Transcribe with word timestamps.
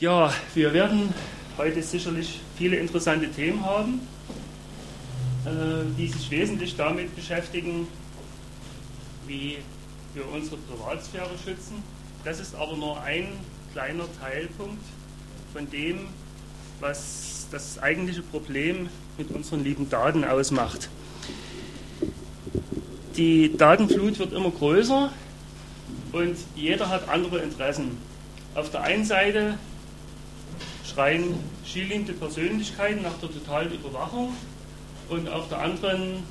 Ja, 0.00 0.32
wir 0.54 0.72
werden 0.72 1.12
heute 1.56 1.82
sicherlich 1.82 2.38
viele 2.56 2.76
interessante 2.76 3.28
Themen 3.32 3.64
haben, 3.64 4.00
äh, 5.44 5.50
die 5.98 6.06
sich 6.06 6.30
wesentlich 6.30 6.76
damit 6.76 7.16
beschäftigen, 7.16 7.88
wie 9.26 9.58
wir 10.14 10.28
unsere 10.32 10.56
Privatsphäre 10.56 11.30
schützen. 11.44 11.82
Das 12.22 12.38
ist 12.38 12.54
aber 12.54 12.76
nur 12.76 13.00
ein 13.00 13.26
kleiner 13.72 14.04
Teilpunkt 14.20 14.84
von 15.52 15.68
dem, 15.68 16.06
was 16.78 17.48
das 17.50 17.80
eigentliche 17.80 18.22
Problem 18.22 18.88
mit 19.16 19.32
unseren 19.32 19.64
lieben 19.64 19.90
Daten 19.90 20.22
ausmacht. 20.22 20.88
Die 23.16 23.56
Datenflut 23.56 24.20
wird 24.20 24.32
immer 24.32 24.52
größer 24.52 25.10
und 26.12 26.36
jeder 26.54 26.88
hat 26.88 27.08
andere 27.08 27.40
Interessen. 27.40 27.98
Auf 28.54 28.70
der 28.70 28.82
einen 28.82 29.04
Seite 29.04 29.58
schreien 30.88 31.34
schielende 31.64 32.12
Persönlichkeiten 32.12 33.02
nach 33.02 33.18
der 33.20 33.30
totalen 33.30 33.72
Überwachung 33.72 34.34
und 35.08 35.28
auf 35.28 35.48
der 35.48 35.60
anderen 35.60 36.22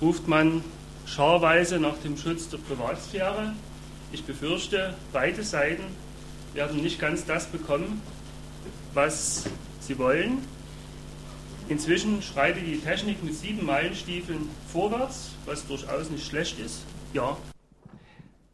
ruft 0.00 0.28
man 0.28 0.62
scharweise 1.06 1.78
nach 1.78 1.96
dem 1.98 2.16
Schutz 2.16 2.48
der 2.48 2.58
Privatsphäre. 2.58 3.54
Ich 4.12 4.24
befürchte, 4.24 4.94
beide 5.12 5.42
Seiten 5.42 5.84
werden 6.54 6.82
nicht 6.82 6.98
ganz 6.98 7.24
das 7.24 7.46
bekommen, 7.46 8.02
was 8.94 9.44
sie 9.80 9.98
wollen. 9.98 10.38
Inzwischen 11.68 12.22
schreitet 12.22 12.66
die 12.66 12.78
Technik 12.78 13.22
mit 13.24 13.34
sieben 13.34 13.66
Meilenstiefeln 13.66 14.48
vorwärts, 14.68 15.30
was 15.46 15.66
durchaus 15.66 16.10
nicht 16.10 16.26
schlecht 16.26 16.58
ist. 16.60 16.82
Ja. 17.12 17.36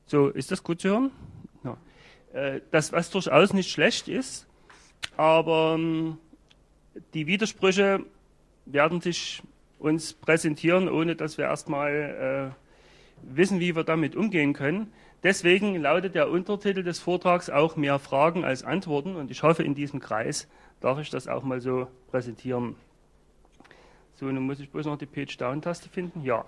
So, 0.07 0.29
ist 0.29 0.51
das 0.51 0.63
gut 0.63 0.81
zu 0.81 0.89
hören? 0.89 1.11
Ja. 1.65 1.77
Äh, 2.33 2.61
das, 2.71 2.93
was 2.93 3.11
durchaus 3.11 3.53
nicht 3.53 3.71
schlecht 3.71 4.09
ist, 4.09 4.47
aber 5.17 5.75
ähm, 5.79 6.19
die 7.15 7.27
Widersprüche 7.27 8.05
werden 8.67 9.01
sich 9.01 9.43
uns 9.79 10.13
präsentieren, 10.13 10.89
ohne 10.89 11.17
dass 11.17 11.39
wir 11.39 11.47
erstmal 11.47 12.53
äh, 12.53 13.35
wissen, 13.35 13.61
wie 13.61 13.75
wir 13.75 13.85
damit 13.85 14.17
umgehen 14.17 14.53
können. 14.53 14.93
Deswegen 15.23 15.77
lautet 15.77 16.15
der 16.15 16.31
Untertitel 16.31 16.83
des 16.83 16.99
Vortrags 16.99 17.51
auch 17.51 17.77
mehr 17.77 17.99
Fragen 17.99 18.45
als 18.45 18.65
Antworten 18.65 19.17
und 19.17 19.31
ich 19.31 19.43
hoffe, 19.43 19.63
in 19.63 19.75
diesem 19.75 20.01
Kreis 20.01 20.49
darf 20.81 20.99
ich 20.99 21.11
das 21.11 21.29
auch 21.29 21.45
mal 21.45 21.61
so 21.61 21.87
präsentieren. 22.11 22.75
So, 24.15 24.27
nun 24.27 24.45
muss 24.45 24.61
ich 24.61 24.71
bloß 24.71 24.87
noch 24.87 24.99
die 24.99 25.07
Page-Down-Taste 25.07 25.89
finden. 25.89 26.23
Ja. 26.23 26.45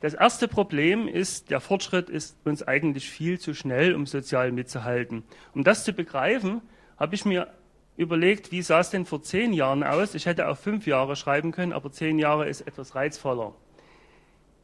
Das 0.00 0.12
erste 0.12 0.48
Problem 0.48 1.08
ist, 1.08 1.50
der 1.50 1.60
Fortschritt 1.60 2.10
ist 2.10 2.36
uns 2.44 2.62
eigentlich 2.62 3.08
viel 3.08 3.38
zu 3.38 3.54
schnell, 3.54 3.94
um 3.94 4.04
sozial 4.04 4.52
mitzuhalten. 4.52 5.22
Um 5.54 5.64
das 5.64 5.84
zu 5.84 5.94
begreifen, 5.94 6.60
habe 6.96 7.14
ich 7.14 7.24
mir 7.24 7.48
überlegt, 7.96 8.52
wie 8.52 8.62
sah 8.62 8.80
es 8.80 8.90
denn 8.90 9.06
vor 9.06 9.22
zehn 9.22 9.52
Jahren 9.52 9.82
aus? 9.82 10.14
Ich 10.14 10.26
hätte 10.26 10.48
auch 10.48 10.56
fünf 10.56 10.86
Jahre 10.86 11.16
schreiben 11.16 11.52
können, 11.52 11.72
aber 11.72 11.92
zehn 11.92 12.18
Jahre 12.18 12.48
ist 12.48 12.62
etwas 12.62 12.94
reizvoller. 12.94 13.54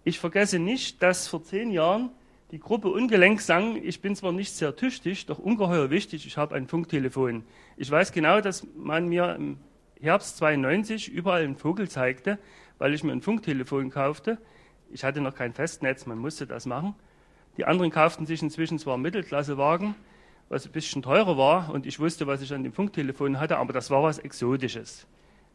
Ich 0.05 0.19
vergesse 0.19 0.59
nicht, 0.59 1.03
dass 1.03 1.29
vor 1.29 1.43
zehn 1.43 1.71
Jahren 1.71 2.11
die 2.51 2.59
Gruppe 2.59 2.89
Ungelenk 2.89 3.41
sang, 3.41 3.77
ich 3.77 4.01
bin 4.01 4.17
zwar 4.17 4.33
nicht 4.33 4.53
sehr 4.53 4.75
tüchtig, 4.75 5.27
doch 5.27 5.39
ungeheuer 5.39 5.91
wichtig, 5.91 6.27
ich 6.27 6.37
habe 6.37 6.57
ein 6.57 6.67
Funktelefon. 6.67 7.45
Ich 7.77 7.91
weiß 7.91 8.11
genau, 8.11 8.41
dass 8.41 8.67
man 8.75 9.09
mir 9.09 9.37
im 9.37 9.59
Herbst 10.01 10.39
92 10.39 11.09
überall 11.09 11.45
einen 11.45 11.57
Vogel 11.57 11.89
zeigte, 11.89 12.39
weil 12.79 12.95
ich 12.95 13.05
mir 13.05 13.13
ein 13.13 13.21
Funktelefon 13.21 13.91
kaufte. 13.91 14.39
Ich 14.91 15.05
hatte 15.05 15.21
noch 15.21 15.35
kein 15.35 15.53
Festnetz, 15.53 16.07
man 16.07 16.19
musste 16.19 16.47
das 16.47 16.67
machen. 16.67 16.95
Die 17.57 17.67
anderen 17.67 17.91
kauften 17.91 18.27
sich 18.27 18.43
inzwischen 18.43 18.79
zwar 18.79 18.97
Mittelklassewagen, 18.97 19.95
was 20.51 20.67
ein 20.67 20.73
bisschen 20.73 21.01
teurer 21.01 21.39
war 21.39 21.73
und 21.73 21.87
ich 21.87 22.01
wusste, 22.01 22.27
was 22.27 22.43
ich 22.43 22.53
an 22.53 22.65
dem 22.65 22.73
Funktelefon 22.73 23.39
hatte, 23.39 23.57
aber 23.57 23.73
das 23.73 23.89
war 23.89 24.03
was 24.03 24.19
Exotisches. 24.19 25.07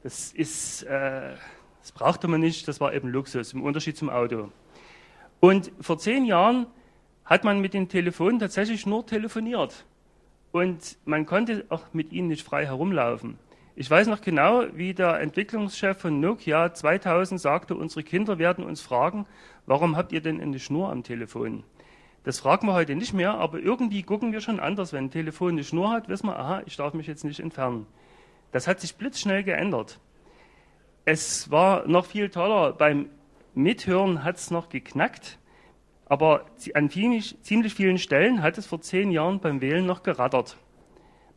Das 0.01 0.31
ist, 0.31 0.83
äh, 0.83 1.33
das 1.81 1.91
brauchte 1.91 2.29
man 2.29 2.39
nicht, 2.39 2.67
das 2.67 2.79
war 2.79 2.93
eben 2.93 3.09
Luxus, 3.09 3.51
im 3.53 3.61
Unterschied 3.61 3.97
zum 3.97 4.09
Auto. 4.09 4.49
Und 5.41 5.71
vor 5.81 5.99
zehn 5.99 6.23
Jahren 6.23 6.65
hat 7.25 7.43
man 7.43 7.59
mit 7.59 7.73
den 7.73 7.89
Telefonen 7.89 8.39
tatsächlich 8.39 8.85
nur 8.85 9.05
telefoniert. 9.05 9.85
Und 10.53 10.97
man 11.03 11.25
konnte 11.25 11.65
auch 11.67 11.93
mit 11.93 12.13
ihnen 12.13 12.29
nicht 12.29 12.45
frei 12.45 12.65
herumlaufen. 12.65 13.37
Ich 13.75 13.91
weiß 13.91 14.07
noch 14.07 14.21
genau, 14.21 14.63
wie 14.73 14.93
der 14.93 15.19
Entwicklungschef 15.19 15.97
von 15.97 16.21
Nokia 16.21 16.73
2000 16.73 17.41
sagte, 17.41 17.75
unsere 17.75 18.03
Kinder 18.03 18.39
werden 18.39 18.63
uns 18.63 18.79
fragen, 18.79 19.25
warum 19.65 19.97
habt 19.97 20.13
ihr 20.13 20.21
denn 20.21 20.39
eine 20.39 20.59
Schnur 20.59 20.89
am 20.89 21.03
Telefon? 21.03 21.65
Das 22.25 22.39
fragen 22.39 22.65
wir 22.65 22.73
heute 22.73 22.95
nicht 22.95 23.13
mehr, 23.13 23.35
aber 23.35 23.59
irgendwie 23.59 24.01
gucken 24.01 24.33
wir 24.33 24.41
schon 24.41 24.59
anders. 24.59 24.93
Wenn 24.93 25.05
ein 25.05 25.11
Telefon 25.11 25.51
eine 25.51 25.63
Schnur 25.63 25.91
hat, 25.91 26.09
wissen 26.09 26.25
wir, 26.25 26.39
aha, 26.39 26.63
ich 26.65 26.75
darf 26.75 26.95
mich 26.95 27.05
jetzt 27.05 27.23
nicht 27.23 27.39
entfernen. 27.39 27.85
Das 28.51 28.67
hat 28.67 28.79
sich 28.79 28.95
blitzschnell 28.95 29.43
geändert. 29.43 29.99
Es 31.05 31.51
war 31.51 31.87
noch 31.87 32.07
viel 32.07 32.29
toller. 32.29 32.73
Beim 32.73 33.11
Mithören 33.53 34.23
hat 34.23 34.37
es 34.37 34.49
noch 34.49 34.69
geknackt, 34.69 35.37
aber 36.07 36.45
an 36.73 36.89
ziemlich, 36.89 37.37
ziemlich 37.43 37.75
vielen 37.75 37.99
Stellen 37.99 38.41
hat 38.41 38.57
es 38.57 38.65
vor 38.65 38.81
zehn 38.81 39.11
Jahren 39.11 39.39
beim 39.39 39.61
Wählen 39.61 39.85
noch 39.85 40.01
gerattert. 40.01 40.57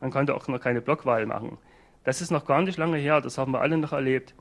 Man 0.01 0.11
konnte 0.11 0.35
auch 0.35 0.49
noch 0.49 0.59
keine 0.59 0.81
Blockwahl 0.81 1.27
machen. 1.27 1.59
Das 2.05 2.23
ist 2.23 2.31
noch 2.31 2.47
gar 2.47 2.63
nicht 2.63 2.79
lange 2.79 2.97
her, 2.97 3.21
das 3.21 3.37
haben 3.37 3.53
wir 3.53 3.61
alle 3.61 3.77
noch 3.77 3.93
erlebt. 3.93 4.35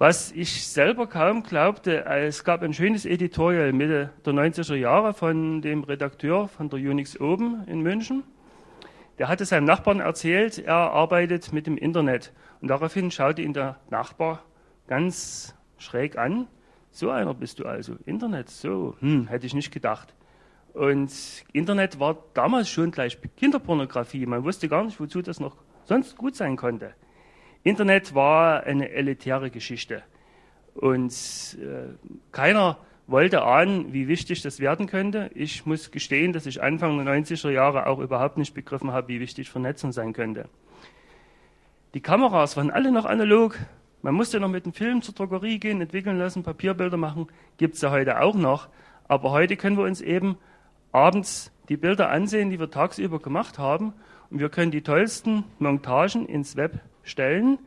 Was 0.00 0.32
ich 0.32 0.66
selber 0.66 1.06
kaum 1.06 1.42
glaubte, 1.42 2.06
es 2.06 2.42
gab 2.42 2.62
ein 2.62 2.72
schönes 2.72 3.04
Editorial 3.04 3.74
Mitte 3.74 4.08
der 4.24 4.32
90er 4.32 4.74
Jahre 4.74 5.12
von 5.12 5.60
dem 5.60 5.84
Redakteur 5.84 6.48
von 6.48 6.70
der 6.70 6.78
Unix 6.78 7.20
Open 7.20 7.64
in 7.66 7.82
München. 7.82 8.22
Der 9.18 9.28
hatte 9.28 9.44
seinem 9.44 9.66
Nachbarn 9.66 10.00
erzählt, 10.00 10.58
er 10.58 10.74
arbeitet 10.74 11.52
mit 11.52 11.66
dem 11.66 11.76
Internet. 11.76 12.32
Und 12.62 12.68
daraufhin 12.68 13.10
schaute 13.10 13.42
ihn 13.42 13.52
der 13.52 13.78
Nachbar 13.90 14.42
ganz 14.86 15.54
schräg 15.76 16.16
an. 16.16 16.46
So 16.90 17.10
einer 17.10 17.34
bist 17.34 17.58
du 17.58 17.66
also. 17.66 17.96
Internet, 18.06 18.48
so, 18.48 18.96
hm, 19.00 19.28
hätte 19.28 19.44
ich 19.44 19.52
nicht 19.52 19.70
gedacht. 19.70 20.14
Und 20.72 21.12
Internet 21.52 22.00
war 22.00 22.16
damals 22.32 22.70
schon 22.70 22.90
gleich 22.90 23.18
Kinderpornografie. 23.36 24.24
Man 24.24 24.44
wusste 24.44 24.66
gar 24.66 24.82
nicht, 24.82 24.98
wozu 24.98 25.20
das 25.20 25.40
noch 25.40 25.56
sonst 25.84 26.16
gut 26.16 26.36
sein 26.36 26.56
konnte. 26.56 26.94
Internet 27.62 28.14
war 28.14 28.62
eine 28.64 28.90
elitäre 28.90 29.50
Geschichte. 29.50 30.02
Und 30.74 31.12
äh, 31.60 31.92
keiner 32.32 32.78
wollte 33.06 33.42
ahnen, 33.42 33.92
wie 33.92 34.08
wichtig 34.08 34.40
das 34.42 34.60
werden 34.60 34.86
könnte. 34.86 35.30
Ich 35.34 35.66
muss 35.66 35.90
gestehen, 35.90 36.32
dass 36.32 36.46
ich 36.46 36.62
Anfang 36.62 37.04
der 37.04 37.14
90er 37.14 37.50
Jahre 37.50 37.86
auch 37.86 37.98
überhaupt 37.98 38.38
nicht 38.38 38.54
begriffen 38.54 38.92
habe, 38.92 39.08
wie 39.08 39.20
wichtig 39.20 39.50
Vernetzung 39.50 39.92
sein 39.92 40.12
könnte. 40.12 40.48
Die 41.92 42.00
Kameras 42.00 42.56
waren 42.56 42.70
alle 42.70 42.92
noch 42.92 43.04
analog. 43.04 43.58
Man 44.02 44.14
musste 44.14 44.38
noch 44.38 44.48
mit 44.48 44.64
dem 44.64 44.72
Film 44.72 45.02
zur 45.02 45.14
Drogerie 45.14 45.58
gehen, 45.58 45.80
entwickeln 45.80 46.18
lassen, 46.18 46.44
Papierbilder 46.44 46.96
machen. 46.96 47.26
Gibt 47.58 47.74
es 47.74 47.82
ja 47.82 47.90
heute 47.90 48.20
auch 48.20 48.36
noch. 48.36 48.68
Aber 49.08 49.32
heute 49.32 49.56
können 49.56 49.76
wir 49.76 49.84
uns 49.84 50.00
eben 50.00 50.38
abends 50.92 51.52
die 51.68 51.76
Bilder 51.76 52.10
ansehen, 52.10 52.50
die 52.50 52.60
wir 52.60 52.70
tagsüber 52.70 53.18
gemacht 53.18 53.58
haben. 53.58 53.92
Und 54.30 54.38
wir 54.38 54.48
können 54.48 54.70
die 54.70 54.82
tollsten 54.82 55.44
Montagen 55.58 56.26
ins 56.26 56.56
Web 56.56 56.80
stellen. 57.02 57.58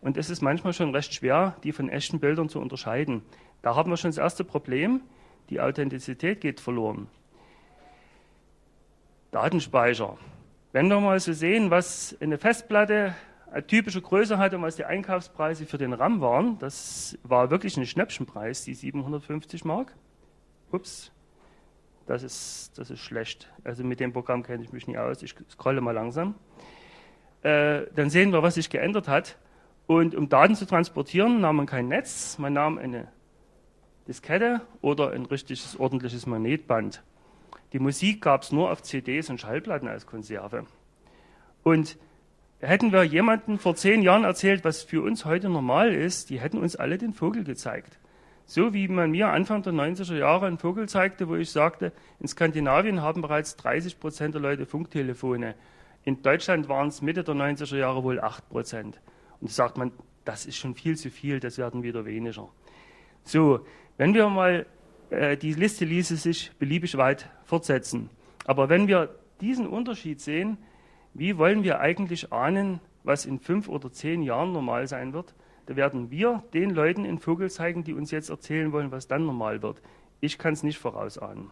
Und 0.00 0.16
es 0.16 0.30
ist 0.30 0.42
manchmal 0.42 0.72
schon 0.72 0.94
recht 0.94 1.14
schwer, 1.14 1.56
die 1.64 1.72
von 1.72 1.88
echten 1.88 2.20
Bildern 2.20 2.48
zu 2.48 2.60
unterscheiden. 2.60 3.22
Da 3.62 3.74
haben 3.74 3.90
wir 3.90 3.96
schon 3.96 4.10
das 4.10 4.18
erste 4.18 4.44
Problem. 4.44 5.00
Die 5.50 5.60
Authentizität 5.60 6.40
geht 6.40 6.60
verloren. 6.60 7.08
Datenspeicher. 9.30 10.16
Wenn 10.72 10.88
wir 10.88 11.00
mal 11.00 11.18
so 11.20 11.32
sehen, 11.32 11.70
was 11.70 12.16
eine 12.20 12.38
Festplatte 12.38 13.14
eine 13.50 13.66
typische 13.66 14.02
Größe 14.02 14.38
hatte 14.38 14.56
und 14.56 14.62
was 14.62 14.76
die 14.76 14.84
Einkaufspreise 14.84 15.66
für 15.66 15.78
den 15.78 15.92
RAM 15.92 16.20
waren, 16.20 16.58
das 16.58 17.18
war 17.22 17.50
wirklich 17.50 17.76
ein 17.76 17.86
Schnäppchenpreis, 17.86 18.64
die 18.64 18.74
750 18.74 19.64
Mark. 19.64 19.94
Ups, 20.72 21.12
das 22.06 22.22
ist, 22.22 22.72
das 22.76 22.90
ist 22.90 23.00
schlecht. 23.00 23.50
Also 23.64 23.84
mit 23.84 24.00
dem 24.00 24.12
Programm 24.12 24.42
kenne 24.42 24.62
ich 24.62 24.72
mich 24.72 24.86
nicht 24.86 24.98
aus. 24.98 25.22
Ich 25.22 25.34
scrolle 25.50 25.80
mal 25.80 25.92
langsam 25.92 26.34
äh, 27.46 27.86
dann 27.94 28.10
sehen 28.10 28.32
wir, 28.32 28.42
was 28.42 28.54
sich 28.54 28.70
geändert 28.70 29.06
hat. 29.06 29.36
Und 29.86 30.16
um 30.16 30.28
Daten 30.28 30.56
zu 30.56 30.66
transportieren, 30.66 31.40
nahm 31.40 31.56
man 31.56 31.66
kein 31.66 31.86
Netz, 31.86 32.38
man 32.38 32.52
nahm 32.52 32.76
eine 32.76 33.06
Diskette 34.08 34.62
oder 34.80 35.12
ein 35.12 35.26
richtiges, 35.26 35.78
ordentliches 35.78 36.26
Magnetband. 36.26 37.04
Die 37.72 37.78
Musik 37.78 38.20
gab 38.22 38.42
es 38.42 38.50
nur 38.50 38.72
auf 38.72 38.82
CDs 38.82 39.30
und 39.30 39.40
Schallplatten 39.40 39.86
als 39.86 40.06
Konserve. 40.06 40.66
Und 41.62 41.96
hätten 42.58 42.92
wir 42.92 43.04
jemanden 43.04 43.58
vor 43.58 43.76
zehn 43.76 44.02
Jahren 44.02 44.24
erzählt, 44.24 44.64
was 44.64 44.82
für 44.82 45.02
uns 45.02 45.24
heute 45.24 45.48
normal 45.48 45.94
ist, 45.94 46.30
die 46.30 46.40
hätten 46.40 46.58
uns 46.58 46.74
alle 46.74 46.98
den 46.98 47.12
Vogel 47.12 47.44
gezeigt. 47.44 48.00
So 48.44 48.74
wie 48.74 48.88
man 48.88 49.12
mir 49.12 49.28
Anfang 49.28 49.62
der 49.62 49.72
90er 49.72 50.16
Jahre 50.16 50.46
einen 50.46 50.58
Vogel 50.58 50.88
zeigte, 50.88 51.28
wo 51.28 51.36
ich 51.36 51.50
sagte, 51.50 51.92
in 52.18 52.26
Skandinavien 52.26 53.02
haben 53.02 53.22
bereits 53.22 53.56
30 53.56 54.00
Prozent 54.00 54.34
der 54.34 54.42
Leute 54.42 54.66
Funktelefone. 54.66 55.54
In 56.06 56.22
Deutschland 56.22 56.70
waren 56.70 56.88
es 56.88 57.02
Mitte 57.02 57.22
der 57.22 57.34
90er 57.34 57.76
Jahre 57.76 58.02
wohl 58.02 58.18
8 58.20 58.48
Prozent. 58.48 59.02
Und 59.42 59.50
da 59.50 59.52
sagt 59.52 59.76
man, 59.76 59.92
das 60.24 60.46
ist 60.46 60.56
schon 60.56 60.74
viel 60.74 60.96
zu 60.96 61.10
viel, 61.10 61.38
das 61.40 61.58
werden 61.58 61.82
wieder 61.82 62.06
weniger. 62.06 62.48
So, 63.24 63.66
wenn 63.98 64.14
wir 64.14 64.26
mal, 64.30 64.64
äh, 65.10 65.36
die 65.36 65.52
Liste 65.52 65.84
ließe 65.84 66.16
sich 66.16 66.52
beliebig 66.58 66.96
weit 66.96 67.28
fortsetzen. 67.44 68.08
Aber 68.46 68.70
wenn 68.70 68.88
wir 68.88 69.14
diesen 69.42 69.66
Unterschied 69.66 70.22
sehen, 70.22 70.56
Wie 71.18 71.38
wollen 71.38 71.64
wir 71.64 71.80
eigentlich 71.80 72.30
ahnen, 72.30 72.78
was 73.02 73.24
in 73.24 73.40
fünf 73.40 73.70
oder 73.70 73.90
zehn 73.90 74.20
Jahren 74.20 74.52
normal 74.52 74.86
sein 74.86 75.14
wird? 75.14 75.34
Da 75.64 75.74
werden 75.74 76.10
wir 76.10 76.44
den 76.52 76.68
Leuten 76.68 77.06
in 77.06 77.18
Vogel 77.18 77.50
zeigen, 77.50 77.84
die 77.84 77.94
uns 77.94 78.10
jetzt 78.10 78.28
erzählen 78.28 78.70
wollen, 78.70 78.92
was 78.92 79.08
dann 79.08 79.24
normal 79.24 79.62
wird. 79.62 79.80
Ich 80.20 80.36
kann 80.36 80.52
es 80.52 80.62
nicht 80.62 80.76
vorausahnen. 80.76 81.50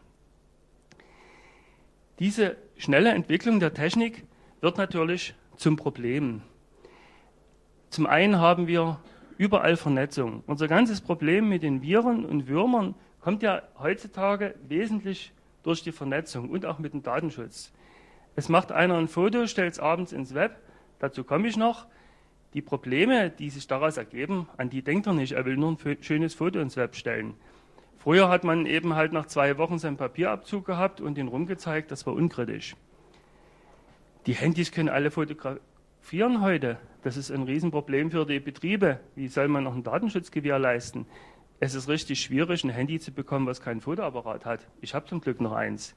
Diese 2.19 2.59
schnelle 2.77 3.13
Entwicklung 3.13 3.59
der 3.59 3.73
Technik 3.73 4.25
wird 4.65 4.79
natürlich 4.79 5.35
zum 5.57 5.77
Problem. 5.77 6.41
Zum 7.91 8.07
einen 8.07 8.39
haben 8.39 8.67
wir 8.67 8.99
überall 9.37 9.77
Vernetzung. 9.77 10.43
Unser 10.47 10.69
ganzes 10.69 11.03
Problem 11.03 11.51
mit 11.51 11.63
den 11.63 11.83
Viren 11.83 12.25
und 12.25 12.49
Würmern 12.49 12.95
kommt 13.21 13.43
ja 13.43 13.61
heutzutage 13.79 14.55
wesentlich 14.67 15.33
durch 15.65 15.83
die 15.83 15.93
Vernetzung 15.93 16.49
und 16.49 16.65
auch 16.65 16.79
mit 16.79 16.95
dem 16.95 17.03
Datenschutz. 17.03 17.73
Es 18.37 18.49
macht 18.49 18.73
einer 18.73 18.97
ein 18.97 19.07
Foto, 19.07 19.47
stellt 19.47 19.75
es 19.75 19.79
abends 19.79 20.13
ins 20.13 20.33
Web, 20.33 20.57
dazu 20.99 21.25
komme 21.25 21.47
ich 21.47 21.59
noch. 21.59 21.87
Die 22.55 22.63
Probleme, 22.63 23.29
die 23.29 23.51
sich 23.51 23.67
daraus 23.67 23.99
ergeben, 23.99 24.49
an 24.57 24.71
die 24.71 24.81
denkt 24.81 25.07
er 25.07 25.13
nicht. 25.13 25.33
Er 25.33 25.45
will 25.45 25.59
nur 25.59 25.73
ein 25.73 25.99
schönes 26.01 26.33
Foto 26.33 26.59
ins 26.59 26.79
Web 26.79 26.97
stellen. 26.97 27.35
Früher 27.99 28.31
hat 28.31 28.45
man 28.45 28.65
eben 28.65 28.95
halt 28.95 29.13
nach 29.13 29.27
zwei 29.27 29.59
Wochen 29.59 29.79
seinen 29.79 29.99
Papierabzug 29.99 30.65
gehabt 30.65 31.03
und 31.03 31.19
ihn 31.19 31.29
rumgezeigt, 31.29 31.91
das 31.91 32.07
war 32.07 32.15
unkritisch. 32.15 32.77
Die 34.27 34.35
Handys 34.35 34.73
können 34.73 34.89
alle 34.89 35.11
fotografieren 35.11 36.41
heute. 36.41 36.79
Das 37.03 37.17
ist 37.17 37.31
ein 37.31 37.43
Riesenproblem 37.43 38.11
für 38.11 38.25
die 38.25 38.41
Betriebe. 38.41 39.01
Wie 39.15 39.29
soll 39.29 39.49
man 39.49 39.65
noch 39.65 39.75
einen 39.75 39.83
Datenschutz 39.83 40.31
gewährleisten? 40.31 41.07
Es 41.61 41.75
ist 41.75 41.89
richtig 41.89 42.21
schwierig, 42.21 42.65
ein 42.65 42.71
Handy 42.71 42.99
zu 42.99 43.13
bekommen, 43.13 43.47
was 43.47 43.61
keinen 43.61 43.81
Fotoapparat 43.81 44.45
hat. 44.45 44.67
Ich 44.81 44.95
habe 44.95 45.07
zum 45.07 45.21
Glück 45.21 45.41
noch 45.41 45.53
eins. 45.53 45.95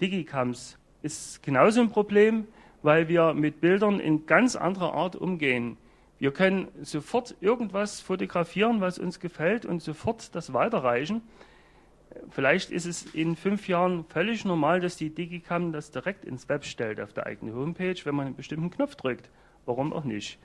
Digicams 0.00 0.78
ist 1.02 1.42
genauso 1.42 1.80
ein 1.80 1.90
Problem 1.90 2.46
weil 2.82 3.08
wir 3.08 3.34
mit 3.34 3.60
Bildern 3.60 4.00
in 4.00 4.26
ganz 4.26 4.56
anderer 4.56 4.94
Art 4.94 5.16
umgehen. 5.16 5.76
Wir 6.18 6.32
können 6.32 6.68
sofort 6.82 7.36
irgendwas 7.40 8.00
fotografieren, 8.00 8.80
was 8.80 8.98
uns 8.98 9.20
gefällt 9.20 9.64
und 9.64 9.82
sofort 9.82 10.34
das 10.34 10.52
weiterreichen. 10.52 11.22
Vielleicht 12.30 12.70
ist 12.70 12.86
es 12.86 13.14
in 13.14 13.36
fünf 13.36 13.68
Jahren 13.68 14.04
völlig 14.04 14.44
normal, 14.44 14.80
dass 14.80 14.96
die 14.96 15.14
Digicam 15.14 15.72
das 15.72 15.90
direkt 15.90 16.24
ins 16.24 16.48
Web 16.48 16.64
stellt 16.64 17.00
auf 17.00 17.12
der 17.12 17.26
eigenen 17.26 17.54
Homepage, 17.54 17.96
wenn 18.04 18.14
man 18.14 18.26
einen 18.26 18.36
bestimmten 18.36 18.70
Knopf 18.70 18.96
drückt. 18.96 19.30
Warum 19.66 19.92
auch 19.92 20.04
nicht? 20.04 20.38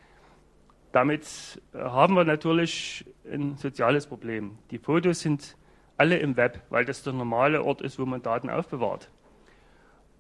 Damit 0.92 1.62
äh, 1.74 1.80
haben 1.80 2.16
wir 2.16 2.24
natürlich 2.24 3.06
ein 3.32 3.58
soziales 3.58 4.08
Problem. 4.08 4.58
Die 4.72 4.78
Fotos 4.78 5.22
sind 5.22 5.58
alle 5.98 6.18
im 6.18 6.38
Web, 6.38 6.62
weil 6.70 6.86
das 6.86 7.04
der 7.04 7.14
normale 7.14 7.64
Ort 7.64 7.82
ist, 7.82 8.00
wo 8.00 8.06
man 8.06 8.22
Daten 8.22 8.50
aufbewahrt. 8.50 9.10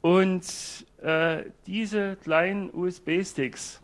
Und 0.01 0.85
äh, 1.01 1.44
diese 1.65 2.17
kleinen 2.17 2.73
USB-Sticks 2.73 3.81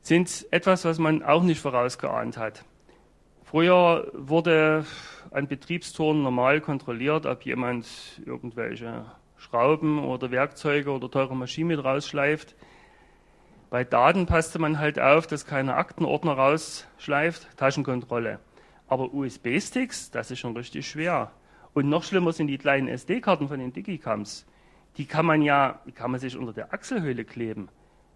sind 0.00 0.46
etwas, 0.50 0.84
was 0.84 0.98
man 0.98 1.22
auch 1.22 1.42
nicht 1.42 1.60
vorausgeahnt 1.60 2.36
hat. 2.36 2.64
Früher 3.42 4.10
wurde 4.12 4.84
ein 5.34 5.48
Betriebsturm 5.48 6.22
normal 6.22 6.60
kontrolliert, 6.60 7.26
ob 7.26 7.42
jemand 7.42 7.86
irgendwelche 8.24 9.04
Schrauben 9.36 9.98
oder 9.98 10.30
Werkzeuge 10.30 10.90
oder 10.90 11.10
teure 11.10 11.34
Maschinen 11.34 11.68
mit 11.68 11.84
rausschleift. 11.84 12.54
Bei 13.68 13.82
Daten 13.82 14.26
passte 14.26 14.60
man 14.60 14.78
halt 14.78 15.00
auf, 15.00 15.26
dass 15.26 15.44
keine 15.44 15.74
Aktenordner 15.74 16.34
rausschleift, 16.34 17.56
Taschenkontrolle. 17.56 18.38
Aber 18.86 19.12
USB-Sticks, 19.12 20.12
das 20.12 20.30
ist 20.30 20.38
schon 20.38 20.56
richtig 20.56 20.88
schwer. 20.88 21.32
Und 21.72 21.88
noch 21.88 22.04
schlimmer 22.04 22.32
sind 22.32 22.46
die 22.46 22.58
kleinen 22.58 22.86
SD-Karten 22.86 23.48
von 23.48 23.58
den 23.58 23.72
Digicams. 23.72 24.46
Die 24.96 25.06
kann 25.06 25.26
man 25.26 25.42
ja, 25.42 25.80
kann 25.96 26.12
man 26.12 26.20
sich 26.20 26.36
unter 26.36 26.52
der 26.52 26.72
Achselhöhle 26.72 27.24
kleben. 27.24 27.68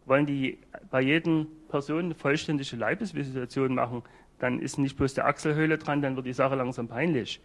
Wollen 0.06 0.26
die 0.26 0.58
bei 0.90 1.00
jedem 1.00 1.48
Person 1.68 2.14
vollständige 2.14 2.76
Leibesvisitation 2.76 3.74
machen, 3.74 4.04
dann 4.38 4.60
ist 4.60 4.78
nicht 4.78 4.96
bloß 4.96 5.14
der 5.14 5.26
Achselhöhle 5.26 5.78
dran, 5.78 6.02
dann 6.02 6.16
wird 6.16 6.26
die 6.26 6.32
Sache 6.32 6.54
langsam 6.54 6.88
peinlich. 6.88 7.40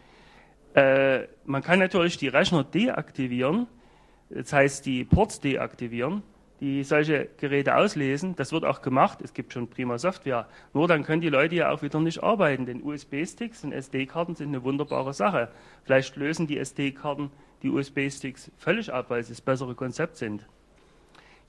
Äh, 0.73 1.27
man 1.45 1.61
kann 1.61 1.79
natürlich 1.79 2.17
die 2.17 2.27
Rechner 2.27 2.63
deaktivieren, 2.63 3.67
das 4.29 4.53
heißt 4.53 4.85
die 4.85 5.03
Ports 5.03 5.39
deaktivieren 5.39 6.23
die 6.63 6.85
solche 6.85 7.27
Geräte 7.35 7.75
auslesen. 7.75 8.37
Das 8.37 8.53
wird 8.53 8.63
auch 8.63 8.81
gemacht. 8.81 9.19
Es 9.21 9.33
gibt 9.33 9.51
schon 9.51 9.67
prima 9.67 9.97
Software. 9.97 10.47
Nur 10.73 10.87
dann 10.87 11.03
können 11.03 11.19
die 11.19 11.27
Leute 11.27 11.55
ja 11.55 11.69
auch 11.69 11.81
wieder 11.81 11.99
nicht 11.99 12.23
arbeiten. 12.23 12.65
Denn 12.65 12.81
USB-Sticks 12.81 13.65
und 13.65 13.73
SD-Karten 13.73 14.35
sind 14.35 14.47
eine 14.47 14.63
wunderbare 14.63 15.13
Sache. 15.13 15.49
Vielleicht 15.83 16.15
lösen 16.15 16.47
die 16.47 16.57
SD-Karten 16.57 17.31
die 17.63 17.69
USB-Sticks 17.69 18.49
völlig 18.57 18.93
ab, 18.93 19.07
weil 19.09 19.23
sie 19.23 19.33
das 19.33 19.41
bessere 19.41 19.75
Konzept 19.75 20.15
sind. 20.15 20.47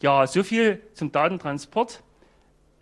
Ja, 0.03 0.27
so 0.27 0.43
viel 0.43 0.81
zum 0.95 1.13
Datentransport. 1.13 2.03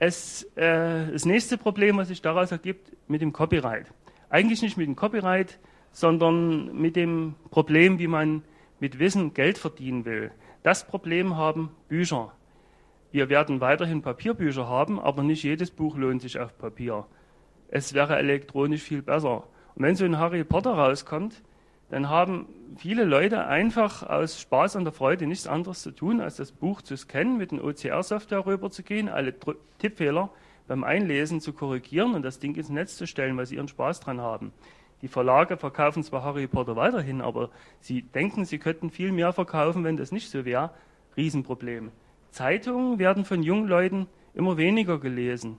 Es, 0.04 0.42
äh, 0.56 1.12
das 1.12 1.26
nächste 1.26 1.56
Problem, 1.56 1.96
was 1.96 2.08
sich 2.08 2.20
daraus 2.20 2.50
ergibt, 2.50 2.90
mit 3.06 3.22
dem 3.22 3.32
Copyright. 3.32 3.86
Eigentlich 4.30 4.60
nicht 4.60 4.76
mit 4.76 4.88
dem 4.88 4.96
Copyright, 4.96 5.60
sondern 5.92 6.76
mit 6.76 6.96
dem 6.96 7.36
Problem, 7.50 8.00
wie 8.00 8.08
man 8.08 8.42
mit 8.80 8.98
Wissen 8.98 9.32
Geld 9.32 9.58
verdienen 9.58 10.04
will. 10.04 10.32
Das 10.64 10.84
Problem 10.84 11.36
haben 11.36 11.70
Bücher. 11.86 12.32
Wir 13.12 13.28
werden 13.28 13.60
weiterhin 13.60 14.02
Papierbücher 14.02 14.68
haben, 14.68 14.98
aber 14.98 15.22
nicht 15.22 15.44
jedes 15.44 15.70
Buch 15.70 15.96
lohnt 15.96 16.20
sich 16.20 16.36
auf 16.36 16.58
Papier. 16.58 17.06
Es 17.68 17.94
wäre 17.94 18.16
elektronisch 18.16 18.82
viel 18.82 19.02
besser. 19.02 19.44
Und 19.76 19.84
wenn 19.84 19.94
so 19.94 20.04
ein 20.04 20.18
Harry 20.18 20.42
Potter 20.42 20.72
rauskommt, 20.72 21.44
dann 21.92 22.08
haben 22.08 22.48
viele 22.78 23.04
Leute 23.04 23.44
einfach 23.44 24.02
aus 24.02 24.40
Spaß 24.40 24.76
und 24.76 24.84
der 24.84 24.94
Freude 24.94 25.26
nichts 25.26 25.46
anderes 25.46 25.82
zu 25.82 25.90
tun, 25.90 26.22
als 26.22 26.36
das 26.36 26.50
Buch 26.50 26.80
zu 26.80 26.96
scannen, 26.96 27.36
mit 27.36 27.52
einer 27.52 27.62
OCR-Software 27.64 28.46
rüberzugehen, 28.46 29.10
alle 29.10 29.34
Tippfehler 29.78 30.30
beim 30.66 30.84
Einlesen 30.84 31.42
zu 31.42 31.52
korrigieren 31.52 32.14
und 32.14 32.22
das 32.22 32.38
Ding 32.38 32.54
ins 32.54 32.70
Netz 32.70 32.96
zu 32.96 33.06
stellen, 33.06 33.36
weil 33.36 33.44
sie 33.44 33.56
ihren 33.56 33.68
Spaß 33.68 34.00
dran 34.00 34.22
haben. 34.22 34.54
Die 35.02 35.08
Verlage 35.08 35.58
verkaufen 35.58 36.02
zwar 36.02 36.24
Harry 36.24 36.46
Potter 36.46 36.76
weiterhin, 36.76 37.20
aber 37.20 37.50
sie 37.80 38.00
denken, 38.00 38.46
sie 38.46 38.58
könnten 38.58 38.88
viel 38.88 39.12
mehr 39.12 39.34
verkaufen, 39.34 39.84
wenn 39.84 39.98
das 39.98 40.12
nicht 40.12 40.30
so 40.30 40.46
wäre. 40.46 40.70
Riesenproblem. 41.18 41.90
Zeitungen 42.30 42.98
werden 42.98 43.26
von 43.26 43.42
jungen 43.42 43.68
Leuten 43.68 44.06
immer 44.32 44.56
weniger 44.56 44.98
gelesen. 44.98 45.58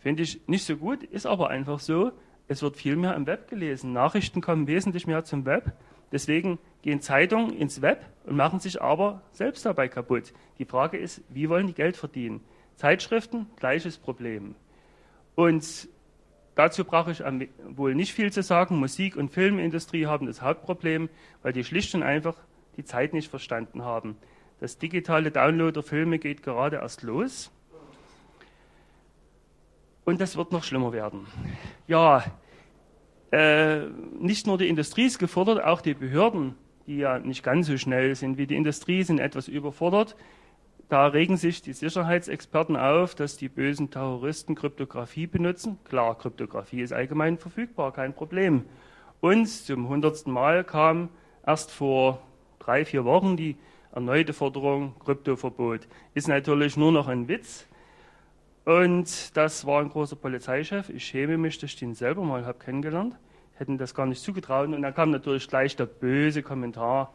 Finde 0.00 0.24
ich 0.24 0.40
nicht 0.48 0.64
so 0.64 0.76
gut, 0.76 1.04
ist 1.04 1.24
aber 1.24 1.50
einfach 1.50 1.78
so. 1.78 2.10
Es 2.52 2.62
wird 2.62 2.76
viel 2.76 2.96
mehr 2.96 3.16
im 3.16 3.26
Web 3.26 3.48
gelesen. 3.48 3.92
Nachrichten 3.92 4.40
kommen 4.40 4.66
wesentlich 4.66 5.06
mehr 5.06 5.24
zum 5.24 5.46
Web. 5.46 5.72
Deswegen 6.12 6.58
gehen 6.82 7.00
Zeitungen 7.00 7.56
ins 7.56 7.80
Web 7.80 8.04
und 8.24 8.36
machen 8.36 8.60
sich 8.60 8.82
aber 8.82 9.22
selbst 9.32 9.64
dabei 9.64 9.88
kaputt. 9.88 10.34
Die 10.58 10.66
Frage 10.66 10.98
ist, 10.98 11.22
wie 11.30 11.48
wollen 11.48 11.66
die 11.66 11.72
Geld 11.72 11.96
verdienen? 11.96 12.42
Zeitschriften, 12.76 13.46
gleiches 13.56 13.96
Problem. 13.98 14.54
Und 15.34 15.88
Dazu 16.54 16.84
brauche 16.84 17.12
ich 17.12 17.22
wohl 17.64 17.94
nicht 17.94 18.12
viel 18.12 18.30
zu 18.30 18.42
sagen. 18.42 18.76
Musik- 18.78 19.16
und 19.16 19.30
Filmindustrie 19.30 20.04
haben 20.04 20.26
das 20.26 20.42
Hauptproblem, 20.42 21.08
weil 21.42 21.54
die 21.54 21.64
schlicht 21.64 21.94
und 21.94 22.02
einfach 22.02 22.36
die 22.76 22.84
Zeit 22.84 23.14
nicht 23.14 23.30
verstanden 23.30 23.86
haben. 23.86 24.18
Das 24.60 24.76
digitale 24.76 25.30
Download 25.30 25.72
der 25.72 25.82
Filme 25.82 26.18
geht 26.18 26.42
gerade 26.42 26.76
erst 26.76 27.02
los. 27.02 27.50
Und 30.04 30.20
das 30.20 30.36
wird 30.36 30.52
noch 30.52 30.62
schlimmer 30.62 30.92
werden. 30.92 31.26
Ja, 31.86 32.22
äh, 33.32 33.86
nicht 34.18 34.46
nur 34.46 34.58
die 34.58 34.68
Industrie 34.68 35.06
ist 35.06 35.18
gefordert, 35.18 35.64
auch 35.64 35.80
die 35.80 35.94
Behörden, 35.94 36.54
die 36.86 36.98
ja 36.98 37.18
nicht 37.18 37.42
ganz 37.42 37.66
so 37.66 37.78
schnell 37.78 38.14
sind 38.14 38.38
wie 38.38 38.46
die 38.46 38.56
Industrie, 38.56 39.02
sind 39.02 39.18
etwas 39.18 39.48
überfordert. 39.48 40.16
Da 40.90 41.06
regen 41.06 41.38
sich 41.38 41.62
die 41.62 41.72
Sicherheitsexperten 41.72 42.76
auf, 42.76 43.14
dass 43.14 43.38
die 43.38 43.48
bösen 43.48 43.90
Terroristen 43.90 44.54
Kryptographie 44.54 45.26
benutzen. 45.26 45.78
Klar, 45.84 46.18
Kryptographie 46.18 46.82
ist 46.82 46.92
allgemein 46.92 47.38
verfügbar, 47.38 47.92
kein 47.92 48.12
Problem. 48.12 48.66
Und 49.20 49.48
zum 49.48 49.88
hundertsten 49.88 50.32
Mal 50.32 50.64
kam 50.64 51.08
erst 51.46 51.70
vor 51.70 52.20
drei, 52.58 52.84
vier 52.84 53.06
Wochen 53.06 53.38
die 53.38 53.56
erneute 53.94 54.34
Forderung 54.34 54.94
Kryptoverbot. 55.02 55.88
Ist 56.12 56.28
natürlich 56.28 56.76
nur 56.76 56.92
noch 56.92 57.08
ein 57.08 57.28
Witz. 57.28 57.66
Und 58.64 59.36
das 59.36 59.66
war 59.66 59.80
ein 59.80 59.88
großer 59.88 60.16
Polizeichef. 60.16 60.88
Ich 60.88 61.04
schäme 61.04 61.36
mich, 61.36 61.58
dass 61.58 61.70
ich 61.70 61.76
den 61.76 61.94
selber 61.94 62.22
mal 62.22 62.46
habe 62.46 62.58
kennengelernt. 62.58 63.16
Hätten 63.54 63.78
das 63.78 63.94
gar 63.94 64.06
nicht 64.06 64.22
zugetraut. 64.22 64.68
Und 64.68 64.82
dann 64.82 64.94
kam 64.94 65.10
natürlich 65.10 65.48
gleich 65.48 65.76
der 65.76 65.86
böse 65.86 66.42
Kommentar 66.42 67.12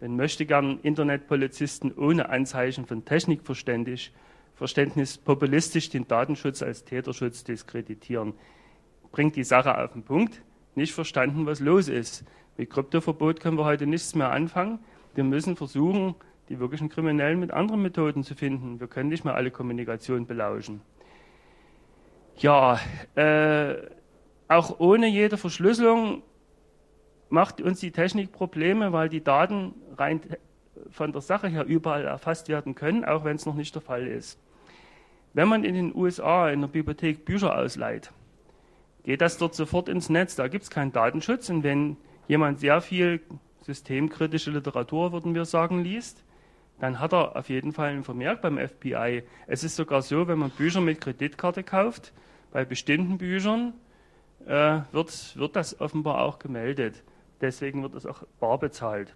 wenn 0.00 0.16
möchte 0.16 0.44
gern 0.44 0.80
Internetpolizisten 0.82 1.94
ohne 1.96 2.28
Anzeichen 2.28 2.84
von 2.84 3.04
Technikverständnis 3.06 4.10
populistisch 5.24 5.88
den 5.88 6.06
Datenschutz 6.06 6.62
als 6.62 6.84
Täterschutz 6.84 7.44
diskreditieren. 7.44 8.34
Bringt 9.12 9.36
die 9.36 9.44
Sache 9.44 9.78
auf 9.78 9.92
den 9.92 10.02
Punkt, 10.02 10.42
nicht 10.74 10.92
verstanden, 10.92 11.46
was 11.46 11.60
los 11.60 11.88
ist. 11.88 12.24
Mit 12.56 12.68
Kryptoverbot 12.70 13.40
können 13.40 13.56
wir 13.56 13.64
heute 13.64 13.86
nichts 13.86 14.14
mehr 14.14 14.30
anfangen. 14.30 14.78
Wir 15.14 15.24
müssen 15.24 15.56
versuchen, 15.56 16.14
die 16.48 16.60
wirklichen 16.60 16.88
Kriminellen 16.88 17.40
mit 17.40 17.50
anderen 17.50 17.82
Methoden 17.82 18.22
zu 18.22 18.34
finden. 18.34 18.80
Wir 18.80 18.86
können 18.86 19.08
nicht 19.08 19.24
mehr 19.24 19.34
alle 19.34 19.50
Kommunikation 19.50 20.26
belauschen. 20.26 20.80
Ja, 22.36 22.78
äh, 23.14 23.76
auch 24.48 24.78
ohne 24.78 25.06
jede 25.06 25.36
Verschlüsselung 25.36 26.22
macht 27.28 27.60
uns 27.60 27.80
die 27.80 27.90
Technik 27.90 28.32
Probleme, 28.32 28.92
weil 28.92 29.08
die 29.08 29.22
Daten 29.22 29.74
rein 29.96 30.20
von 30.90 31.12
der 31.12 31.20
Sache 31.20 31.48
her 31.48 31.64
überall 31.64 32.04
erfasst 32.04 32.48
werden 32.48 32.74
können, 32.74 33.04
auch 33.04 33.24
wenn 33.24 33.36
es 33.36 33.46
noch 33.46 33.54
nicht 33.54 33.74
der 33.74 33.82
Fall 33.82 34.06
ist. 34.06 34.38
Wenn 35.32 35.48
man 35.48 35.64
in 35.64 35.74
den 35.74 35.94
USA 35.94 36.50
in 36.50 36.60
der 36.60 36.68
Bibliothek 36.68 37.24
Bücher 37.24 37.56
ausleiht, 37.56 38.12
geht 39.02 39.20
das 39.20 39.38
dort 39.38 39.54
sofort 39.54 39.88
ins 39.88 40.08
Netz. 40.08 40.36
Da 40.36 40.48
gibt 40.48 40.64
es 40.64 40.70
keinen 40.70 40.92
Datenschutz. 40.92 41.50
Und 41.50 41.62
wenn 41.62 41.96
jemand 42.28 42.60
sehr 42.60 42.80
viel 42.80 43.20
systemkritische 43.62 44.50
Literatur, 44.50 45.12
würden 45.12 45.34
wir 45.34 45.44
sagen, 45.44 45.82
liest, 45.82 46.22
dann 46.80 47.00
hat 47.00 47.12
er 47.12 47.36
auf 47.36 47.48
jeden 47.48 47.72
Fall 47.72 47.90
einen 47.90 48.04
Vermerk 48.04 48.42
beim 48.42 48.58
FBI. 48.58 49.22
Es 49.46 49.64
ist 49.64 49.76
sogar 49.76 50.02
so, 50.02 50.28
wenn 50.28 50.38
man 50.38 50.50
Bücher 50.50 50.80
mit 50.80 51.00
Kreditkarte 51.00 51.62
kauft, 51.62 52.12
bei 52.50 52.64
bestimmten 52.64 53.18
Büchern 53.18 53.74
äh, 54.46 54.80
wird, 54.92 55.36
wird 55.36 55.56
das 55.56 55.80
offenbar 55.80 56.22
auch 56.22 56.38
gemeldet. 56.38 57.02
Deswegen 57.40 57.82
wird 57.82 57.94
das 57.94 58.06
auch 58.06 58.22
bar 58.40 58.58
bezahlt. 58.58 59.14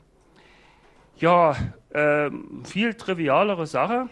Ja, 1.17 1.57
äh, 1.91 2.31
viel 2.65 2.95
trivialere 2.95 3.67
Sache. 3.67 4.09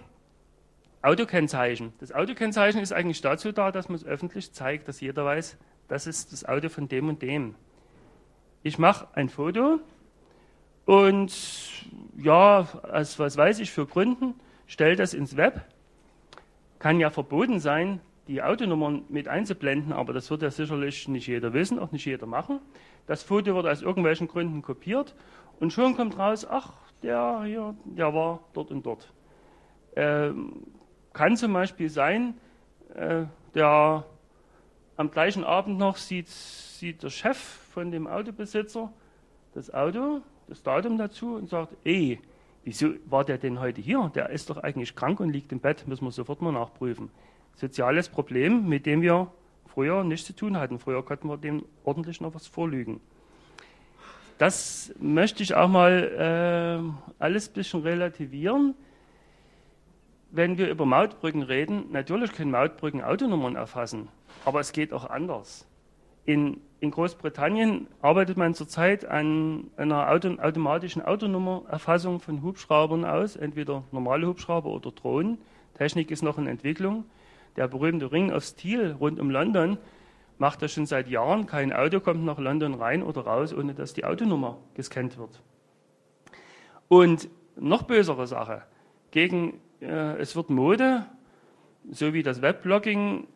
Autokennzeichen. 1.02 1.92
Das 2.00 2.10
Autokennzeichen 2.12 2.80
ist 2.80 2.92
eigentlich 2.92 3.20
dazu 3.20 3.52
da, 3.52 3.70
dass 3.70 3.88
man 3.88 3.96
es 3.96 4.04
öffentlich 4.04 4.52
zeigt, 4.52 4.88
dass 4.88 5.00
jeder 5.00 5.24
weiß, 5.24 5.56
das 5.86 6.08
ist 6.08 6.32
das 6.32 6.44
Auto 6.44 6.68
von 6.68 6.88
dem 6.88 7.08
und 7.08 7.22
dem. 7.22 7.54
Ich 8.64 8.78
mache 8.78 9.06
ein 9.12 9.28
Foto 9.28 9.78
und 10.86 11.32
ja, 12.16 12.66
als 12.82 13.18
was 13.18 13.36
weiß 13.36 13.58
ich 13.58 13.70
für 13.70 13.86
Gründen, 13.86 14.34
stelle 14.66 14.96
das 14.96 15.12
ins 15.12 15.36
Web. 15.36 15.60
Kann 16.78 17.00
ja 17.00 17.10
verboten 17.10 17.60
sein, 17.60 18.00
die 18.28 18.42
Autonummern 18.42 19.04
mit 19.08 19.28
einzublenden, 19.28 19.92
aber 19.92 20.12
das 20.12 20.30
wird 20.30 20.42
ja 20.42 20.50
sicherlich 20.50 21.08
nicht 21.08 21.26
jeder 21.26 21.52
wissen, 21.52 21.78
auch 21.78 21.92
nicht 21.92 22.06
jeder 22.06 22.26
machen. 22.26 22.60
Das 23.06 23.22
Foto 23.22 23.54
wird 23.54 23.66
aus 23.66 23.82
irgendwelchen 23.82 24.28
Gründen 24.28 24.62
kopiert 24.62 25.14
und 25.60 25.72
schon 25.72 25.96
kommt 25.96 26.18
raus, 26.18 26.46
ach, 26.48 26.72
der 27.02 27.42
hier, 27.44 27.74
der 27.84 28.14
war 28.14 28.40
dort 28.52 28.70
und 28.70 28.84
dort. 28.84 29.12
Ähm, 29.94 30.62
kann 31.12 31.36
zum 31.36 31.52
Beispiel 31.52 31.88
sein, 31.88 32.34
äh, 32.94 33.24
der 33.54 34.04
am 34.96 35.10
gleichen 35.10 35.44
Abend 35.44 35.78
noch 35.78 35.96
sieht, 35.96 36.28
sieht 36.28 37.02
der 37.02 37.10
Chef 37.10 37.38
von 37.38 37.90
dem 37.90 38.06
Autobesitzer 38.06 38.92
das 39.54 39.72
Auto, 39.72 40.20
das 40.48 40.62
Datum 40.62 40.98
dazu 40.98 41.34
und 41.34 41.48
sagt, 41.48 41.76
ey, 41.84 42.20
wieso 42.64 42.90
war 43.06 43.24
der 43.24 43.38
denn 43.38 43.60
heute 43.60 43.80
hier? 43.80 44.10
Der 44.14 44.30
ist 44.30 44.50
doch 44.50 44.58
eigentlich 44.58 44.94
krank 44.94 45.20
und 45.20 45.30
liegt 45.30 45.52
im 45.52 45.60
Bett, 45.60 45.86
müssen 45.86 46.04
wir 46.04 46.12
sofort 46.12 46.42
mal 46.42 46.52
nachprüfen. 46.52 47.10
Soziales 47.54 48.08
Problem, 48.08 48.68
mit 48.68 48.86
dem 48.86 49.02
wir 49.02 49.30
früher 49.66 50.04
nichts 50.04 50.26
zu 50.26 50.34
tun 50.34 50.56
hatten. 50.56 50.78
Früher 50.78 51.04
konnten 51.04 51.28
wir 51.28 51.36
dem 51.36 51.64
ordentlich 51.84 52.20
noch 52.20 52.34
was 52.34 52.46
vorlügen. 52.46 53.00
Das 54.38 54.92
möchte 55.00 55.42
ich 55.42 55.54
auch 55.54 55.68
mal 55.68 56.82
äh, 57.18 57.22
alles 57.22 57.48
ein 57.48 57.54
bisschen 57.54 57.82
relativieren 57.82 58.74
wenn 60.30 60.58
wir 60.58 60.68
über 60.68 60.86
Mautbrücken 60.86 61.42
reden, 61.42 61.86
natürlich 61.92 62.32
können 62.32 62.50
Mautbrücken 62.50 63.02
Autonummern 63.02 63.56
erfassen, 63.56 64.08
aber 64.44 64.60
es 64.60 64.72
geht 64.72 64.92
auch 64.92 65.08
anders. 65.08 65.66
In, 66.26 66.60
in 66.80 66.90
Großbritannien 66.90 67.86
arbeitet 68.02 68.36
man 68.36 68.52
zurzeit 68.52 69.04
an 69.04 69.70
einer 69.76 70.10
Auto, 70.10 70.28
automatischen 70.38 71.00
Autonummererfassung 71.02 72.20
von 72.20 72.42
Hubschraubern 72.42 73.04
aus, 73.04 73.36
entweder 73.36 73.84
normale 73.92 74.26
Hubschrauber 74.26 74.70
oder 74.70 74.90
Drohnen. 74.90 75.38
Technik 75.74 76.10
ist 76.10 76.22
noch 76.22 76.36
in 76.36 76.48
Entwicklung. 76.48 77.04
Der 77.56 77.68
berühmte 77.68 78.10
Ring 78.10 78.32
of 78.32 78.42
Steel 78.42 78.96
rund 78.98 79.20
um 79.20 79.30
London 79.30 79.78
macht 80.38 80.62
das 80.62 80.72
schon 80.72 80.86
seit 80.86 81.08
Jahren. 81.08 81.46
Kein 81.46 81.72
Auto 81.72 82.00
kommt 82.00 82.24
nach 82.24 82.38
London 82.38 82.74
rein 82.74 83.02
oder 83.04 83.22
raus, 83.22 83.54
ohne 83.54 83.72
dass 83.72 83.94
die 83.94 84.04
Autonummer 84.04 84.58
gescannt 84.74 85.16
wird. 85.16 85.40
Und 86.88 87.28
noch 87.56 87.84
bösere 87.84 88.26
Sache. 88.26 88.62
Gegen 89.12 89.60
äh, 89.80 90.18
es 90.18 90.36
wird 90.36 90.50
Mode, 90.50 91.06
so 91.90 92.12
wie 92.12 92.22
das 92.22 92.42
Webblogging, 92.42 93.26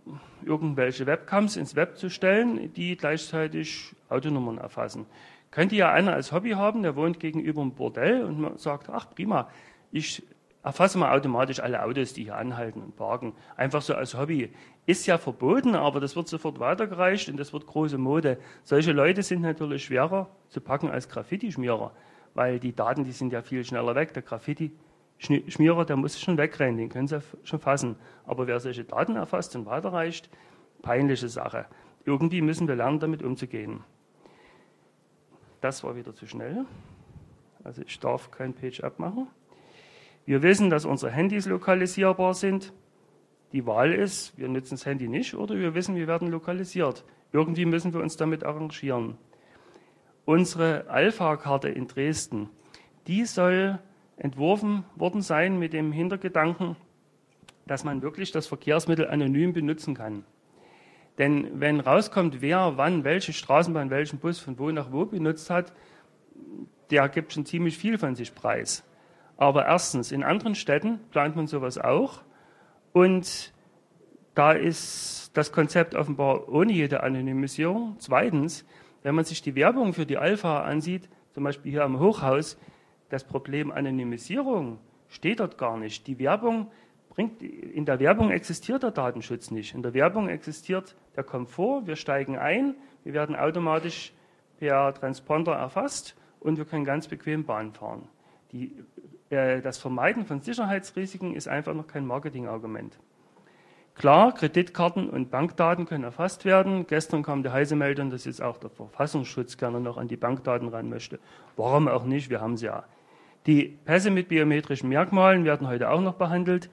irgendwelche 0.45 1.07
Webcams 1.07 1.57
ins 1.57 1.77
Web 1.77 1.97
zu 1.99 2.11
stellen, 2.11 2.73
die 2.75 2.97
gleichzeitig 2.97 3.95
Autonummern 4.09 4.59
erfassen. 4.59 5.07
Könnte 5.51 5.77
ja 5.77 5.93
einer 5.93 6.13
als 6.13 6.33
Hobby 6.33 6.51
haben, 6.51 6.83
der 6.83 6.97
wohnt 6.97 7.21
gegenüber 7.21 7.61
einem 7.61 7.75
Bordell 7.75 8.23
und 8.25 8.41
man 8.41 8.59
sagt, 8.59 8.89
ach 8.89 9.11
prima, 9.15 9.49
ich 9.91 10.23
erfasse 10.63 10.99
mal 10.99 11.17
automatisch 11.17 11.61
alle 11.61 11.83
Autos, 11.83 12.13
die 12.13 12.25
hier 12.25 12.37
anhalten 12.37 12.83
und 12.83 12.97
parken. 12.97 13.33
Einfach 13.57 13.83
so 13.83 13.95
als 13.95 14.17
Hobby. 14.17 14.53
Ist 14.87 15.07
ja 15.07 15.19
verboten, 15.19 15.75
aber 15.75 16.01
das 16.01 16.17
wird 16.17 16.29
sofort 16.29 16.59
weitergereicht 16.59 17.29
und 17.29 17.37
das 17.37 17.53
wird 17.53 17.67
große 17.67 17.99
Mode. 17.99 18.39
Solche 18.65 18.93
Leute 18.93 19.23
sind 19.23 19.43
natürlich 19.43 19.85
schwerer 19.85 20.29
zu 20.49 20.61
packen 20.61 20.91
als 20.91 21.09
Graffiti-Schmierer, 21.09 21.93
weil 22.35 22.59
die 22.59 22.75
Daten, 22.75 23.05
die 23.05 23.13
sind 23.13 23.33
ja 23.33 23.43
viel 23.43 23.65
schneller 23.65 23.95
weg. 23.95 24.13
Der 24.15 24.23
Graffiti 24.23 24.73
Schmierer, 25.21 25.85
der 25.85 25.97
muss 25.97 26.19
schon 26.19 26.39
wegrennen, 26.39 26.79
den 26.79 26.89
können 26.89 27.07
Sie 27.07 27.21
schon 27.45 27.61
fassen. 27.61 27.97
Aber 28.25 28.47
wer 28.47 28.59
solche 28.59 28.85
Daten 28.85 29.17
erfasst 29.17 29.55
und 29.55 29.67
weiterreicht, 29.67 30.31
peinliche 30.81 31.29
Sache. 31.29 31.67
Irgendwie 32.07 32.41
müssen 32.41 32.67
wir 32.67 32.75
lernen, 32.75 33.01
damit 33.01 33.23
umzugehen. 33.23 33.85
Das 35.61 35.85
war 35.85 35.95
wieder 35.95 36.15
zu 36.15 36.27
schnell. 36.27 36.65
Also 37.63 37.83
ich 37.83 38.01
darf 38.01 38.31
kein 38.31 38.55
Page 38.55 38.83
abmachen. 38.83 39.27
Wir 40.25 40.43
wissen, 40.43 40.71
dass 40.71 40.87
unsere 40.87 41.13
Handys 41.13 41.47
lokalisierbar 41.47 42.33
sind. 42.33 42.73
Die 43.53 43.67
Wahl 43.67 43.93
ist, 43.93 44.39
wir 44.39 44.49
nutzen 44.49 44.75
das 44.75 44.87
Handy 44.87 45.09
nicht 45.09 45.35
oder 45.35 45.57
wir 45.57 45.75
wissen, 45.75 45.97
wir 45.97 46.07
werden 46.07 46.29
lokalisiert. 46.29 47.05
Irgendwie 47.33 47.67
müssen 47.67 47.93
wir 47.93 48.01
uns 48.01 48.17
damit 48.17 48.45
arrangieren. 48.45 49.19
Unsere 50.25 50.89
Alpha-Karte 50.89 51.69
in 51.69 51.89
Dresden, 51.89 52.49
die 53.07 53.27
soll 53.27 53.81
entworfen 54.21 54.85
worden 54.97 55.23
sein 55.23 55.59
mit 55.59 55.73
dem 55.73 55.93
Hintergedanken, 55.93 56.77
dass 57.67 57.85
man 57.85 58.03
wirklich 58.03 58.31
das 58.33 58.47
Verkehrsmittel 58.47 59.09
anonym 59.09 59.55
benutzen 59.55 59.95
kann. 59.95 60.25
Denn 61.19 61.59
wenn 61.59 61.81
rauskommt, 61.81 62.41
wer 62.41 62.77
wann 62.77 63.03
welche 63.03 63.33
Straßenbahn, 63.33 63.91
welchen 63.91 64.19
Bus 64.19 64.39
von 64.39 64.59
wo 64.59 64.71
nach 64.71 64.93
wo 64.93 65.07
benutzt 65.07 65.49
hat, 65.51 65.73
der 66.91 67.09
gibt 67.09 67.33
schon 67.33 67.47
ziemlich 67.47 67.79
viel 67.79 67.97
von 67.97 68.15
sich 68.15 68.35
preis. 68.35 68.85
Aber 69.39 69.65
erstens, 69.67 70.13
in 70.13 70.23
anderen 70.23 70.55
Städten 70.55 71.01
plant 71.11 71.35
man 71.35 71.47
sowas 71.47 71.79
auch. 71.79 72.21
Und 72.93 73.55
da 74.35 74.53
ist 74.53 75.31
das 75.33 75.51
Konzept 75.51 75.95
offenbar 75.95 76.49
ohne 76.51 76.73
jede 76.73 77.03
Anonymisierung. 77.03 77.97
Zweitens, 77.99 78.67
wenn 79.03 79.15
man 79.15 79.25
sich 79.25 79.41
die 79.41 79.55
Werbung 79.55 79.95
für 79.95 80.05
die 80.05 80.19
Alpha 80.19 80.63
ansieht, 80.63 81.09
zum 81.33 81.45
Beispiel 81.45 81.73
hier 81.73 81.85
am 81.85 82.01
Hochhaus, 82.01 82.59
das 83.11 83.25
Problem 83.25 83.71
Anonymisierung 83.71 84.79
steht 85.09 85.41
dort 85.41 85.59
gar 85.59 85.77
nicht. 85.77 86.07
Die 86.07 86.19
Werbung 86.19 86.71
bringt, 87.11 87.43
in 87.43 87.85
der 87.85 88.01
Werbung 88.01 88.31
existiert 88.31 88.83
der 88.83 88.93
Datenschutz 88.93 89.51
nicht. 89.51 89.75
In 89.75 89.83
der 89.83 89.93
Werbung 89.93 90.29
existiert 90.29 90.97
der 91.17 91.25
Komfort. 91.25 91.87
Wir 91.87 91.97
steigen 91.97 92.39
ein, 92.39 92.77
wir 93.05 93.13
werden 93.13 93.37
automatisch 93.37 94.13
per 94.59 94.95
Transponder 94.95 95.53
erfasst 95.53 96.17
und 96.39 96.57
wir 96.57 96.65
können 96.65 96.85
ganz 96.85 97.09
bequem 97.09 97.45
Bahn 97.45 97.73
fahren. 97.73 98.09
Die, 98.53 98.73
äh, 99.31 99.61
das 99.61 99.79
Vermeiden 99.79 100.25
von 100.25 100.41
Sicherheitsrisiken 100.41 101.35
ist 101.35 101.49
einfach 101.49 101.75
noch 101.75 101.87
kein 101.87 102.07
Marketingargument. 102.07 102.99
Klar, 103.95 104.33
Kreditkarten 104.33 105.11
und 105.11 105.31
Bankdaten 105.31 105.85
können 105.85 106.05
erfasst 106.05 106.45
werden. 106.45 106.87
Gestern 106.87 107.23
kam 107.23 107.43
die 107.43 107.51
heiße 107.51 107.77
Meldung, 107.77 108.09
dass 108.09 108.25
jetzt 108.25 108.41
auch 108.41 108.57
der 108.57 108.71
Verfassungsschutz 108.71 109.59
gerne 109.59 109.81
noch 109.81 109.99
an 109.99 110.09
die 110.09 110.17
Bankdaten 110.17 110.69
ran 110.69 110.89
möchte. 110.89 111.19
Warum 111.57 111.87
auch 111.89 112.05
nicht? 112.05 112.31
Wir 112.31 112.41
haben 112.41 112.57
sie 112.57 112.67
ja. 112.67 112.85
Die 113.47 113.79
Pässe 113.85 114.11
mit 114.11 114.29
biometrischen 114.29 114.89
Merkmalen 114.89 115.45
werden 115.45 115.67
heute 115.67 115.91
auch 115.91 116.01
noch 116.01 116.15
behandelt. 116.15 116.71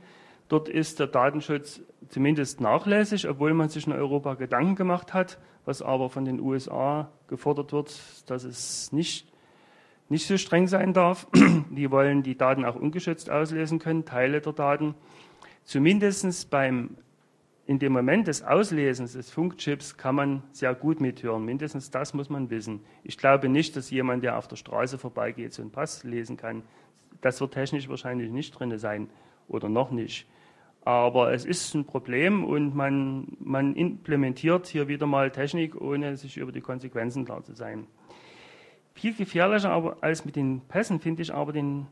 Dort 0.50 0.67
ist 0.69 1.00
der 1.00 1.07
Datenschutz 1.07 1.81
zumindest 2.09 2.62
nachlässig, 2.62 3.27
obwohl 3.27 3.53
man 3.53 3.69
sich 3.69 3.88
in 3.88 3.93
Europa 3.93 4.33
Gedanken 4.36 4.75
gemacht 4.75 5.13
hat, 5.13 5.39
was 5.65 5.81
aber 5.81 6.09
von 6.09 6.25
den 6.25 6.39
USA 6.39 7.09
gefordert 7.27 7.74
wird, 7.74 7.93
dass 8.29 8.43
es 8.43 8.91
nicht, 8.91 9.31
nicht 10.09 10.27
so 10.27 10.38
streng 10.38 10.67
sein 10.67 10.93
darf. 10.93 11.27
Die 11.69 11.91
wollen 11.91 12.24
die 12.24 12.38
Daten 12.38 12.65
auch 12.65 12.75
ungeschützt 12.75 13.29
auslesen 13.29 13.79
können, 13.79 14.05
Teile 14.05 14.41
der 14.41 14.53
Daten. 14.53 14.95
Zumindest 15.63 16.50
beim, 16.50 16.97
in 17.67 17.79
dem 17.79 17.91
Moment 17.91 18.27
des 18.27 18.43
Auslesens 18.43 19.12
des 19.12 19.29
Funkchips 19.29 19.97
kann 19.97 20.15
man 20.15 20.43
sehr 20.53 20.74
gut 20.74 21.01
mithören. 21.01 21.43
Mindestens 21.43 21.91
das 21.91 22.13
muss 22.13 22.29
man 22.29 22.50
wissen. 22.50 22.79
Ich 23.03 23.17
glaube 23.17 23.50
nicht, 23.50 23.75
dass 23.75 23.91
jemand, 23.91 24.24
der 24.24 24.38
auf 24.38 24.47
der 24.47 24.55
Straße 24.55 24.97
vorbeigeht, 24.97 25.53
so 25.53 25.62
einen 25.62 25.71
Pass 25.71 26.05
lesen 26.05 26.38
kann. 26.38 26.63
Das 27.19 27.41
wird 27.41 27.53
technisch 27.53 27.89
wahrscheinlich 27.89 28.31
nicht 28.31 28.57
drin 28.57 28.77
sein 28.79 29.09
oder 29.50 29.67
noch 29.67 29.91
nicht. 29.91 30.27
Aber 30.86 31.33
es 31.33 31.43
ist 31.43 31.74
ein 31.75 31.83
Problem 31.83 32.45
und 32.45 32.74
man, 32.74 33.36
man 33.41 33.75
implementiert 33.75 34.67
hier 34.67 34.88
wieder 34.88 35.05
mal 35.05 35.29
Technik, 35.29 35.75
ohne 35.75 36.15
sich 36.15 36.38
über 36.38 36.53
die 36.53 36.62
Konsequenzen 36.62 37.25
klar 37.25 37.43
zu 37.43 37.53
sein. 37.53 37.86
Viel 38.93 39.13
gefährlicher 39.13 39.71
aber 39.71 39.97
als 40.00 40.24
mit 40.24 40.38
den 40.38 40.62
Pässen 40.62 41.01
finde 41.01 41.21
ich 41.21 41.33
aber 41.33 41.51
den, 41.51 41.88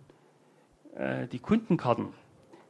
äh, 0.96 1.28
die 1.28 1.40
Kundenkarten. 1.40 2.08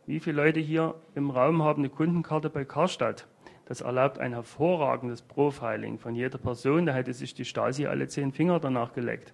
Wie 0.07 0.19
viele 0.19 0.43
Leute 0.43 0.59
hier 0.59 0.93
im 1.15 1.31
Raum 1.31 1.63
haben 1.63 1.81
eine 1.81 1.89
Kundenkarte 1.89 2.51
bei 2.51 2.63
Karstadt? 2.63 3.25
Das 3.65 3.81
erlaubt 3.81 4.19
ein 4.19 4.33
hervorragendes 4.33 5.23
Profiling 5.23 5.97
von 5.97 6.13
jeder 6.13 6.37
Person. 6.37 6.85
Da 6.85 6.93
hätte 6.93 7.11
sich 7.11 7.33
die 7.33 7.43
Stasi 7.43 7.87
alle 7.87 8.07
zehn 8.07 8.31
Finger 8.31 8.59
danach 8.59 8.93
geleckt. 8.93 9.33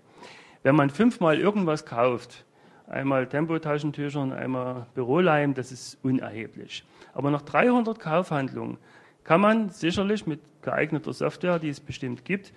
Wenn 0.63 0.77
man 0.77 0.89
fünfmal 0.89 1.39
irgendwas 1.39 1.85
kauft, 1.85 2.45
einmal 2.87 3.27
Tempotaschentücher 3.27 4.21
und 4.21 4.31
einmal 4.31 4.87
Büroleim, 4.93 5.55
das 5.55 5.73
ist 5.73 5.97
unerheblich. 6.03 6.85
Aber 7.13 7.31
nach 7.31 7.41
300 7.41 7.99
Kaufhandlungen 7.99 8.77
kann 9.25 9.41
man 9.41 9.71
sicherlich 9.71 10.25
mit 10.25 10.39
geeigneter 10.61 11.11
Software, 11.11 11.59
die 11.59 11.67
es 11.67 11.81
bestimmt 11.81 12.23
gibt, 12.23 12.53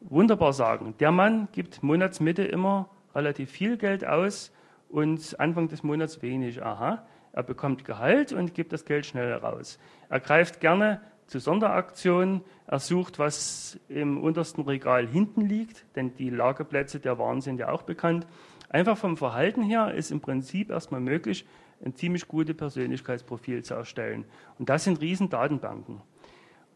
wunderbar 0.00 0.54
sagen, 0.54 0.94
der 1.00 1.12
Mann 1.12 1.48
gibt 1.52 1.82
Monatsmitte 1.82 2.44
immer 2.44 2.88
relativ 3.14 3.50
viel 3.50 3.76
Geld 3.76 4.06
aus 4.06 4.52
und 4.88 5.38
Anfang 5.38 5.68
des 5.68 5.82
Monats 5.82 6.22
wenig. 6.22 6.62
Aha, 6.62 7.04
er 7.38 7.44
bekommt 7.44 7.84
Gehalt 7.84 8.32
und 8.32 8.52
gibt 8.52 8.72
das 8.72 8.84
Geld 8.84 9.06
schnell 9.06 9.32
raus. 9.32 9.78
Er 10.08 10.18
greift 10.18 10.58
gerne 10.58 11.00
zu 11.28 11.38
Sonderaktionen, 11.38 12.40
er 12.66 12.80
sucht, 12.80 13.20
was 13.20 13.78
im 13.88 14.20
untersten 14.20 14.62
Regal 14.62 15.06
hinten 15.06 15.42
liegt, 15.42 15.86
denn 15.94 16.16
die 16.16 16.30
Lagerplätze 16.30 16.98
der 16.98 17.16
Waren 17.16 17.40
sind 17.40 17.60
ja 17.60 17.68
auch 17.68 17.82
bekannt. 17.82 18.26
Einfach 18.70 18.98
vom 18.98 19.16
Verhalten 19.16 19.62
her 19.62 19.94
ist 19.94 20.10
im 20.10 20.20
Prinzip 20.20 20.68
erstmal 20.70 21.00
möglich, 21.00 21.46
ein 21.84 21.94
ziemlich 21.94 22.26
gutes 22.26 22.56
Persönlichkeitsprofil 22.56 23.62
zu 23.62 23.74
erstellen. 23.74 24.24
Und 24.58 24.68
das 24.68 24.82
sind 24.82 25.00
riesen 25.00 25.30
Datenbanken. 25.30 26.02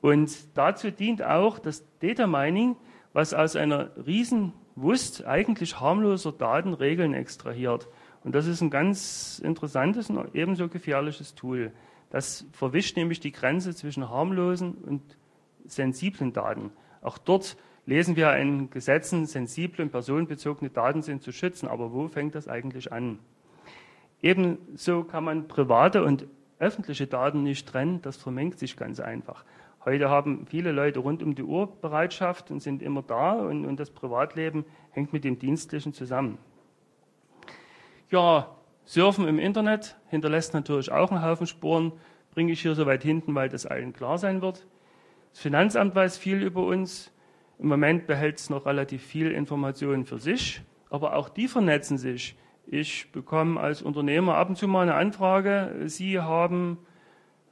Und 0.00 0.56
dazu 0.56 0.92
dient 0.92 1.24
auch 1.24 1.58
das 1.58 1.84
Data 1.98 2.28
Mining, 2.28 2.76
was 3.12 3.34
aus 3.34 3.56
einer 3.56 3.90
riesen 4.06 4.52
Wust 4.76 5.26
eigentlich 5.26 5.80
harmloser 5.80 6.30
Daten 6.30 6.72
Regeln 6.72 7.14
extrahiert. 7.14 7.88
Und 8.24 8.34
das 8.34 8.46
ist 8.46 8.60
ein 8.60 8.70
ganz 8.70 9.40
interessantes 9.44 10.10
und 10.10 10.34
ebenso 10.34 10.68
gefährliches 10.68 11.34
Tool. 11.34 11.72
Das 12.10 12.46
verwischt 12.52 12.96
nämlich 12.96 13.20
die 13.20 13.32
Grenze 13.32 13.74
zwischen 13.74 14.08
harmlosen 14.10 14.74
und 14.74 15.02
sensiblen 15.64 16.32
Daten. 16.32 16.70
Auch 17.00 17.18
dort 17.18 17.56
lesen 17.86 18.16
wir 18.16 18.36
in 18.36 18.70
Gesetzen, 18.70 19.26
sensible 19.26 19.84
und 19.84 19.90
personenbezogene 19.90 20.70
Daten 20.70 21.02
sind 21.02 21.22
zu 21.22 21.32
schützen. 21.32 21.68
Aber 21.68 21.92
wo 21.92 22.08
fängt 22.08 22.34
das 22.34 22.48
eigentlich 22.48 22.92
an? 22.92 23.18
Ebenso 24.20 25.02
kann 25.02 25.24
man 25.24 25.48
private 25.48 26.04
und 26.04 26.26
öffentliche 26.58 27.08
Daten 27.08 27.42
nicht 27.42 27.68
trennen. 27.68 28.02
Das 28.02 28.16
vermengt 28.16 28.58
sich 28.58 28.76
ganz 28.76 29.00
einfach. 29.00 29.44
Heute 29.84 30.08
haben 30.08 30.46
viele 30.46 30.70
Leute 30.70 31.00
rund 31.00 31.24
um 31.24 31.34
die 31.34 31.42
Uhr 31.42 31.66
Bereitschaft 31.80 32.52
und 32.52 32.60
sind 32.60 32.82
immer 32.82 33.02
da 33.02 33.32
und, 33.32 33.64
und 33.64 33.80
das 33.80 33.90
Privatleben 33.90 34.64
hängt 34.92 35.12
mit 35.12 35.24
dem 35.24 35.40
Dienstlichen 35.40 35.92
zusammen. 35.92 36.38
Ja, 38.12 38.54
Surfen 38.84 39.26
im 39.26 39.38
Internet 39.38 39.96
hinterlässt 40.10 40.52
natürlich 40.52 40.92
auch 40.92 41.10
einen 41.10 41.24
Haufen 41.24 41.46
Spuren, 41.46 41.92
bringe 42.34 42.52
ich 42.52 42.60
hier 42.60 42.74
so 42.74 42.84
weit 42.84 43.02
hinten, 43.02 43.34
weil 43.34 43.48
das 43.48 43.64
allen 43.64 43.94
klar 43.94 44.18
sein 44.18 44.42
wird. 44.42 44.66
Das 45.30 45.40
Finanzamt 45.40 45.94
weiß 45.94 46.18
viel 46.18 46.42
über 46.42 46.62
uns. 46.62 47.10
Im 47.58 47.68
Moment 47.68 48.06
behält 48.06 48.38
es 48.38 48.50
noch 48.50 48.66
relativ 48.66 49.02
viel 49.02 49.30
Informationen 49.30 50.04
für 50.04 50.18
sich, 50.18 50.60
aber 50.90 51.16
auch 51.16 51.30
die 51.30 51.48
vernetzen 51.48 51.96
sich. 51.96 52.36
Ich 52.66 53.10
bekomme 53.12 53.58
als 53.58 53.80
Unternehmer 53.80 54.34
ab 54.34 54.50
und 54.50 54.56
zu 54.56 54.68
mal 54.68 54.82
eine 54.82 54.94
Anfrage. 54.94 55.72
Sie 55.86 56.20
haben 56.20 56.76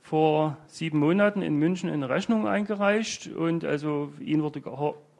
vor 0.02 0.58
sieben 0.66 0.98
Monaten 0.98 1.40
in 1.40 1.54
München 1.54 1.88
eine 1.88 2.10
Rechnung 2.10 2.46
eingereicht 2.46 3.28
und 3.28 3.64
also 3.64 4.12
Ihnen 4.20 4.42
wurde 4.42 4.62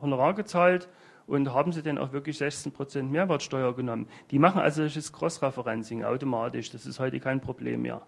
Honorar 0.03 0.35
gezahlt 0.35 0.91
und 1.31 1.55
haben 1.55 1.71
Sie 1.71 1.83
denn 1.83 1.97
auch 1.97 2.13
wirklich 2.13 2.39
16 2.39 2.73
Prozent 2.73 3.13
Mehrwertsteuer 3.13 3.77
genommen? 3.77 4.09
Die 4.33 4.41
machen 4.41 4.61
also 4.61 4.83
das 4.83 5.13
Cross-Referencing 5.13 6.03
automatisch. 6.03 6.71
Das 6.71 6.87
ist 6.87 6.99
heute 6.99 7.21
kein 7.21 7.41
Problem 7.41 7.83
mehr. 7.83 8.03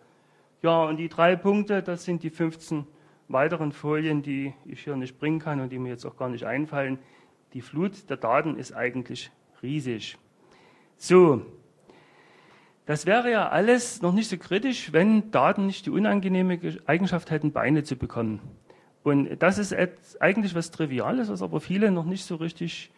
Ja, 0.61 0.83
und 0.83 0.97
die 0.97 1.09
drei 1.09 1.37
Punkte, 1.37 1.85
das 1.85 2.05
sind 2.05 2.25
die 2.25 2.31
15 2.31 2.85
weiteren 3.29 3.71
Folien, 3.71 4.23
die 4.23 4.55
ich 4.65 4.83
hier 4.83 4.97
nicht 4.97 5.21
bringen 5.21 5.39
kann 5.39 5.61
und 5.61 5.71
die 5.71 5.79
mir 5.79 5.91
jetzt 5.91 6.05
auch 6.05 6.17
gar 6.17 6.31
nicht 6.31 6.45
einfallen. 6.45 6.99
Die 7.53 7.61
Flut 7.61 8.11
der 8.11 8.17
Daten 8.17 8.57
ist 8.57 8.73
eigentlich 8.73 9.31
riesig. 9.63 10.19
So, 10.97 11.43
das 12.87 13.07
wäre 13.07 13.31
ja 13.31 13.51
alles 13.51 14.03
noch 14.03 14.15
nicht 14.15 14.31
so 14.31 14.37
kritisch, 14.37 14.93
wenn 14.93 15.31
Daten 15.31 15.67
nicht 15.67 15.87
die 15.87 15.91
unangenehme 15.91 16.59
Eigenschaft 16.87 17.31
hätten, 17.31 17.53
Beine 17.53 17.85
zu 17.85 17.95
bekommen. 17.95 18.41
Und 19.05 19.37
das 19.39 19.59
ist 19.59 19.77
eigentlich 20.21 20.57
was 20.57 20.73
Triviales, 20.73 21.29
was 21.29 21.41
aber 21.41 21.61
viele 21.61 21.93
noch 21.93 22.05
nicht 22.05 22.25
so 22.25 22.35
richtig 22.35 22.91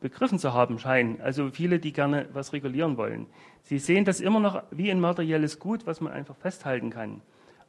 begriffen 0.00 0.38
zu 0.38 0.54
haben 0.54 0.78
scheinen. 0.78 1.20
Also 1.20 1.50
viele, 1.50 1.78
die 1.78 1.92
gerne 1.92 2.28
was 2.32 2.52
regulieren 2.52 2.96
wollen. 2.96 3.26
Sie 3.62 3.78
sehen 3.78 4.04
das 4.04 4.20
immer 4.20 4.40
noch 4.40 4.62
wie 4.70 4.90
ein 4.90 5.00
materielles 5.00 5.58
Gut, 5.58 5.86
was 5.86 6.00
man 6.00 6.12
einfach 6.12 6.36
festhalten 6.36 6.90
kann. 6.90 7.22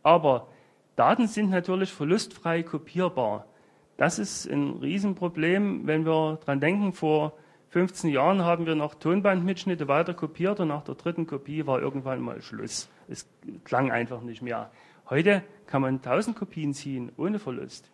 Aber 0.03 0.47
Daten 0.95 1.27
sind 1.27 1.49
natürlich 1.49 1.91
verlustfrei 1.91 2.63
kopierbar. 2.63 3.45
Das 3.97 4.19
ist 4.19 4.47
ein 4.47 4.77
Riesenproblem, 4.81 5.88
wenn 5.88 6.05
wir 6.05 6.39
dran 6.43 6.60
denken, 6.60 6.93
vor 6.93 7.34
15 7.69 8.10
Jahren 8.10 8.43
haben 8.43 8.65
wir 8.65 8.75
noch 8.75 8.95
Tonbandmitschnitte 8.95 9.88
weiter 9.88 10.13
kopiert 10.13 10.60
und 10.60 10.67
nach 10.67 10.84
der 10.84 10.95
dritten 10.95 11.25
Kopie 11.25 11.65
war 11.65 11.81
irgendwann 11.81 12.19
mal 12.19 12.41
Schluss. 12.41 12.89
Es 13.07 13.27
klang 13.63 13.91
einfach 13.91 14.21
nicht 14.21 14.41
mehr. 14.41 14.71
Heute 15.10 15.43
kann 15.67 15.81
man 15.81 15.95
1000 15.95 16.36
Kopien 16.36 16.73
ziehen 16.73 17.12
ohne 17.17 17.39
Verlust. 17.39 17.89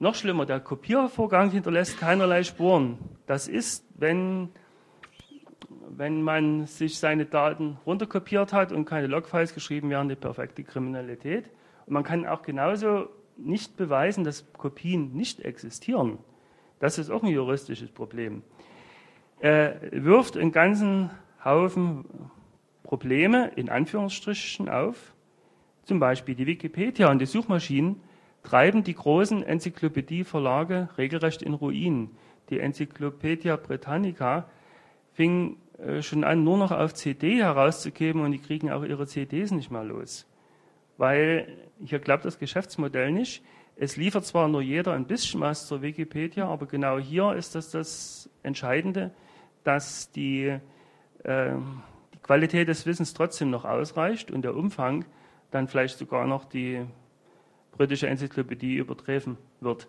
Noch 0.00 0.14
schlimmer, 0.14 0.46
der 0.46 0.60
Kopiervorgang 0.60 1.50
hinterlässt 1.50 1.98
keinerlei 1.98 2.44
Spuren. 2.44 2.98
Das 3.26 3.48
ist, 3.48 3.84
wenn, 3.96 4.50
wenn 5.88 6.22
man 6.22 6.66
sich 6.66 7.00
seine 7.00 7.26
Daten 7.26 7.78
runterkopiert 7.84 8.52
hat 8.52 8.70
und 8.70 8.84
keine 8.84 9.08
Logfiles 9.08 9.54
geschrieben 9.54 9.90
werden, 9.90 10.08
die 10.08 10.14
perfekte 10.14 10.62
Kriminalität. 10.62 11.50
Und 11.86 11.94
man 11.94 12.04
kann 12.04 12.26
auch 12.26 12.42
genauso 12.42 13.08
nicht 13.36 13.76
beweisen, 13.76 14.22
dass 14.22 14.52
Kopien 14.52 15.14
nicht 15.14 15.40
existieren. 15.40 16.18
Das 16.78 16.98
ist 16.98 17.10
auch 17.10 17.24
ein 17.24 17.30
juristisches 17.30 17.90
Problem. 17.90 18.44
Er 19.40 19.80
wirft 19.90 20.36
einen 20.36 20.52
ganzen 20.52 21.10
Haufen 21.44 22.04
Probleme 22.84 23.50
in 23.56 23.68
Anführungsstrichen 23.68 24.68
auf. 24.68 25.12
Zum 25.84 25.98
Beispiel 25.98 26.34
die 26.34 26.46
Wikipedia 26.46 27.10
und 27.10 27.18
die 27.18 27.26
Suchmaschinen 27.26 28.00
treiben 28.42 28.84
die 28.84 28.94
großen 28.94 29.42
Enzyklopädieverlage 29.42 30.88
regelrecht 30.96 31.42
in 31.42 31.54
Ruin. 31.54 32.10
Die 32.50 32.60
Enzyklopädia 32.60 33.56
Britannica 33.56 34.48
fing 35.12 35.56
äh, 35.78 36.02
schon 36.02 36.24
an, 36.24 36.44
nur 36.44 36.58
noch 36.58 36.70
auf 36.70 36.94
CD 36.94 37.42
herauszugeben 37.42 38.22
und 38.22 38.32
die 38.32 38.38
kriegen 38.38 38.70
auch 38.70 38.84
ihre 38.84 39.06
CDs 39.06 39.50
nicht 39.50 39.70
mehr 39.70 39.84
los. 39.84 40.26
Weil 40.96 41.48
hier 41.84 41.98
klappt 41.98 42.24
das 42.24 42.38
Geschäftsmodell 42.38 43.12
nicht. 43.12 43.44
Es 43.76 43.96
liefert 43.96 44.24
zwar 44.24 44.48
nur 44.48 44.62
jeder 44.62 44.94
ein 44.94 45.06
bisschen 45.06 45.40
was 45.40 45.66
zur 45.66 45.82
Wikipedia, 45.82 46.48
aber 46.48 46.66
genau 46.66 46.98
hier 46.98 47.34
ist 47.34 47.54
das 47.54 47.70
das 47.70 48.30
Entscheidende 48.42 49.12
dass 49.68 50.10
die, 50.12 50.58
äh, 51.24 51.50
die 52.14 52.18
Qualität 52.22 52.68
des 52.68 52.86
Wissens 52.86 53.12
trotzdem 53.12 53.50
noch 53.50 53.66
ausreicht 53.66 54.30
und 54.30 54.42
der 54.42 54.56
Umfang 54.56 55.04
dann 55.50 55.68
vielleicht 55.68 55.98
sogar 55.98 56.26
noch 56.26 56.46
die 56.46 56.86
britische 57.78 58.08
Enzyklopädie 58.08 58.76
übertreffen 58.76 59.38
wird. 59.60 59.88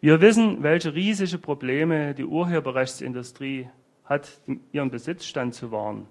Wir 0.00 0.20
wissen, 0.20 0.62
welche 0.62 0.94
riesige 0.94 1.38
Probleme 1.38 2.14
die 2.14 2.26
Urheberrechtsindustrie 2.26 3.68
hat, 4.04 4.40
ihren 4.70 4.90
Besitzstand 4.90 5.54
zu 5.54 5.72
wahren. 5.72 6.06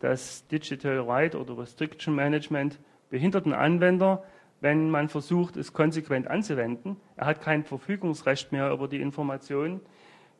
Das 0.00 0.46
Digital 0.48 1.00
Right 1.00 1.34
oder 1.34 1.58
Restriction 1.58 2.14
Management 2.14 2.78
behindert 3.08 3.46
den 3.46 3.54
Anwender, 3.54 4.22
wenn 4.60 4.90
man 4.90 5.08
versucht, 5.08 5.56
es 5.56 5.72
konsequent 5.72 6.28
anzuwenden. 6.28 6.96
Er 7.16 7.26
hat 7.26 7.40
kein 7.40 7.64
Verfügungsrecht 7.64 8.52
mehr 8.52 8.70
über 8.70 8.88
die 8.88 9.00
Informationen. 9.00 9.80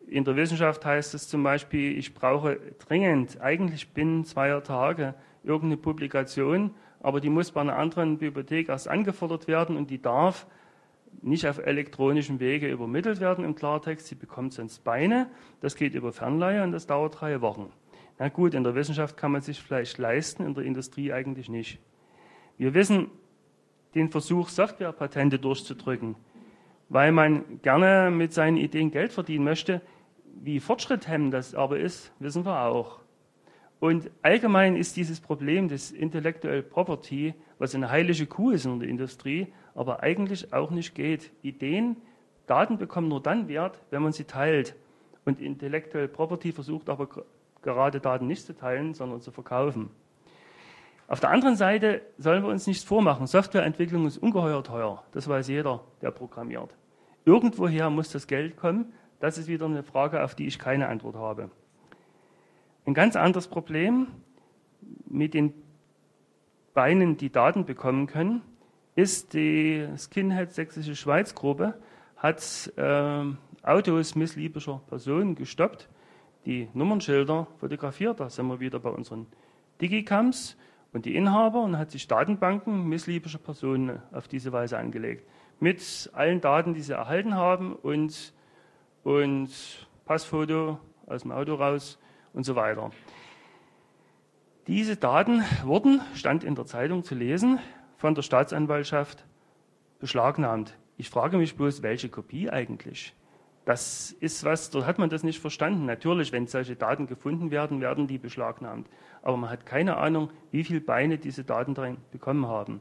In 0.06 0.24
der 0.24 0.36
Wissenschaft 0.36 0.84
heißt 0.84 1.14
es 1.14 1.28
zum 1.28 1.42
Beispiel, 1.42 1.96
ich 1.96 2.12
brauche 2.12 2.58
dringend, 2.86 3.40
eigentlich 3.40 3.88
binnen 3.94 4.26
zweier 4.26 4.62
Tage, 4.62 5.14
irgendeine 5.42 5.78
Publikation, 5.78 6.74
aber 7.00 7.20
die 7.20 7.30
muss 7.30 7.50
bei 7.50 7.60
einer 7.60 7.76
anderen 7.76 8.18
Bibliothek 8.18 8.68
erst 8.68 8.88
angefordert 8.88 9.48
werden 9.48 9.76
und 9.76 9.90
die 9.90 10.00
darf 10.00 10.46
nicht 11.22 11.46
auf 11.46 11.58
elektronischem 11.58 12.40
Wege 12.40 12.70
übermittelt 12.70 13.20
werden 13.20 13.44
im 13.44 13.54
Klartext. 13.54 14.06
Sie 14.06 14.14
bekommt 14.14 14.52
sonst 14.52 14.84
Beine. 14.84 15.28
Das 15.60 15.74
geht 15.74 15.94
über 15.94 16.12
Fernleihe 16.12 16.62
und 16.62 16.72
das 16.72 16.86
dauert 16.86 17.20
drei 17.20 17.40
Wochen. 17.40 17.72
Na 18.18 18.28
gut, 18.28 18.54
in 18.54 18.64
der 18.64 18.74
Wissenschaft 18.74 19.16
kann 19.16 19.32
man 19.32 19.40
sich 19.40 19.60
vielleicht 19.60 19.98
leisten, 19.98 20.44
in 20.44 20.54
der 20.54 20.64
Industrie 20.64 21.12
eigentlich 21.12 21.48
nicht. 21.48 21.78
Wir 22.58 22.74
wissen 22.74 23.10
den 23.94 24.10
Versuch, 24.10 24.48
Softwarepatente 24.48 25.38
durchzudrücken, 25.38 26.16
weil 26.88 27.12
man 27.12 27.60
gerne 27.62 28.10
mit 28.10 28.32
seinen 28.32 28.56
Ideen 28.56 28.90
Geld 28.90 29.12
verdienen 29.12 29.44
möchte, 29.44 29.80
wie 30.42 30.60
fortschritthemmend 30.60 31.34
das 31.34 31.54
aber 31.54 31.78
ist, 31.78 32.12
wissen 32.18 32.44
wir 32.44 32.62
auch. 32.62 32.99
Und 33.80 34.10
allgemein 34.22 34.76
ist 34.76 34.96
dieses 34.96 35.20
Problem 35.20 35.68
des 35.68 35.90
Intellectual 35.90 36.62
Property, 36.62 37.34
was 37.58 37.74
eine 37.74 37.90
heilige 37.90 38.26
Kuh 38.26 38.50
ist 38.50 38.66
in 38.66 38.78
der 38.78 38.88
Industrie, 38.88 39.48
aber 39.74 40.02
eigentlich 40.02 40.52
auch 40.52 40.70
nicht 40.70 40.94
geht. 40.94 41.32
Ideen, 41.42 41.96
Daten 42.46 42.78
bekommen 42.78 43.08
nur 43.08 43.22
dann 43.22 43.48
Wert, 43.48 43.80
wenn 43.90 44.02
man 44.02 44.12
sie 44.12 44.24
teilt. 44.24 44.76
Und 45.24 45.40
Intellectual 45.40 46.08
Property 46.08 46.52
versucht 46.52 46.88
aber 46.88 47.08
gerade 47.62 48.00
Daten 48.00 48.26
nicht 48.26 48.44
zu 48.44 48.54
teilen, 48.54 48.94
sondern 48.94 49.20
zu 49.20 49.30
verkaufen. 49.30 49.90
Auf 51.08 51.20
der 51.20 51.30
anderen 51.30 51.56
Seite 51.56 52.02
sollen 52.18 52.42
wir 52.42 52.50
uns 52.50 52.66
nichts 52.66 52.84
vormachen. 52.84 53.26
Softwareentwicklung 53.26 54.06
ist 54.06 54.18
ungeheuer 54.18 54.62
teuer. 54.62 55.02
Das 55.12 55.26
weiß 55.26 55.48
jeder, 55.48 55.80
der 56.02 56.10
programmiert. 56.10 56.70
Irgendwoher 57.24 57.90
muss 57.90 58.10
das 58.10 58.26
Geld 58.26 58.56
kommen 58.56 58.92
das 59.20 59.36
ist 59.36 59.48
wieder 59.48 59.66
eine 59.66 59.82
Frage, 59.82 60.24
auf 60.24 60.34
die 60.34 60.46
ich 60.46 60.58
keine 60.58 60.88
Antwort 60.88 61.14
habe. 61.14 61.50
Ein 62.86 62.94
ganz 62.94 63.16
anderes 63.16 63.48
Problem. 63.48 64.08
mit 65.06 65.34
den 65.34 65.52
Beinen 66.72 67.16
die 67.16 67.30
Daten 67.30 67.64
bekommen 67.64 68.06
können, 68.06 68.42
ist 68.94 69.34
die 69.34 69.86
Skinhead 69.96 70.52
Sächsische 70.52 70.96
Schweiz 70.96 71.34
Gruppe, 71.34 71.74
hat 72.16 72.72
äh, 72.76 73.24
Autos 73.62 74.14
missliebischer 74.14 74.80
Personen 74.88 75.34
gestoppt, 75.34 75.88
die 76.46 76.68
Nummernschilder 76.72 77.48
fotografiert. 77.58 78.20
Da 78.20 78.30
sind 78.30 78.46
wir 78.46 78.60
wieder 78.60 78.78
bei 78.78 78.90
unseren 78.90 79.26
Digicams 79.80 80.56
und 80.92 81.04
die 81.04 81.16
Inhaber 81.16 81.62
und 81.62 81.76
hat 81.76 81.90
sich 81.90 82.06
Datenbanken 82.06 82.88
missliebischer 82.88 83.38
Personen 83.38 84.00
auf 84.12 84.28
diese 84.28 84.52
Weise 84.52 84.78
angelegt. 84.78 85.28
Mit 85.58 86.10
allen 86.14 86.40
Daten, 86.40 86.72
die 86.72 86.80
sie 86.80 86.94
erhalten 86.94 87.34
haben 87.34 87.74
und, 87.74 88.32
und 89.02 89.50
Passfoto 90.06 90.78
aus 91.06 91.22
dem 91.22 91.32
Auto 91.32 91.54
raus 91.54 91.98
und 92.32 92.44
so 92.44 92.56
weiter. 92.56 92.90
Diese 94.66 94.96
Daten 94.96 95.42
wurden, 95.64 96.00
stand 96.14 96.44
in 96.44 96.54
der 96.54 96.66
Zeitung 96.66 97.02
zu 97.02 97.14
lesen, 97.14 97.58
von 97.96 98.14
der 98.14 98.22
Staatsanwaltschaft 98.22 99.24
beschlagnahmt. 99.98 100.76
Ich 100.96 101.10
frage 101.10 101.38
mich 101.38 101.56
bloß, 101.56 101.82
welche 101.82 102.08
Kopie 102.08 102.50
eigentlich? 102.50 103.14
Das 103.64 104.12
ist 104.20 104.44
was, 104.44 104.70
dort 104.70 104.86
hat 104.86 104.98
man 104.98 105.10
das 105.10 105.22
nicht 105.22 105.38
verstanden. 105.38 105.86
Natürlich, 105.86 106.32
wenn 106.32 106.46
solche 106.46 106.76
Daten 106.76 107.06
gefunden 107.06 107.50
werden, 107.50 107.80
werden 107.80 108.06
die 108.06 108.18
beschlagnahmt. 108.18 108.88
Aber 109.22 109.36
man 109.36 109.50
hat 109.50 109.66
keine 109.66 109.96
Ahnung, 109.96 110.30
wie 110.50 110.64
viele 110.64 110.80
Beine 110.80 111.18
diese 111.18 111.44
Daten 111.44 111.74
drin 111.74 111.98
bekommen 112.10 112.46
haben. 112.46 112.80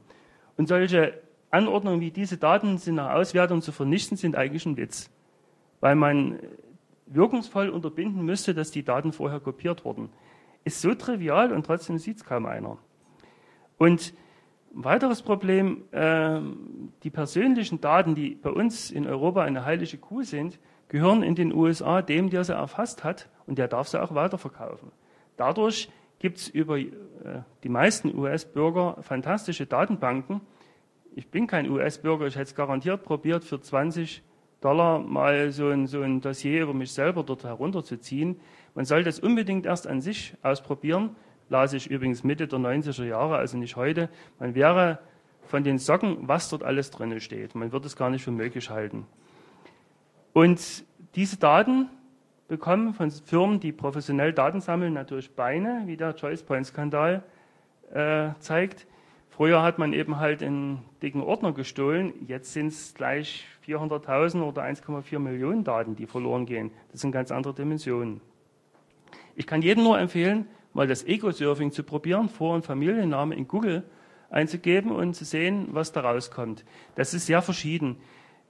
Und 0.57 0.67
solche 0.67 1.19
Anordnungen 1.51 1.99
wie 1.99 2.11
diese 2.11 2.37
Daten 2.37 2.77
sind 2.77 2.95
nach 2.95 3.13
Auswertung 3.13 3.61
zu 3.61 3.71
vernichten, 3.71 4.17
sind 4.17 4.35
eigentlich 4.35 4.65
ein 4.65 4.77
Witz. 4.77 5.09
Weil 5.79 5.95
man 5.95 6.39
wirkungsvoll 7.09 7.69
unterbinden 7.69 8.23
müsste, 8.23 8.53
dass 8.53 8.71
die 8.71 8.83
Daten 8.83 9.11
vorher 9.11 9.39
kopiert 9.39 9.85
wurden. 9.85 10.09
Ist 10.63 10.81
so 10.81 10.93
trivial 10.93 11.51
und 11.51 11.65
trotzdem 11.65 11.97
sieht 11.97 12.17
es 12.17 12.23
kaum 12.23 12.45
einer. 12.45 12.77
Und 13.77 14.13
ein 14.75 14.83
weiteres 14.83 15.21
Problem, 15.21 15.83
äh, 15.91 16.39
die 17.03 17.09
persönlichen 17.09 17.81
Daten, 17.81 18.13
die 18.13 18.35
bei 18.35 18.51
uns 18.51 18.91
in 18.91 19.07
Europa 19.07 19.41
eine 19.41 19.65
heilige 19.65 19.97
Kuh 19.97 20.23
sind, 20.23 20.59
gehören 20.89 21.23
in 21.23 21.35
den 21.35 21.53
USA 21.53 22.01
dem, 22.01 22.29
der 22.29 22.43
sie 22.43 22.53
erfasst 22.53 23.03
hat 23.03 23.29
und 23.47 23.57
der 23.57 23.67
darf 23.67 23.87
sie 23.87 24.01
auch 24.01 24.13
weiterverkaufen. 24.13 24.91
Dadurch 25.37 25.89
gibt 26.19 26.37
es 26.37 26.49
über 26.49 26.77
äh, 26.77 26.91
die 27.63 27.69
meisten 27.69 28.15
US-Bürger 28.15 28.97
fantastische 29.01 29.65
Datenbanken. 29.65 30.41
Ich 31.15 31.29
bin 31.29 31.47
kein 31.47 31.69
US-Bürger, 31.69 32.27
ich 32.27 32.35
hätte 32.35 32.49
es 32.49 32.55
garantiert 32.55 33.03
probiert, 33.03 33.43
für 33.43 33.59
20 33.59 34.21
Dollar 34.61 34.99
mal 34.99 35.51
so 35.51 35.69
ein, 35.69 35.87
so 35.87 36.01
ein 36.01 36.21
Dossier 36.21 36.63
über 36.63 36.73
mich 36.73 36.91
selber 36.91 37.23
dort 37.23 37.43
herunterzuziehen. 37.43 38.39
Man 38.75 38.85
soll 38.85 39.03
das 39.03 39.19
unbedingt 39.19 39.65
erst 39.65 39.87
an 39.87 40.01
sich 40.01 40.35
ausprobieren. 40.41 41.15
Las 41.49 41.73
ich 41.73 41.89
übrigens 41.89 42.23
Mitte 42.23 42.47
der 42.47 42.59
90er 42.59 43.05
Jahre, 43.05 43.37
also 43.37 43.57
nicht 43.57 43.75
heute. 43.75 44.09
Man 44.37 44.55
wäre 44.55 44.99
von 45.47 45.63
den 45.63 45.79
Socken, 45.79 46.27
was 46.27 46.49
dort 46.49 46.63
alles 46.63 46.91
drin 46.91 47.19
steht. 47.19 47.55
Man 47.55 47.71
wird 47.71 47.85
es 47.85 47.95
gar 47.95 48.09
nicht 48.09 48.23
für 48.23 48.31
möglich 48.31 48.69
halten. 48.69 49.07
Und 50.33 50.83
diese 51.15 51.37
Daten 51.37 51.89
bekommen 52.47 52.93
von 52.93 53.09
Firmen, 53.09 53.59
die 53.59 53.71
professionell 53.71 54.33
Daten 54.33 54.61
sammeln, 54.61 54.93
natürlich 54.93 55.35
Beine, 55.35 55.83
wie 55.85 55.97
der 55.97 56.15
Choice 56.15 56.43
Point 56.43 56.67
Skandal 56.67 57.23
äh, 57.91 58.29
zeigt. 58.39 58.85
Früher 59.29 59.63
hat 59.63 59.79
man 59.79 59.93
eben 59.93 60.17
halt 60.17 60.43
einen 60.43 60.83
dicken 61.01 61.21
Ordner 61.21 61.53
gestohlen, 61.53 62.13
jetzt 62.27 62.53
sind 62.53 62.67
es 62.67 62.93
gleich 62.93 63.45
400.000 63.69 64.41
oder 64.41 64.63
1,4 64.63 65.19
Millionen 65.19 65.63
Daten, 65.63 65.95
die 65.95 66.07
verloren 66.07 66.45
gehen. 66.45 66.71
Das 66.91 67.01
sind 67.01 67.11
ganz 67.11 67.31
andere 67.31 67.53
Dimensionen. 67.53 68.21
Ich 69.35 69.45
kann 69.45 69.61
jedem 69.61 69.83
nur 69.83 69.99
empfehlen, 69.99 70.47
mal 70.73 70.87
das 70.87 71.05
Ego-Surfing 71.05 71.71
zu 71.71 71.83
probieren, 71.83 72.29
Vor- 72.29 72.55
und 72.55 72.65
Familienname 72.65 73.35
in 73.35 73.47
Google 73.47 73.83
einzugeben 74.29 74.91
und 74.91 75.13
zu 75.15 75.25
sehen, 75.25 75.69
was 75.71 75.91
da 75.91 76.01
rauskommt. 76.01 76.65
Das 76.95 77.13
ist 77.13 77.25
sehr 77.25 77.41
verschieden. 77.41 77.97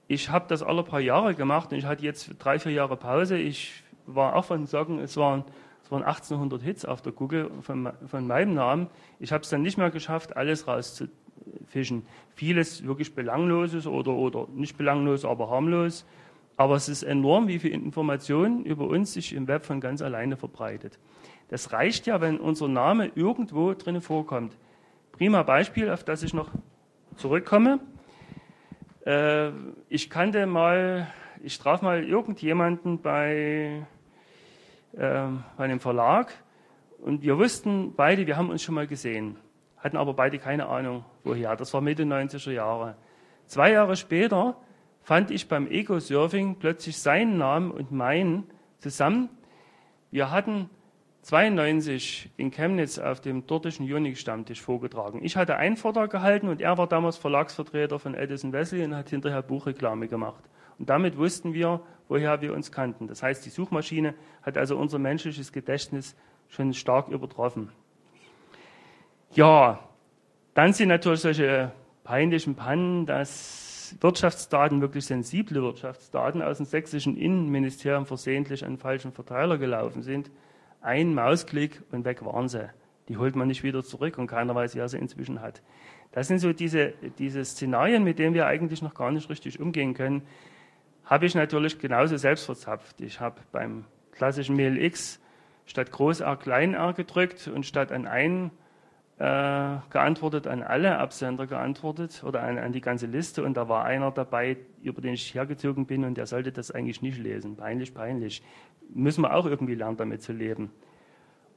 Ich 0.08 0.30
habe 0.30 0.46
das 0.48 0.62
alle 0.62 0.82
paar 0.82 1.00
Jahre 1.00 1.34
gemacht 1.34 1.70
und 1.72 1.78
ich 1.78 1.84
hatte 1.84 2.04
jetzt 2.04 2.34
drei, 2.38 2.58
vier 2.58 2.72
Jahre 2.72 2.96
Pause. 2.96 3.38
Ich 3.38 3.84
war 4.06 4.34
auch 4.34 4.46
von 4.46 4.66
sagen, 4.66 4.98
es 4.98 5.16
waren 5.16 5.44
es 5.82 5.92
waren 5.92 6.04
1800 6.04 6.62
Hits 6.62 6.84
auf 6.84 7.02
der 7.02 7.10
Google 7.10 7.50
von, 7.62 7.90
von 8.06 8.24
meinem 8.24 8.54
Namen. 8.54 8.88
Ich 9.18 9.32
habe 9.32 9.42
es 9.42 9.50
dann 9.50 9.62
nicht 9.62 9.76
mehr 9.76 9.90
geschafft, 9.90 10.36
alles 10.36 10.68
rauszufischen. 11.70 12.04
Vieles 12.34 12.84
wirklich 12.86 13.14
Belangloses 13.14 13.86
oder, 13.86 14.12
oder 14.12 14.46
nicht 14.54 14.76
belanglos, 14.76 15.24
aber 15.24 15.50
harmlos. 15.50 16.06
Aber 16.56 16.74
es 16.74 16.88
ist 16.88 17.02
enorm, 17.02 17.48
wie 17.48 17.58
viel 17.58 17.72
Information 17.72 18.64
über 18.64 18.86
uns 18.86 19.14
sich 19.14 19.34
im 19.34 19.48
Web 19.48 19.64
von 19.64 19.80
ganz 19.80 20.02
alleine 20.02 20.36
verbreitet. 20.36 20.98
Das 21.48 21.72
reicht 21.72 22.06
ja, 22.06 22.20
wenn 22.20 22.38
unser 22.38 22.68
Name 22.68 23.10
irgendwo 23.14 23.72
drin 23.74 24.00
vorkommt. 24.00 24.56
Prima 25.12 25.42
Beispiel, 25.42 25.90
auf 25.90 26.04
das 26.04 26.22
ich 26.22 26.34
noch 26.34 26.50
zurückkomme. 27.16 27.80
Äh, 29.06 29.50
ich 29.88 30.10
kannte 30.10 30.46
mal, 30.46 31.08
ich 31.42 31.58
traf 31.58 31.82
mal 31.82 32.04
irgendjemanden 32.04 33.00
bei 33.00 33.86
äh, 34.92 35.28
bei 35.56 35.64
einem 35.64 35.80
Verlag 35.80 36.32
und 36.98 37.22
wir 37.22 37.38
wussten 37.38 37.94
beide, 37.94 38.26
wir 38.26 38.36
haben 38.36 38.50
uns 38.50 38.62
schon 38.62 38.74
mal 38.74 38.86
gesehen, 38.86 39.36
hatten 39.80 39.96
aber 39.96 40.14
beide 40.14 40.38
keine 40.38 40.66
Ahnung, 40.66 41.04
woher. 41.24 41.56
Das 41.56 41.74
war 41.74 41.80
Mitte 41.80 42.04
90er 42.04 42.52
Jahre. 42.52 42.96
Zwei 43.46 43.72
Jahre 43.72 43.96
später 43.96 44.56
fand 45.02 45.30
ich 45.30 45.48
beim 45.48 45.66
Ego-Surfing 45.66 46.56
plötzlich 46.56 46.98
seinen 46.98 47.38
Namen 47.38 47.70
und 47.70 47.90
meinen 47.90 48.44
zusammen. 48.78 49.28
Wir 50.10 50.30
hatten 50.30 50.70
92 51.22 52.30
in 52.36 52.50
Chemnitz 52.50 52.98
auf 52.98 53.20
dem 53.20 53.46
dortigen 53.46 53.92
Unix-Stammtisch 53.92 54.60
vorgetragen. 54.60 55.20
Ich 55.22 55.36
hatte 55.36 55.56
einen 55.56 55.76
Vortrag 55.76 56.10
gehalten 56.10 56.48
und 56.48 56.60
er 56.60 56.78
war 56.78 56.86
damals 56.86 57.18
Verlagsvertreter 57.18 57.98
von 57.98 58.14
Edison 58.14 58.52
Wesley 58.52 58.84
und 58.84 58.94
hat 58.94 59.10
hinterher 59.10 59.42
Buchreklame 59.42 60.08
gemacht. 60.08 60.42
Und 60.78 60.88
damit 60.88 61.18
wussten 61.18 61.52
wir, 61.52 61.80
woher 62.08 62.40
wir 62.40 62.54
uns 62.54 62.72
kannten. 62.72 63.06
Das 63.06 63.22
heißt, 63.22 63.44
die 63.44 63.50
Suchmaschine 63.50 64.14
hat 64.42 64.56
also 64.56 64.78
unser 64.78 64.98
menschliches 64.98 65.52
Gedächtnis 65.52 66.16
schon 66.48 66.72
stark 66.72 67.08
übertroffen. 67.08 67.70
Ja, 69.32 69.80
dann 70.54 70.72
sind 70.72 70.88
natürlich 70.88 71.20
solche 71.20 71.72
peinlichen 72.04 72.54
Pannen, 72.54 73.06
dass 73.06 73.96
Wirtschaftsdaten, 74.00 74.80
wirklich 74.80 75.06
sensible 75.06 75.62
Wirtschaftsdaten 75.62 76.42
aus 76.42 76.58
dem 76.58 76.66
sächsischen 76.66 77.16
Innenministerium 77.16 78.06
versehentlich 78.06 78.64
an 78.64 78.78
falschen 78.78 79.12
Verteiler 79.12 79.58
gelaufen 79.58 80.02
sind. 80.02 80.30
Ein 80.80 81.14
Mausklick 81.14 81.82
und 81.90 82.04
weg 82.04 82.24
waren 82.24 82.48
sie. 82.48 82.70
Die 83.08 83.16
holt 83.16 83.36
man 83.36 83.48
nicht 83.48 83.62
wieder 83.62 83.82
zurück 83.82 84.18
und 84.18 84.28
keiner 84.28 84.54
weiß, 84.54 84.76
wer 84.76 84.88
sie 84.88 84.98
inzwischen 84.98 85.40
hat. 85.40 85.62
Das 86.12 86.28
sind 86.28 86.38
so 86.38 86.52
diese, 86.52 86.92
diese 87.18 87.44
Szenarien, 87.44 88.04
mit 88.04 88.18
denen 88.18 88.34
wir 88.34 88.46
eigentlich 88.46 88.82
noch 88.82 88.94
gar 88.94 89.10
nicht 89.10 89.28
richtig 89.30 89.60
umgehen 89.60 89.94
können 89.94 90.22
habe 91.10 91.26
ich 91.26 91.34
natürlich 91.34 91.80
genauso 91.80 92.16
selbst 92.16 92.46
verzapft. 92.46 93.00
Ich 93.00 93.18
habe 93.18 93.40
beim 93.50 93.84
klassischen 94.12 94.54
Mail 94.54 94.80
X 94.80 95.20
statt 95.66 95.90
Groß 95.90 96.20
R 96.20 96.36
Klein 96.36 96.74
R 96.74 96.92
gedrückt 96.92 97.48
und 97.48 97.66
statt 97.66 97.90
an 97.90 98.06
einen 98.06 98.52
äh, 99.20 99.76
geantwortet, 99.90 100.46
an 100.46 100.62
alle 100.62 100.96
Absender 100.96 101.46
geantwortet 101.46 102.24
oder 102.24 102.42
an, 102.42 102.56
an, 102.56 102.72
die 102.72 102.80
ganze 102.80 103.06
Liste. 103.06 103.44
Und 103.44 103.54
da 103.54 103.68
war 103.68 103.84
einer 103.84 104.10
dabei, 104.10 104.56
über 104.82 105.02
den 105.02 105.12
ich 105.12 105.34
hergezogen 105.34 105.84
bin 105.84 106.04
und 106.04 106.16
der 106.16 106.24
sollte 106.24 106.52
das 106.52 106.70
eigentlich 106.70 107.02
nicht 107.02 107.18
lesen. 107.18 107.54
Peinlich, 107.54 107.92
peinlich. 107.92 108.42
Müssen 108.94 109.20
wir 109.20 109.34
auch 109.34 109.44
irgendwie 109.44 109.74
lernen, 109.74 109.98
damit 109.98 110.22
zu 110.22 110.32
leben. 110.32 110.70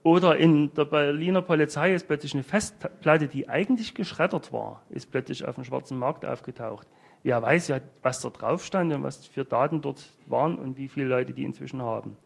Oder 0.04 0.36
in 0.36 0.74
der 0.74 0.84
Berliner 0.84 1.42
Polizei 1.42 1.94
ist 1.94 2.06
plötzlich 2.06 2.34
eine 2.34 2.44
Festplatte, 2.44 3.30
die 3.30 3.48
eigentlich 3.48 3.94
geschreddert 3.94 4.52
war, 4.52 4.82
ist 4.90 5.10
plötzlich 5.10 5.48
auf 5.48 5.56
dem 5.56 5.64
schwarzen 5.64 5.98
Markt 5.98 6.26
aufgetaucht. 6.26 6.86
Wer 7.24 7.42
weiß 7.42 7.70
ja, 7.70 7.80
was 8.02 8.20
da 8.20 8.30
drauf 8.30 8.66
stand 8.66 8.94
und 8.94 9.04
was 9.04 9.26
für 9.26 9.46
Daten 9.46 9.80
dort 9.80 10.12
waren 10.26 10.58
und 10.58 10.76
wie 10.76 10.90
viele 10.90 11.06
Leute 11.08 11.32
die 11.32 11.46
inzwischen 11.46 11.82
haben. 11.82 12.18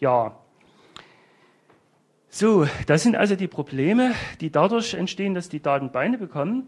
Ja. 0.00 0.38
So, 2.36 2.66
das 2.88 3.04
sind 3.04 3.14
also 3.14 3.36
die 3.36 3.46
Probleme, 3.46 4.10
die 4.40 4.50
dadurch 4.50 4.94
entstehen, 4.94 5.34
dass 5.34 5.48
die 5.48 5.62
Daten 5.62 5.92
Beine 5.92 6.18
bekommen 6.18 6.66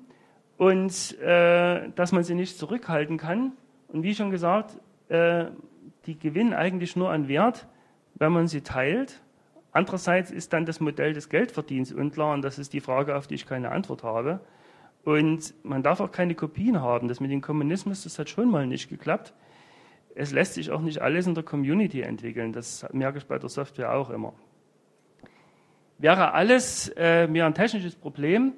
und 0.59 1.19
äh, 1.19 1.91
dass 1.97 2.13
man 2.13 2.23
sie 2.23 2.37
nicht 2.37 2.57
zurückhalten 2.57 3.19
kann. 3.19 3.51
Und 3.89 4.05
wie 4.05 4.15
schon 4.15 4.31
gesagt, 4.31 4.79
äh, 5.09 5.47
die 6.07 6.17
gewinnen 6.21 6.55
eigentlich 6.55 6.95
nur 6.95 7.11
an 7.11 7.27
Wert, 7.27 7.67
wenn 8.15 8.31
man 8.31 8.47
sie 8.47 8.61
teilt. 8.61 9.21
Andererseits 9.73 10.31
ist 10.31 10.53
dann 10.53 10.67
das 10.67 10.79
Modell 10.79 11.15
des 11.15 11.31
Geldverdienens 11.31 11.93
unklar 11.93 12.33
und 12.33 12.43
das 12.43 12.61
ist 12.61 12.73
die 12.73 12.81
Frage, 12.81 13.17
auf 13.17 13.27
die 13.27 13.35
ich 13.35 13.45
keine 13.45 13.73
Antwort 13.73 14.05
habe. 14.05 14.39
Und 15.03 15.53
man 15.65 15.83
darf 15.83 15.99
auch 15.99 16.13
keine 16.13 16.37
Kopien 16.37 16.81
haben. 16.81 17.09
Das 17.09 17.19
mit 17.19 17.33
dem 17.33 17.41
Kommunismus, 17.41 18.05
das 18.05 18.21
hat 18.21 18.31
schon 18.31 18.53
mal 18.53 18.69
nicht 18.69 18.89
geklappt. 18.89 19.35
Es 20.15 20.31
lässt 20.31 20.55
sich 20.55 20.71
auch 20.71 20.81
nicht 20.81 21.03
alles 21.03 21.27
in 21.27 21.35
der 21.35 21.43
Community 21.43 22.03
entwickeln. 22.03 22.53
Das 22.53 22.87
merke 22.93 23.19
ich 23.19 23.27
bei 23.27 23.41
der 23.41 23.49
Software 23.49 23.97
auch 23.97 24.11
immer. 24.11 24.33
Wäre 25.99 26.33
alles 26.33 26.89
äh, 26.97 27.27
mehr 27.27 27.47
ein 27.47 27.55
technisches 27.55 27.95
Problem, 27.95 28.53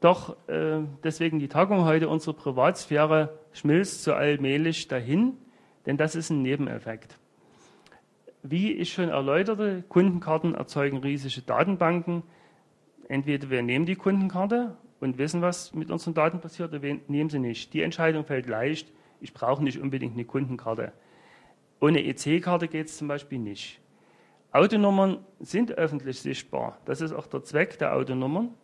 doch 0.00 0.36
äh, 0.48 0.80
deswegen 1.02 1.38
die 1.38 1.48
Tagung 1.48 1.84
heute, 1.84 2.08
unsere 2.08 2.34
Privatsphäre 2.34 3.38
schmilzt 3.52 4.02
so 4.02 4.14
allmählich 4.14 4.88
dahin, 4.88 5.36
denn 5.86 5.96
das 5.96 6.14
ist 6.14 6.30
ein 6.30 6.42
Nebeneffekt. 6.42 7.18
Wie 8.42 8.72
ich 8.72 8.92
schon 8.92 9.08
erläuterte, 9.08 9.84
Kundenkarten 9.88 10.54
erzeugen 10.54 10.98
riesige 10.98 11.42
Datenbanken 11.42 12.22
entweder 13.08 13.50
wir 13.50 13.62
nehmen 13.62 13.86
die 13.86 13.96
Kundenkarte 13.96 14.76
und 15.00 15.18
wissen, 15.18 15.42
was 15.42 15.74
mit 15.74 15.90
unseren 15.90 16.14
Daten 16.14 16.40
passiert, 16.40 16.70
oder 16.70 16.82
wir 16.82 17.00
nehmen 17.08 17.30
sie 17.30 17.38
nicht. 17.38 17.72
Die 17.72 17.82
Entscheidung 17.82 18.24
fällt 18.24 18.46
leicht. 18.46 18.92
Ich 19.20 19.34
brauche 19.34 19.62
nicht 19.62 19.78
unbedingt 19.78 20.14
eine 20.14 20.24
Kundenkarte. 20.24 20.92
Ohne 21.80 22.04
EC-Karte 22.04 22.68
geht 22.68 22.86
es 22.86 22.96
zum 22.96 23.08
Beispiel 23.08 23.38
nicht. 23.38 23.80
Autonummern 24.54 25.18
sind 25.40 25.72
öffentlich 25.72 26.20
sichtbar. 26.20 26.78
Das 26.84 27.00
ist 27.00 27.12
auch 27.12 27.26
der 27.26 27.42
Zweck 27.42 27.76
der 27.80 27.96
Autonummern. 27.96 28.54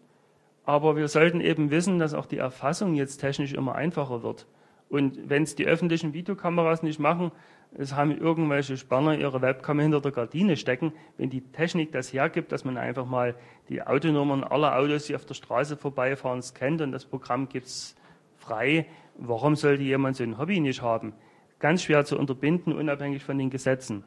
Aber 0.65 0.95
wir 0.95 1.09
sollten 1.09 1.41
eben 1.41 1.73
wissen, 1.73 1.99
dass 1.99 2.15
auch 2.15 2.27
die 2.27 2.39
Erfassung 2.39 2.95
jetzt 2.95 3.17
technisch 3.17 3.55
immer 3.55 3.75
einfacher 3.75 4.23
wird. 4.23 4.47
Und 4.89 5.29
wenn 5.29 5.43
es 5.43 5.57
die 5.57 5.67
öffentlichen 5.67 6.13
Videokameras 6.13 6.85
nicht 6.85 7.01
machen, 7.01 7.33
es 7.77 7.97
haben 7.97 8.17
irgendwelche 8.17 8.77
Spanner 8.77 9.19
ihre 9.19 9.43
Webcam 9.43 9.81
hinter 9.81 10.01
der 10.01 10.13
Gardine 10.13 10.57
stecken. 10.57 10.93
Wenn 11.17 11.29
die 11.29 11.41
Technik 11.41 11.91
das 11.91 12.13
hergibt, 12.13 12.53
dass 12.53 12.65
man 12.65 12.77
einfach 12.77 13.07
mal 13.07 13.35
die 13.69 13.83
Autonummern 13.83 14.45
aller 14.45 14.77
Autos, 14.77 15.07
die 15.07 15.17
auf 15.17 15.25
der 15.25 15.35
Straße 15.35 15.77
vorbeifahren, 15.77 16.41
scannt 16.41 16.83
und 16.83 16.93
das 16.93 17.05
Programm 17.05 17.49
gibt 17.49 17.67
es 17.67 17.97
frei, 18.37 18.87
warum 19.17 19.57
sollte 19.57 19.83
jemand 19.83 20.15
so 20.15 20.23
ein 20.23 20.39
Hobby 20.39 20.61
nicht 20.61 20.83
haben? 20.83 21.15
Ganz 21.59 21.83
schwer 21.83 22.05
zu 22.05 22.17
unterbinden, 22.17 22.73
unabhängig 22.73 23.25
von 23.25 23.39
den 23.39 23.51
Gesetzen. 23.51 24.05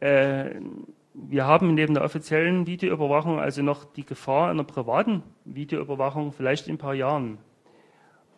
Äh, 0.00 0.60
wir 1.14 1.46
haben 1.46 1.74
neben 1.74 1.94
der 1.94 2.04
offiziellen 2.04 2.66
Videoüberwachung 2.66 3.38
also 3.38 3.62
noch 3.62 3.84
die 3.84 4.04
Gefahr 4.04 4.50
einer 4.50 4.64
privaten 4.64 5.22
Videoüberwachung 5.44 6.32
vielleicht 6.32 6.66
in 6.66 6.74
ein 6.74 6.78
paar 6.78 6.94
Jahren. 6.94 7.38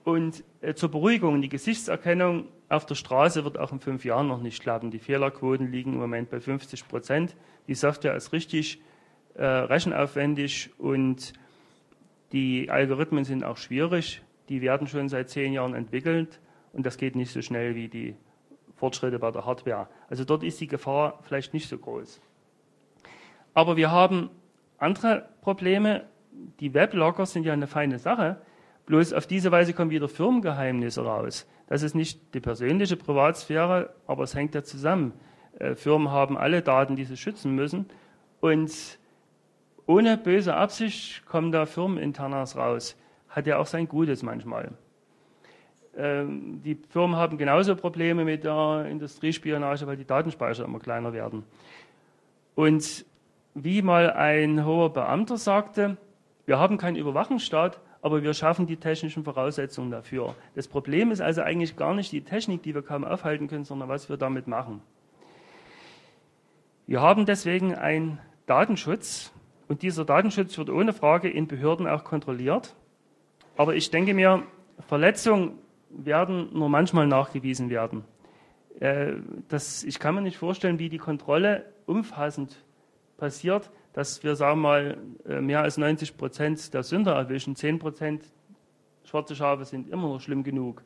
Und 0.04 0.44
äh, 0.60 0.74
zur 0.74 0.90
Beruhigung, 0.90 1.40
die 1.40 1.48
Gesichtserkennung 1.48 2.46
auf 2.68 2.86
der 2.86 2.94
Straße 2.94 3.44
wird 3.44 3.58
auch 3.58 3.72
in 3.72 3.80
fünf 3.80 4.04
Jahren 4.04 4.28
noch 4.28 4.42
nicht 4.42 4.62
klappen. 4.62 4.90
Die 4.90 4.98
Fehlerquoten 4.98 5.72
liegen 5.72 5.94
im 5.94 6.00
Moment 6.00 6.30
bei 6.30 6.40
50 6.40 6.86
Prozent. 6.86 7.34
Die 7.66 7.74
Software 7.74 8.14
ist 8.14 8.32
richtig 8.32 8.80
äh, 9.34 9.44
rechenaufwendig 9.44 10.70
und 10.78 11.32
die 12.32 12.70
Algorithmen 12.70 13.24
sind 13.24 13.44
auch 13.44 13.56
schwierig. 13.56 14.22
Die 14.48 14.60
werden 14.60 14.86
schon 14.86 15.08
seit 15.08 15.30
zehn 15.30 15.52
Jahren 15.52 15.74
entwickelt 15.74 16.40
und 16.72 16.86
das 16.86 16.98
geht 16.98 17.16
nicht 17.16 17.32
so 17.32 17.42
schnell 17.42 17.74
wie 17.74 17.88
die 17.88 18.14
Fortschritte 18.76 19.18
bei 19.18 19.30
der 19.30 19.44
Hardware. 19.44 19.88
Also 20.08 20.24
dort 20.24 20.42
ist 20.42 20.60
die 20.60 20.66
Gefahr 20.66 21.18
vielleicht 21.22 21.54
nicht 21.54 21.68
so 21.68 21.78
groß. 21.78 22.20
Aber 23.54 23.76
wir 23.76 23.90
haben 23.90 24.30
andere 24.78 25.28
Probleme. 25.40 26.04
Die 26.60 26.74
Weblogger 26.74 27.26
sind 27.26 27.44
ja 27.44 27.52
eine 27.52 27.66
feine 27.66 27.98
Sache. 27.98 28.36
Bloß 28.84 29.14
auf 29.14 29.26
diese 29.26 29.50
Weise 29.50 29.72
kommen 29.72 29.90
wieder 29.90 30.08
Firmengeheimnisse 30.08 31.02
raus. 31.02 31.46
Das 31.66 31.82
ist 31.82 31.94
nicht 31.94 32.34
die 32.34 32.40
persönliche 32.40 32.96
Privatsphäre, 32.96 33.94
aber 34.06 34.22
es 34.22 34.34
hängt 34.34 34.54
ja 34.54 34.62
zusammen. 34.62 35.12
Äh, 35.58 35.74
Firmen 35.74 36.10
haben 36.10 36.36
alle 36.36 36.62
Daten, 36.62 36.94
die 36.94 37.04
sie 37.04 37.16
schützen 37.16 37.54
müssen. 37.54 37.86
Und 38.40 38.98
ohne 39.86 40.18
böse 40.18 40.54
Absicht 40.54 41.24
kommen 41.26 41.50
da 41.50 41.66
Firmeninternas 41.66 42.56
raus. 42.56 42.96
Hat 43.28 43.46
ja 43.46 43.58
auch 43.58 43.66
sein 43.66 43.88
Gutes 43.88 44.22
manchmal. 44.22 44.72
Ähm, 45.96 46.60
die 46.62 46.76
Firmen 46.90 47.16
haben 47.16 47.38
genauso 47.38 47.74
Probleme 47.74 48.24
mit 48.24 48.44
der 48.44 48.86
Industriespionage, 48.88 49.86
weil 49.86 49.96
die 49.96 50.04
Datenspeicher 50.04 50.64
immer 50.64 50.78
kleiner 50.78 51.12
werden. 51.12 51.44
Und 52.54 53.04
wie 53.54 53.82
mal 53.82 54.10
ein 54.10 54.64
hoher 54.64 54.92
Beamter 54.92 55.38
sagte, 55.38 55.96
wir 56.44 56.58
haben 56.58 56.76
keinen 56.76 56.96
Überwachungsstaat, 56.96 57.80
aber 58.02 58.22
wir 58.22 58.34
schaffen 58.34 58.66
die 58.66 58.76
technischen 58.76 59.24
Voraussetzungen 59.24 59.90
dafür. 59.90 60.34
Das 60.54 60.68
Problem 60.68 61.10
ist 61.10 61.20
also 61.20 61.42
eigentlich 61.42 61.76
gar 61.76 61.94
nicht 61.94 62.12
die 62.12 62.20
Technik, 62.20 62.62
die 62.62 62.74
wir 62.74 62.82
kaum 62.82 63.04
aufhalten 63.04 63.48
können, 63.48 63.64
sondern 63.64 63.88
was 63.88 64.08
wir 64.08 64.16
damit 64.16 64.46
machen. 64.46 64.82
Wir 66.86 67.00
haben 67.00 67.26
deswegen 67.26 67.74
einen 67.74 68.20
Datenschutz 68.46 69.32
und 69.66 69.82
dieser 69.82 70.04
Datenschutz 70.04 70.56
wird 70.56 70.70
ohne 70.70 70.92
Frage 70.92 71.28
in 71.28 71.48
Behörden 71.48 71.88
auch 71.88 72.04
kontrolliert. 72.04 72.76
Aber 73.56 73.74
ich 73.74 73.90
denke 73.90 74.14
mir, 74.14 74.44
Verletzungen 74.86 75.58
werden 75.90 76.50
nur 76.52 76.68
manchmal 76.68 77.06
nachgewiesen 77.06 77.70
werden. 77.70 78.04
Äh, 78.80 79.14
das, 79.48 79.84
ich 79.84 79.98
kann 79.98 80.14
mir 80.14 80.22
nicht 80.22 80.36
vorstellen, 80.36 80.78
wie 80.78 80.88
die 80.88 80.98
Kontrolle 80.98 81.64
umfassend 81.86 82.64
passiert, 83.16 83.70
dass 83.92 84.22
wir, 84.22 84.36
sagen 84.36 84.60
wir 84.60 84.68
mal, 84.68 84.98
äh, 85.26 85.40
mehr 85.40 85.62
als 85.62 85.78
90 85.78 86.16
Prozent 86.16 86.74
der 86.74 86.82
Sünder 86.82 87.14
erwischen. 87.14 87.56
10 87.56 87.78
Prozent 87.78 88.24
schwarze 89.04 89.34
Schafe 89.34 89.64
sind 89.64 89.88
immer 89.88 90.08
noch 90.08 90.20
schlimm 90.20 90.42
genug. 90.42 90.84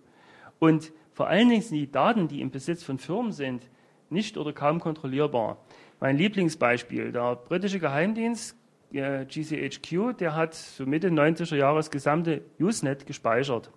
Und 0.59 0.93
vor 1.13 1.29
allen 1.29 1.49
Dingen 1.49 1.63
sind 1.63 1.77
die 1.77 1.91
Daten, 1.91 2.29
die 2.29 2.41
im 2.41 2.51
Besitz 2.51 2.85
von 2.85 2.99
Firmen 2.99 3.33
sind, 3.33 3.69
nicht 4.11 4.37
oder 4.37 4.53
kaum 4.53 4.81
kontrollierbar. 4.81 5.59
Mein 6.01 6.17
Lieblingsbeispiel, 6.17 7.13
der 7.13 7.37
britische 7.37 7.79
Geheimdienst 7.79 8.57
äh, 8.93 9.25
GCHQ, 9.25 10.17
der 10.19 10.35
hat 10.35 10.55
so 10.55 10.87
Mitte 10.87 11.09
90er 11.09 11.57
Jahre 11.57 11.77
das 11.77 11.91
gesamte 11.91 12.43
Usenet 12.59 13.07
gespeichert. 13.07 13.71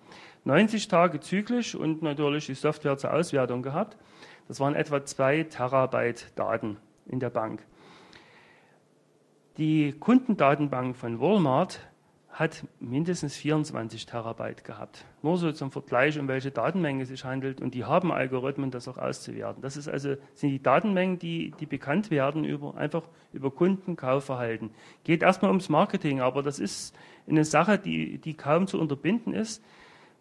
90 0.45 0.87
Tage 0.87 1.19
zyklisch 1.19 1.75
und 1.75 2.01
natürlich 2.01 2.47
die 2.47 2.53
Software 2.53 2.97
zur 2.97 3.13
Auswertung 3.13 3.61
gehabt. 3.61 3.97
Das 4.47 4.59
waren 4.59 4.75
etwa 4.75 5.05
zwei 5.05 5.43
Terabyte 5.43 6.31
Daten 6.35 6.77
in 7.05 7.19
der 7.19 7.29
Bank. 7.29 7.63
Die 9.57 9.93
Kundendatenbank 9.93 10.97
von 10.97 11.19
Walmart 11.19 11.79
hat 12.33 12.65
mindestens 12.79 13.35
24 13.35 14.07
Terabyte 14.07 14.63
gehabt. 14.63 15.05
Nur 15.21 15.37
so 15.37 15.51
zum 15.51 15.69
Vergleich, 15.69 16.17
um 16.17 16.27
welche 16.27 16.49
Datenmenge 16.49 17.03
es 17.03 17.09
sich 17.09 17.23
handelt. 17.23 17.61
Und 17.61 17.75
die 17.75 17.85
haben 17.85 18.11
Algorithmen, 18.11 18.71
das 18.71 18.87
auch 18.87 18.97
auszuwerten. 18.97 19.61
Das 19.61 19.77
ist 19.77 19.87
also, 19.87 20.15
sind 20.33 20.49
die 20.49 20.61
Datenmengen, 20.61 21.19
die, 21.19 21.53
die 21.59 21.67
bekannt 21.67 22.09
werden 22.09 22.43
über, 22.43 22.75
einfach 22.75 23.03
über 23.33 23.51
Kundenkaufverhalten. 23.51 24.71
Geht 25.03 25.21
erstmal 25.21 25.51
ums 25.51 25.69
Marketing, 25.69 26.21
aber 26.21 26.41
das 26.41 26.57
ist 26.57 26.95
eine 27.27 27.45
Sache, 27.45 27.77
die, 27.77 28.17
die 28.17 28.33
kaum 28.33 28.65
zu 28.65 28.79
unterbinden 28.79 29.33
ist, 29.35 29.63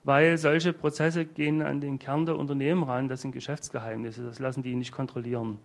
weil 0.05 0.37
solche 0.39 0.73
Prozesse 0.73 1.25
gehen 1.25 1.63
an 1.63 1.81
den 1.81 1.99
Kern 1.99 2.27
der 2.27 2.37
Unternehmen 2.37 2.83
ran. 2.83 3.09
Das 3.09 3.23
sind 3.23 3.33
Geschäftsgeheimnisse. 3.33 4.25
Das 4.25 4.39
lassen 4.39 4.63
die 4.63 4.75
nicht 4.75 4.93
kontrollieren. 4.93 5.59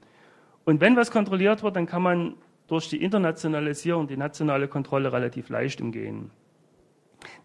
Und 0.65 0.82
wenn 0.82 0.95
was 0.95 1.12
kontrolliert 1.12 1.63
wird, 1.63 1.76
dann 1.76 1.86
kann 1.86 2.02
man 2.02 2.36
durch 2.67 2.89
die 2.89 3.02
Internationalisierung 3.02 4.08
die 4.08 4.17
nationale 4.17 4.67
Kontrolle 4.67 5.12
relativ 5.13 5.50
leicht 5.50 5.82
umgehen. 5.82 6.32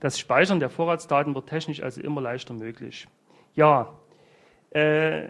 Das 0.00 0.18
Speichern 0.18 0.61
der 0.61 0.70
Vorratsdaten 0.70 1.35
wird 1.35 1.48
technisch 1.48 1.83
also 1.83 2.00
immer 2.00 2.20
leichter 2.20 2.55
möglich. 2.55 3.09
Ja, 3.55 3.92
äh, 4.70 5.28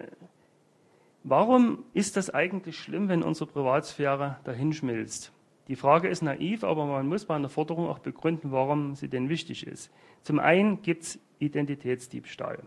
warum 1.22 1.85
ist 1.92 2.16
das 2.16 2.31
eigentlich 2.31 2.79
schlimm, 2.79 3.09
wenn 3.09 3.22
unsere 3.22 3.51
Privatsphäre 3.51 4.38
dahinschmilzt? 4.44 5.33
Die 5.68 5.77
Frage 5.77 6.09
ist 6.09 6.22
naiv, 6.22 6.64
aber 6.64 6.87
man 6.87 7.07
muss 7.07 7.27
bei 7.27 7.37
einer 7.37 7.48
Forderung 7.48 7.88
auch 7.88 8.01
begründen, 8.01 8.51
warum 8.51 8.94
sie 8.94 9.09
denn 9.09 9.29
wichtig 9.29 9.66
ist. 9.66 9.92
Zum 10.22 10.38
einen 10.38 10.83
gibt 10.83 11.05
es 11.05 11.20
Identitätsdiebstahl. 11.43 12.59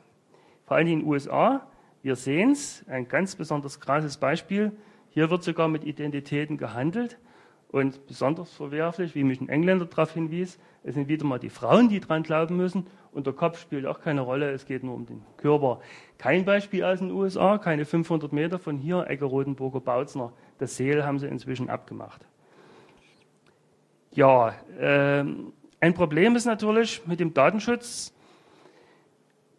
Vor 0.66 0.78
allem 0.78 0.88
in 0.88 1.00
den 1.00 1.08
USA, 1.08 1.68
wir 2.04 2.16
sehen 2.16 2.52
es, 2.52 2.84
ein 2.88 3.08
ganz 3.08 3.36
besonders 3.36 3.80
krasses 3.80 4.18
Beispiel, 4.18 4.72
hier 5.10 5.30
wird 5.30 5.44
sogar 5.44 5.68
mit 5.68 5.86
Identitäten 5.86 6.58
gehandelt. 6.58 7.18
Und 7.70 8.06
besonders 8.08 8.54
verwerflich, 8.54 9.16
wie 9.16 9.24
mich 9.24 9.42
ein 9.42 9.50
Engländer 9.50 9.86
darauf 9.86 10.14
hinwies, 10.14 10.60
es 10.84 10.94
sind 10.94 11.08
wieder 11.08 11.26
mal 11.26 11.40
die 11.40 11.50
Frauen, 11.50 11.90
die 11.90 12.00
dran 12.00 12.24
glauben 12.24 12.56
müssen. 12.56 12.88
Und 13.12 13.26
der 13.26 13.34
Kopf 13.34 13.60
spielt 13.60 13.86
auch 13.86 14.02
keine 14.02 14.22
Rolle, 14.22 14.52
es 14.52 14.66
geht 14.66 14.84
nur 14.84 14.94
um 14.94 15.06
den 15.06 15.24
Körper. 15.38 15.80
Kein 16.18 16.46
Beispiel 16.46 16.84
aus 16.84 17.00
den 17.00 17.12
USA, 17.12 17.58
keine 17.58 17.86
500 17.86 18.32
Meter 18.32 18.60
von 18.60 18.78
hier, 18.78 19.08
Ecke 19.08 19.26
Rotenburger 19.26 19.82
Bautzner. 19.82 20.32
Das 20.58 20.78
Seel 20.78 21.06
haben 21.06 21.20
sie 21.20 21.28
inzwischen 21.28 21.70
abgemacht. 21.70 22.26
Ja, 24.12 24.54
äh, 24.80 25.26
ein 25.80 25.94
Problem 25.94 26.36
ist 26.36 26.46
natürlich 26.46 27.06
mit 27.08 27.20
dem 27.20 27.34
Datenschutz, 27.34 28.14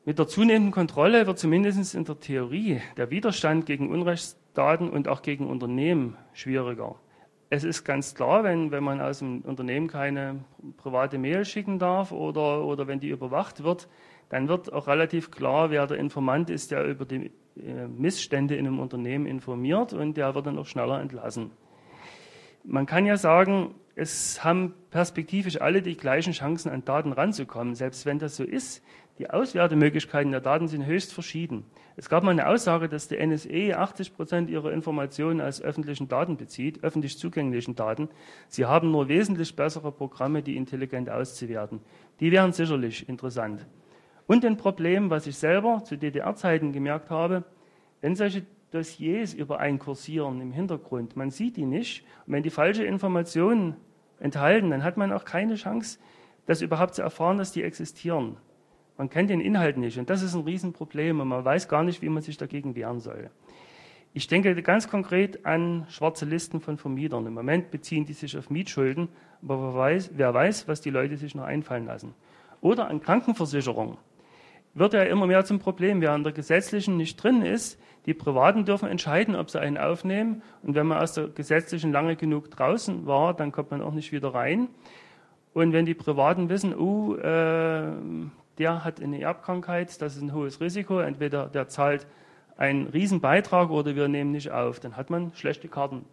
mit 0.06 0.20
der 0.20 0.28
zunehmenden 0.28 0.70
Kontrolle 0.70 1.26
wird 1.26 1.36
zumindest 1.36 1.96
in 1.96 2.04
der 2.04 2.20
Theorie 2.20 2.80
der 2.96 3.10
Widerstand 3.10 3.66
gegen 3.66 3.90
Unrechtsdaten 3.90 4.88
und 4.88 5.08
auch 5.08 5.20
gegen 5.20 5.48
Unternehmen 5.48 6.16
schwieriger. 6.32 6.94
Es 7.50 7.64
ist 7.64 7.84
ganz 7.84 8.14
klar, 8.14 8.44
wenn, 8.44 8.70
wenn 8.70 8.84
man 8.84 9.00
aus 9.00 9.18
dem 9.18 9.40
Unternehmen 9.40 9.88
keine 9.88 10.44
private 10.76 11.18
Mail 11.18 11.44
schicken 11.44 11.80
darf 11.80 12.12
oder, 12.12 12.64
oder 12.64 12.86
wenn 12.86 13.00
die 13.00 13.08
überwacht 13.08 13.64
wird, 13.64 13.88
dann 14.28 14.46
wird 14.46 14.72
auch 14.72 14.86
relativ 14.86 15.32
klar, 15.32 15.70
wer 15.70 15.88
der 15.88 15.98
Informant 15.98 16.50
ist, 16.50 16.70
der 16.70 16.84
über 16.84 17.04
die 17.04 17.32
äh, 17.56 17.88
Missstände 17.88 18.54
in 18.54 18.66
einem 18.66 18.78
Unternehmen 18.78 19.26
informiert 19.26 19.92
und 19.92 20.16
der 20.16 20.36
wird 20.36 20.46
dann 20.46 20.58
auch 20.58 20.66
schneller 20.66 21.00
entlassen. 21.00 21.50
Man 22.62 22.86
kann 22.86 23.06
ja 23.06 23.16
sagen, 23.16 23.74
es 23.96 24.44
haben 24.44 24.74
perspektivisch 24.90 25.60
alle 25.60 25.82
die 25.82 25.96
gleichen 25.96 26.32
Chancen, 26.32 26.70
an 26.70 26.84
Daten 26.84 27.12
ranzukommen. 27.12 27.74
Selbst 27.74 28.06
wenn 28.06 28.18
das 28.18 28.36
so 28.36 28.44
ist, 28.44 28.84
die 29.18 29.30
Auswertemöglichkeiten 29.30 30.30
der 30.30 30.42
Daten 30.42 30.68
sind 30.68 30.84
höchst 30.84 31.14
verschieden. 31.14 31.64
Es 31.96 32.10
gab 32.10 32.22
mal 32.22 32.32
eine 32.32 32.48
Aussage, 32.48 32.88
dass 32.88 33.08
die 33.08 33.16
NSE 33.16 33.74
80 33.76 34.14
Prozent 34.14 34.50
ihrer 34.50 34.72
Informationen 34.72 35.40
aus 35.40 35.62
öffentlichen 35.62 36.08
Daten 36.08 36.36
bezieht, 36.36 36.84
öffentlich 36.84 37.18
zugänglichen 37.18 37.74
Daten. 37.74 38.10
Sie 38.48 38.66
haben 38.66 38.90
nur 38.90 39.08
wesentlich 39.08 39.56
bessere 39.56 39.90
Programme, 39.90 40.42
die 40.42 40.56
intelligent 40.56 41.08
auszuwerten. 41.08 41.80
Die 42.20 42.30
wären 42.30 42.52
sicherlich 42.52 43.08
interessant. 43.08 43.66
Und 44.26 44.44
ein 44.44 44.58
Problem, 44.58 45.08
was 45.08 45.26
ich 45.26 45.38
selber 45.38 45.82
zu 45.84 45.96
DDR-Zeiten 45.96 46.72
gemerkt 46.72 47.08
habe, 47.10 47.44
wenn 48.02 48.16
solche 48.16 48.44
Dossiers 48.70 49.32
über 49.32 49.60
einen 49.60 49.78
kursieren 49.78 50.40
im 50.42 50.52
Hintergrund, 50.52 51.16
man 51.16 51.30
sieht 51.30 51.56
die 51.56 51.64
nicht. 51.64 52.04
Und 52.26 52.34
wenn 52.34 52.42
die 52.42 52.50
falsche 52.50 52.84
Information 52.84 53.76
enthalten, 54.20 54.70
dann 54.70 54.82
hat 54.82 54.98
man 54.98 55.12
auch 55.12 55.24
keine 55.24 55.54
Chance, 55.54 55.98
das 56.44 56.60
überhaupt 56.60 56.94
zu 56.94 57.02
erfahren, 57.02 57.38
dass 57.38 57.52
die 57.52 57.62
existieren. 57.62 58.36
Man 58.98 59.10
kennt 59.10 59.30
den 59.30 59.40
Inhalt 59.40 59.76
nicht 59.76 59.98
und 59.98 60.08
das 60.08 60.22
ist 60.22 60.34
ein 60.34 60.42
Riesenproblem 60.42 61.20
und 61.20 61.28
man 61.28 61.44
weiß 61.44 61.68
gar 61.68 61.82
nicht, 61.82 62.02
wie 62.02 62.08
man 62.08 62.22
sich 62.22 62.38
dagegen 62.38 62.74
wehren 62.74 63.00
soll. 63.00 63.30
Ich 64.14 64.28
denke 64.28 64.54
ganz 64.62 64.88
konkret 64.88 65.44
an 65.44 65.84
schwarze 65.90 66.24
Listen 66.24 66.60
von 66.60 66.78
Vermietern. 66.78 67.26
Im 67.26 67.34
Moment 67.34 67.70
beziehen 67.70 68.06
die 68.06 68.14
sich 68.14 68.38
auf 68.38 68.48
Mietschulden, 68.48 69.08
aber 69.42 69.60
wer 69.60 69.74
weiß, 69.74 70.10
wer 70.14 70.32
weiß 70.32 70.68
was 70.68 70.80
die 70.80 70.88
Leute 70.88 71.18
sich 71.18 71.34
noch 71.34 71.44
einfallen 71.44 71.84
lassen. 71.84 72.14
Oder 72.62 72.88
an 72.88 73.02
Krankenversicherung. 73.02 73.98
Wird 74.72 74.94
ja 74.94 75.02
immer 75.02 75.26
mehr 75.26 75.44
zum 75.44 75.58
Problem. 75.58 76.00
Wer 76.00 76.12
an 76.12 76.24
der 76.24 76.32
gesetzlichen 76.32 76.96
nicht 76.96 77.22
drin 77.22 77.42
ist, 77.42 77.78
die 78.06 78.14
Privaten 78.14 78.64
dürfen 78.64 78.88
entscheiden, 78.88 79.34
ob 79.34 79.50
sie 79.50 79.60
einen 79.60 79.78
aufnehmen. 79.78 80.42
Und 80.62 80.74
wenn 80.74 80.86
man 80.86 80.98
aus 80.98 81.12
der 81.12 81.28
gesetzlichen 81.28 81.92
lange 81.92 82.16
genug 82.16 82.50
draußen 82.50 83.06
war, 83.06 83.34
dann 83.34 83.52
kommt 83.52 83.70
man 83.70 83.82
auch 83.82 83.92
nicht 83.92 84.12
wieder 84.12 84.34
rein. 84.34 84.68
Und 85.54 85.72
wenn 85.72 85.86
die 85.86 85.94
Privaten 85.94 86.48
wissen, 86.48 86.74
oh, 86.74 87.14
äh, 87.16 87.90
der 88.58 88.84
hat 88.84 89.00
eine 89.00 89.20
Erbkrankheit, 89.20 90.00
das 90.00 90.16
ist 90.16 90.22
ein 90.22 90.32
hohes 90.32 90.60
Risiko, 90.60 91.00
entweder 91.00 91.46
der 91.46 91.68
zahlt 91.68 92.06
einen 92.56 92.86
Riesenbeitrag 92.86 93.70
oder 93.70 93.94
wir 93.94 94.08
nehmen 94.08 94.32
nicht 94.32 94.50
auf, 94.50 94.80
dann 94.80 94.96
hat 94.96 95.10
man 95.10 95.32
schlechte 95.34 95.68
Karten. 95.68 96.04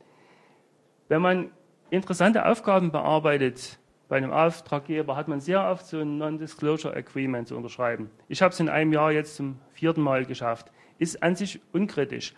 Wenn 1.08 1.21
man 1.21 1.51
interessante 1.89 2.45
Aufgaben 2.45 2.91
bearbeitet, 2.91 3.79
bei 4.10 4.17
einem 4.17 4.32
Auftraggeber 4.32 5.15
hat 5.15 5.27
man 5.27 5.39
sehr 5.39 5.67
oft 5.67 5.86
so 5.86 5.99
ein 5.99 6.17
Non-Disclosure 6.17 6.95
Agreement 6.95 7.47
zu 7.47 7.56
unterschreiben. 7.56 8.10
Ich 8.27 8.41
habe 8.41 8.53
es 8.53 8.60
in 8.60 8.69
einem 8.69 8.93
Jahr 8.93 9.12
jetzt 9.12 9.36
zum 9.36 9.60
vierten 9.71 10.01
Mal 10.01 10.25
geschafft. 10.25 10.71
Ist 10.99 11.23
an 11.23 11.36
sich 11.36 11.62
unkritisch. 11.71 12.34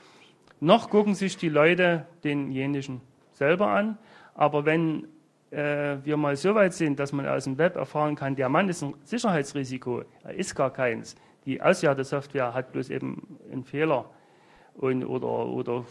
Noch 0.59 0.89
gucken 0.89 1.15
sich 1.15 1.37
die 1.37 1.49
Leute 1.49 2.05
denjenigen 2.23 3.01
selber 3.33 3.67
an, 3.67 3.97
aber 4.35 4.65
wenn 4.65 5.07
äh, 5.51 5.97
wir 6.03 6.17
mal 6.17 6.35
so 6.35 6.55
weit 6.55 6.73
sind, 6.73 6.99
dass 6.99 7.11
man 7.11 7.27
aus 7.27 7.45
dem 7.45 7.57
Web 7.57 7.75
erfahren 7.75 8.15
kann, 8.15 8.35
der 8.35 8.49
Mann 8.49 8.69
ist 8.69 8.83
ein 8.83 8.93
Sicherheitsrisiko, 9.03 10.03
er 10.23 10.33
ist 10.33 10.55
gar 10.55 10.71
keins, 10.71 11.15
die 11.45 11.61
Auswertesoftware 11.61 12.53
hat 12.53 12.71
bloß 12.71 12.89
eben 12.89 13.39
einen 13.51 13.63
Fehler 13.63 14.09
und, 14.75 15.05
oder, 15.05 15.47
oder 15.47 15.85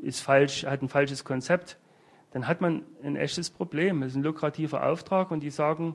ist 0.00 0.20
falsch, 0.20 0.64
hat 0.66 0.82
ein 0.82 0.88
falsches 0.88 1.24
Konzept, 1.24 1.78
dann 2.32 2.48
hat 2.48 2.60
man 2.60 2.82
ein 3.02 3.16
echtes 3.16 3.50
Problem. 3.50 4.00
Das 4.00 4.10
ist 4.10 4.16
ein 4.16 4.22
lukrativer 4.22 4.86
Auftrag 4.86 5.30
und 5.30 5.40
die 5.40 5.50
sagen, 5.50 5.94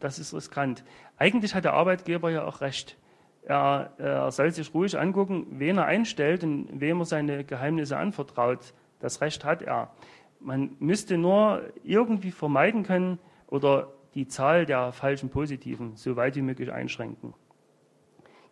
das 0.00 0.18
ist 0.18 0.34
riskant. 0.34 0.84
Eigentlich 1.16 1.54
hat 1.54 1.64
der 1.64 1.72
Arbeitgeber 1.72 2.30
ja 2.30 2.44
auch 2.44 2.60
recht. 2.60 2.98
Er, 3.44 3.92
er 3.98 4.30
soll 4.30 4.52
sich 4.52 4.72
ruhig 4.72 4.98
angucken, 4.98 5.46
wen 5.50 5.78
er 5.78 5.86
einstellt 5.86 6.44
und 6.44 6.68
wem 6.80 7.00
er 7.00 7.06
seine 7.06 7.44
Geheimnisse 7.44 7.96
anvertraut. 7.96 8.74
Das 9.00 9.20
Recht 9.20 9.44
hat 9.44 9.62
er. 9.62 9.90
Man 10.42 10.76
müsste 10.78 11.18
nur 11.18 11.62
irgendwie 11.84 12.30
vermeiden 12.30 12.82
können 12.82 13.18
oder 13.48 13.88
die 14.14 14.26
Zahl 14.26 14.66
der 14.66 14.92
falschen 14.92 15.30
Positiven 15.30 15.96
so 15.96 16.16
weit 16.16 16.36
wie 16.36 16.42
möglich 16.42 16.72
einschränken. 16.72 17.34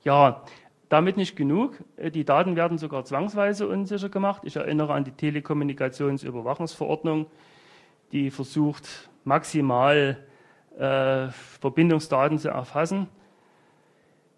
Ja, 0.03 0.43
damit 0.89 1.17
nicht 1.17 1.37
genug. 1.37 1.79
Äh, 1.97 2.11
die 2.11 2.25
Daten 2.25 2.57
werden 2.57 2.79
sogar 2.79 3.05
zwangsweise 3.05 3.69
unsicher 3.69 4.09
gemacht. 4.09 4.43
Ich 4.45 4.57
erinnere 4.57 4.93
an 4.93 5.05
die 5.05 5.13
Telekommunikationsüberwachungsverordnung, 5.13 7.27
die 8.13 8.31
versucht, 8.31 9.11
maximal 9.25 10.19
äh, 10.79 11.29
Verbindungsdaten 11.61 12.39
zu 12.39 12.49
erfassen. 12.49 13.09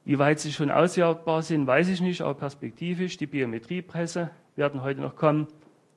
Wie 0.05 0.19
weit 0.19 0.41
sie 0.41 0.53
schon 0.53 0.71
auswertbar 0.71 1.43
sind, 1.43 1.67
weiß 1.67 1.89
ich 1.89 2.01
nicht, 2.01 2.23
aber 2.23 2.35
perspektivisch, 2.35 3.17
die 3.17 3.27
Biometriepresse 3.27 4.31
werden 4.57 4.83
heute 4.83 5.01
noch 5.01 5.15
kommen. 5.15 5.47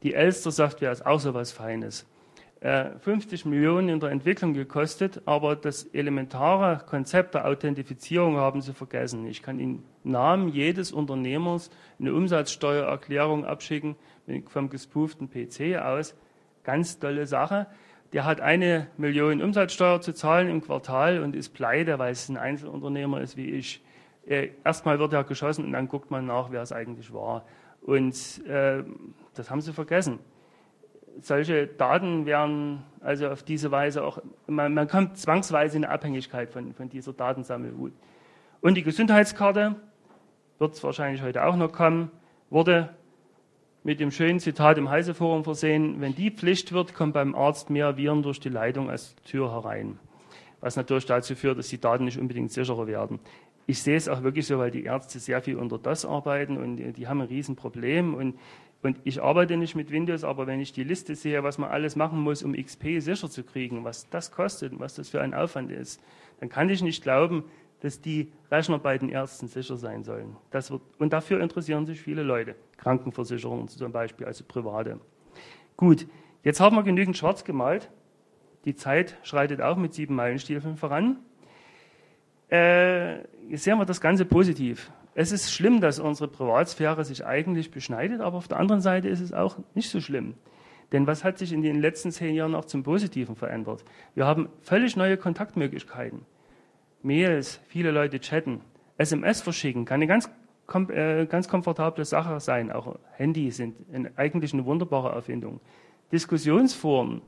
Die 0.04 0.14
Elster-Software 0.14 0.92
ist 0.92 1.06
auch 1.06 1.20
so 1.20 1.34
was 1.34 1.52
Feines. 1.52 2.06
50 2.62 3.46
äh, 3.46 3.48
Millionen 3.48 3.90
in 3.90 4.00
der 4.00 4.10
Entwicklung 4.10 4.54
gekostet, 4.54 5.22
aber 5.26 5.56
das 5.56 5.84
elementare 5.84 6.84
Konzept 6.88 7.36
der 7.36 7.46
Authentifizierung 7.46 8.38
haben 8.38 8.62
sie 8.62 8.74
vergessen. 8.74 9.28
Ich 9.28 9.44
kann 9.44 9.60
Ihnen 9.60 9.84
Namen 10.04 10.50
jedes 10.50 10.92
Unternehmers 10.92 11.70
eine 12.00 12.14
Umsatzsteuererklärung 12.14 13.46
abschicken 13.46 13.96
vom 14.48 14.70
gespooften 14.70 15.30
PC 15.30 15.78
aus. 15.78 16.16
Ganz 16.64 16.98
tolle 16.98 17.28
Sache. 17.28 17.68
Der 18.14 18.26
hat 18.26 18.42
eine 18.42 18.88
Million 18.98 19.44
Umsatzsteuer 19.44 20.02
zu 20.02 20.14
zahlen 20.14 20.50
im 20.50 20.62
Quartal 20.62 21.22
und 21.22 21.36
ist 21.36 21.50
pleite, 21.50 22.00
weil 22.00 22.14
es 22.14 22.30
ein 22.30 22.38
Einzelunternehmer 22.38 23.22
ist 23.22 23.38
wie 23.38 23.52
ich. 23.52 23.84
Äh, 24.26 24.50
erstmal 24.64 24.98
wird 24.98 25.14
er 25.14 25.24
geschossen 25.24 25.66
und 25.66 25.74
dann 25.74 25.88
guckt 25.88 26.10
man 26.10 26.26
nach, 26.26 26.50
wer 26.50 26.64
es 26.64 26.72
eigentlich 26.72 27.14
war. 27.14 27.46
Und 27.82 28.44
äh, 28.48 28.84
das 29.36 29.50
haben 29.52 29.62
sie 29.62 29.74
vergessen 29.74 30.20
solche 31.22 31.68
Daten 31.68 32.26
werden 32.26 32.84
also 33.02 33.30
auf 33.30 33.44
diese 33.44 33.72
Weise 33.72 34.04
auch, 34.04 34.20
man, 34.48 34.74
man 34.74 34.88
kommt 34.88 35.18
zwangsweise 35.18 35.78
in 35.78 35.86
Abhängigkeit 35.86 36.50
von, 36.50 36.74
von 36.74 36.90
dieser 36.90 37.14
Datensammelwut. 37.14 37.94
Und 38.62 38.76
die 38.76 38.84
Gesundheitskarte, 38.84 39.76
wird 40.58 40.74
es 40.74 40.84
wahrscheinlich 40.84 41.22
heute 41.22 41.44
auch 41.46 41.56
noch 41.56 41.72
kommen, 41.72 42.12
wurde 42.50 42.90
mit 43.84 44.00
dem 44.00 44.12
schönen 44.12 44.40
Zitat 44.40 44.78
im 44.78 44.90
Heise-Forum 44.90 45.44
versehen, 45.44 46.02
wenn 46.02 46.16
die 46.16 46.32
Pflicht 46.32 46.72
wird, 46.72 46.96
kommt 46.96 47.14
beim 47.14 47.36
Arzt 47.36 47.70
mehr 47.70 47.98
Viren 47.98 48.24
durch 48.24 48.40
die 48.40 48.50
Leitung 48.50 48.90
als 48.90 49.16
Tür 49.18 49.52
herein. 49.52 50.00
Was 50.60 50.76
natürlich 50.76 51.06
dazu 51.06 51.36
führt, 51.36 51.60
dass 51.60 51.68
die 51.68 51.80
Daten 51.80 52.06
nicht 52.06 52.18
unbedingt 52.18 52.52
sicherer 52.52 52.88
werden. 52.88 53.20
Ich 53.68 53.82
sehe 53.82 53.96
es 53.96 54.08
auch 54.08 54.24
wirklich 54.24 54.48
so, 54.48 54.58
weil 54.58 54.72
die 54.72 54.86
Ärzte 54.86 55.20
sehr 55.20 55.42
viel 55.42 55.58
unter 55.58 55.78
das 55.78 56.06
arbeiten 56.06 56.58
und 56.58 56.78
die 56.78 57.08
haben 57.08 57.22
ein 57.22 57.28
Riesenproblem 57.28 58.14
und 58.14 58.40
und 58.86 59.00
ich 59.04 59.22
arbeite 59.22 59.58
nicht 59.58 59.76
mit 59.76 59.90
Windows, 59.90 60.24
aber 60.24 60.46
wenn 60.46 60.60
ich 60.60 60.72
die 60.72 60.84
Liste 60.84 61.16
sehe, 61.16 61.44
was 61.44 61.58
man 61.58 61.72
alles 61.72 61.96
machen 61.96 62.20
muss, 62.20 62.44
um 62.44 62.54
XP 62.54 63.00
sicher 63.00 63.30
zu 63.30 63.44
kriegen, 63.44 63.84
was 63.84 64.08
das 64.10 64.32
kostet 64.32 64.74
und 64.74 64.80
was 64.80 64.94
das 64.94 65.10
für 65.10 65.22
ein 65.22 65.34
Aufwand 65.34 65.72
ist, 65.72 66.00
dann 66.40 66.50
kann 66.50 66.70
ich 66.70 66.84
nicht 66.84 67.02
glauben, 67.02 67.44
dass 67.80 68.00
die 68.00 68.32
Rechner 68.52 68.78
bei 68.78 68.98
den 68.98 69.10
Ärzten 69.10 69.48
sicher 69.48 69.76
sein 69.76 70.04
sollen. 70.04 70.38
Das 70.52 70.70
wird, 70.70 70.82
und 71.00 71.14
dafür 71.14 71.42
interessieren 71.42 71.88
sich 71.88 72.00
viele 72.00 72.22
Leute. 72.22 72.56
Krankenversicherungen 72.78 73.68
zum 73.68 73.92
Beispiel, 73.92 74.28
also 74.28 74.44
private. 74.48 75.00
Gut, 75.78 76.06
jetzt 76.44 76.60
haben 76.60 76.76
wir 76.76 76.84
genügend 76.84 77.18
schwarz 77.18 77.44
gemalt. 77.44 77.90
Die 78.66 78.76
Zeit 78.76 79.18
schreitet 79.24 79.62
auch 79.62 79.78
mit 79.78 79.96
sieben 79.96 80.16
Meilenstiefeln 80.16 80.78
voran. 80.78 81.18
Äh, 82.52 83.16
jetzt 83.50 83.64
sehen 83.64 83.80
wir 83.80 83.86
das 83.86 84.00
Ganze 84.00 84.26
positiv. 84.26 84.92
Es 85.18 85.32
ist 85.32 85.54
schlimm, 85.54 85.80
dass 85.80 85.98
unsere 85.98 86.28
Privatsphäre 86.30 87.06
sich 87.06 87.26
eigentlich 87.26 87.72
beschneidet, 87.72 88.20
aber 88.20 88.38
auf 88.38 88.50
der 88.50 88.60
anderen 88.60 88.82
Seite 88.82 89.08
ist 89.08 89.22
es 89.22 89.32
auch 89.32 89.58
nicht 89.74 89.90
so 89.90 90.02
schlimm. 90.02 90.36
Denn 90.92 91.08
was 91.08 91.24
hat 91.24 91.38
sich 91.38 91.54
in 91.54 91.62
den 91.62 91.80
letzten 91.80 92.12
zehn 92.12 92.36
Jahren 92.36 92.54
auch 92.54 92.66
zum 92.66 92.84
Positiven 92.84 93.38
verändert? 93.38 93.86
Wir 94.14 94.26
haben 94.26 94.50
völlig 94.62 94.98
neue 94.98 95.16
Kontaktmöglichkeiten. 95.16 96.26
Mails, 97.02 97.62
viele 97.68 97.92
Leute 97.92 98.20
chatten, 98.20 98.60
SMS 98.98 99.42
verschicken, 99.42 99.86
kann 99.86 100.02
eine 100.02 100.08
ganz, 100.08 100.30
äh, 100.90 101.26
ganz 101.28 101.48
komfortable 101.48 102.04
Sache 102.04 102.42
sein. 102.42 102.70
Auch 102.70 103.00
Handys 103.14 103.58
sind 103.58 103.76
eigentlich 104.18 104.54
eine 104.54 104.66
wunderbare 104.66 105.14
Erfindung. 105.14 105.62
Diskussionsforen, 106.12 107.22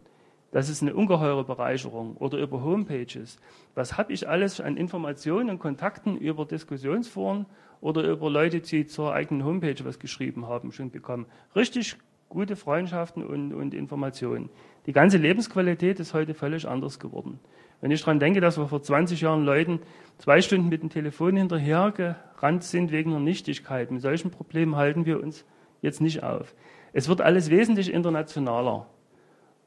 das 0.57 0.69
ist 0.69 0.81
eine 0.81 0.95
ungeheure 0.95 1.43
Bereicherung. 1.43 2.17
Oder 2.17 2.39
über 2.39 2.63
Homepages. 2.63 3.37
Was 3.75 3.95
habe 3.95 4.11
ich 4.11 4.27
alles 4.27 4.59
an 4.59 4.75
Informationen 4.75 5.51
und 5.51 5.59
Kontakten 5.59 6.17
über 6.17 6.45
Diskussionsforen 6.45 7.45
oder 7.79 8.01
über 8.01 8.27
Leute, 8.31 8.61
die 8.61 8.87
zur 8.87 9.13
eigenen 9.13 9.45
Homepage 9.45 9.75
was 9.83 9.99
geschrieben 9.99 10.47
haben, 10.47 10.71
schon 10.71 10.89
bekommen. 10.89 11.27
Richtig 11.55 11.97
gute 12.27 12.55
Freundschaften 12.55 13.23
und, 13.23 13.53
und 13.53 13.75
Informationen. 13.75 14.49
Die 14.87 14.93
ganze 14.93 15.19
Lebensqualität 15.19 15.99
ist 15.99 16.15
heute 16.15 16.33
völlig 16.33 16.67
anders 16.67 16.97
geworden. 16.97 17.39
Wenn 17.79 17.91
ich 17.91 17.99
daran 17.99 18.19
denke, 18.19 18.41
dass 18.41 18.57
wir 18.57 18.67
vor 18.67 18.81
20 18.81 19.21
Jahren 19.21 19.45
Leuten 19.45 19.81
zwei 20.17 20.41
Stunden 20.41 20.69
mit 20.69 20.81
dem 20.81 20.89
Telefon 20.89 21.35
hinterhergerannt 21.35 22.63
sind 22.63 22.91
wegen 22.91 23.11
einer 23.11 23.19
Nichtigkeit, 23.19 23.91
mit 23.91 24.01
solchen 24.01 24.31
Problemen 24.31 24.75
halten 24.75 25.05
wir 25.05 25.21
uns 25.21 25.45
jetzt 25.83 26.01
nicht 26.01 26.23
auf. 26.23 26.55
Es 26.93 27.07
wird 27.07 27.21
alles 27.21 27.51
wesentlich 27.51 27.93
internationaler. 27.93 28.87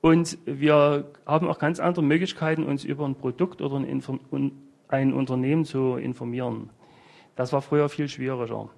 Und 0.00 0.38
wir 0.46 1.10
haben 1.26 1.48
auch 1.48 1.58
ganz 1.58 1.78
andere 1.78 2.02
Möglichkeiten, 2.02 2.64
uns 2.64 2.84
über 2.84 3.06
ein 3.06 3.16
Produkt 3.16 3.60
oder 3.60 3.76
ein, 3.76 4.02
ein 4.88 5.12
Unternehmen 5.12 5.64
zu 5.64 5.96
informieren. 5.96 6.70
Das 7.36 7.52
war 7.52 7.62
früher 7.62 7.88
viel 7.88 8.08
schwieriger. 8.08 8.70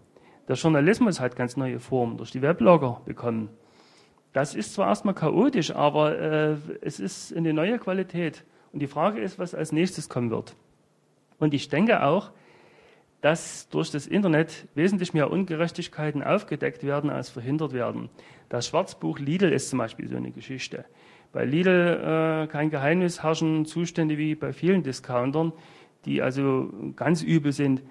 Der 0.49 0.57
Journalismus 0.57 1.21
hat 1.21 1.37
ganz 1.37 1.57
neue 1.57 1.79
Formen 1.79 2.17
durch 2.17 2.33
die 2.33 2.43
Weblogger 2.43 3.01
bekommen. 3.05 3.49
Das 4.33 4.55
ist 4.55 4.75
zwar 4.75 4.89
erstmal 4.89 5.15
chaotisch, 5.15 5.75
aber 5.75 6.19
äh, 6.19 6.57
es 6.81 6.99
ist 6.99 7.37
eine 7.37 7.53
neue 7.53 7.79
Qualität. 7.79 8.45
Und 8.73 8.81
die 8.81 8.87
Frage 8.87 9.21
ist, 9.21 9.39
was 9.39 9.55
als 9.55 9.73
nächstes 9.73 10.09
kommen 10.09 10.31
wird. 10.31 10.57
Und 11.39 11.55
ich 11.55 11.69
denke 11.69 12.03
auch, 12.03 12.31
dass 13.21 13.69
durch 13.69 13.91
das 13.91 14.07
Internet 14.07 14.67
wesentlich 14.75 15.15
mehr 15.15 15.31
Ungerechtigkeiten 15.31 16.23
aufgedeckt 16.25 16.83
werden, 16.83 17.09
als 17.09 17.31
verhindert 17.31 17.73
werden. 17.73 18.11
Das 18.49 18.67
Schwarzbuch 18.67 19.19
Lidl 19.19 19.53
ist 19.53 19.71
zum 19.71 19.79
Beispiel 19.79 20.09
so 20.09 20.17
eine 20.17 20.33
Geschichte. 20.33 20.85
Bei 21.33 21.45
Lidl, 21.45 22.45
äh, 22.45 22.47
kein 22.47 22.71
Geheimnis, 22.71 23.23
herrschen 23.23 23.65
Zustände 23.65 24.19
wie 24.19 24.35
bei 24.35 24.53
vielen 24.53 24.83
Discountern, 24.83 25.53
die 26.05 26.23
also 26.23 26.71
ganz 26.97 27.23
übel 27.23 27.53
sind 27.53 27.83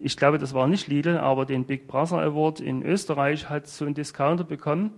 ich 0.00 0.16
glaube, 0.16 0.38
das 0.38 0.52
war 0.52 0.66
nicht 0.66 0.88
Lidl, 0.88 1.16
aber 1.16 1.46
den 1.46 1.64
Big 1.64 1.86
Brother 1.86 2.18
Award 2.18 2.60
in 2.60 2.82
Österreich 2.82 3.48
hat 3.48 3.66
so 3.66 3.86
ein 3.86 3.94
Discounter 3.94 4.44
bekommen. 4.44 4.90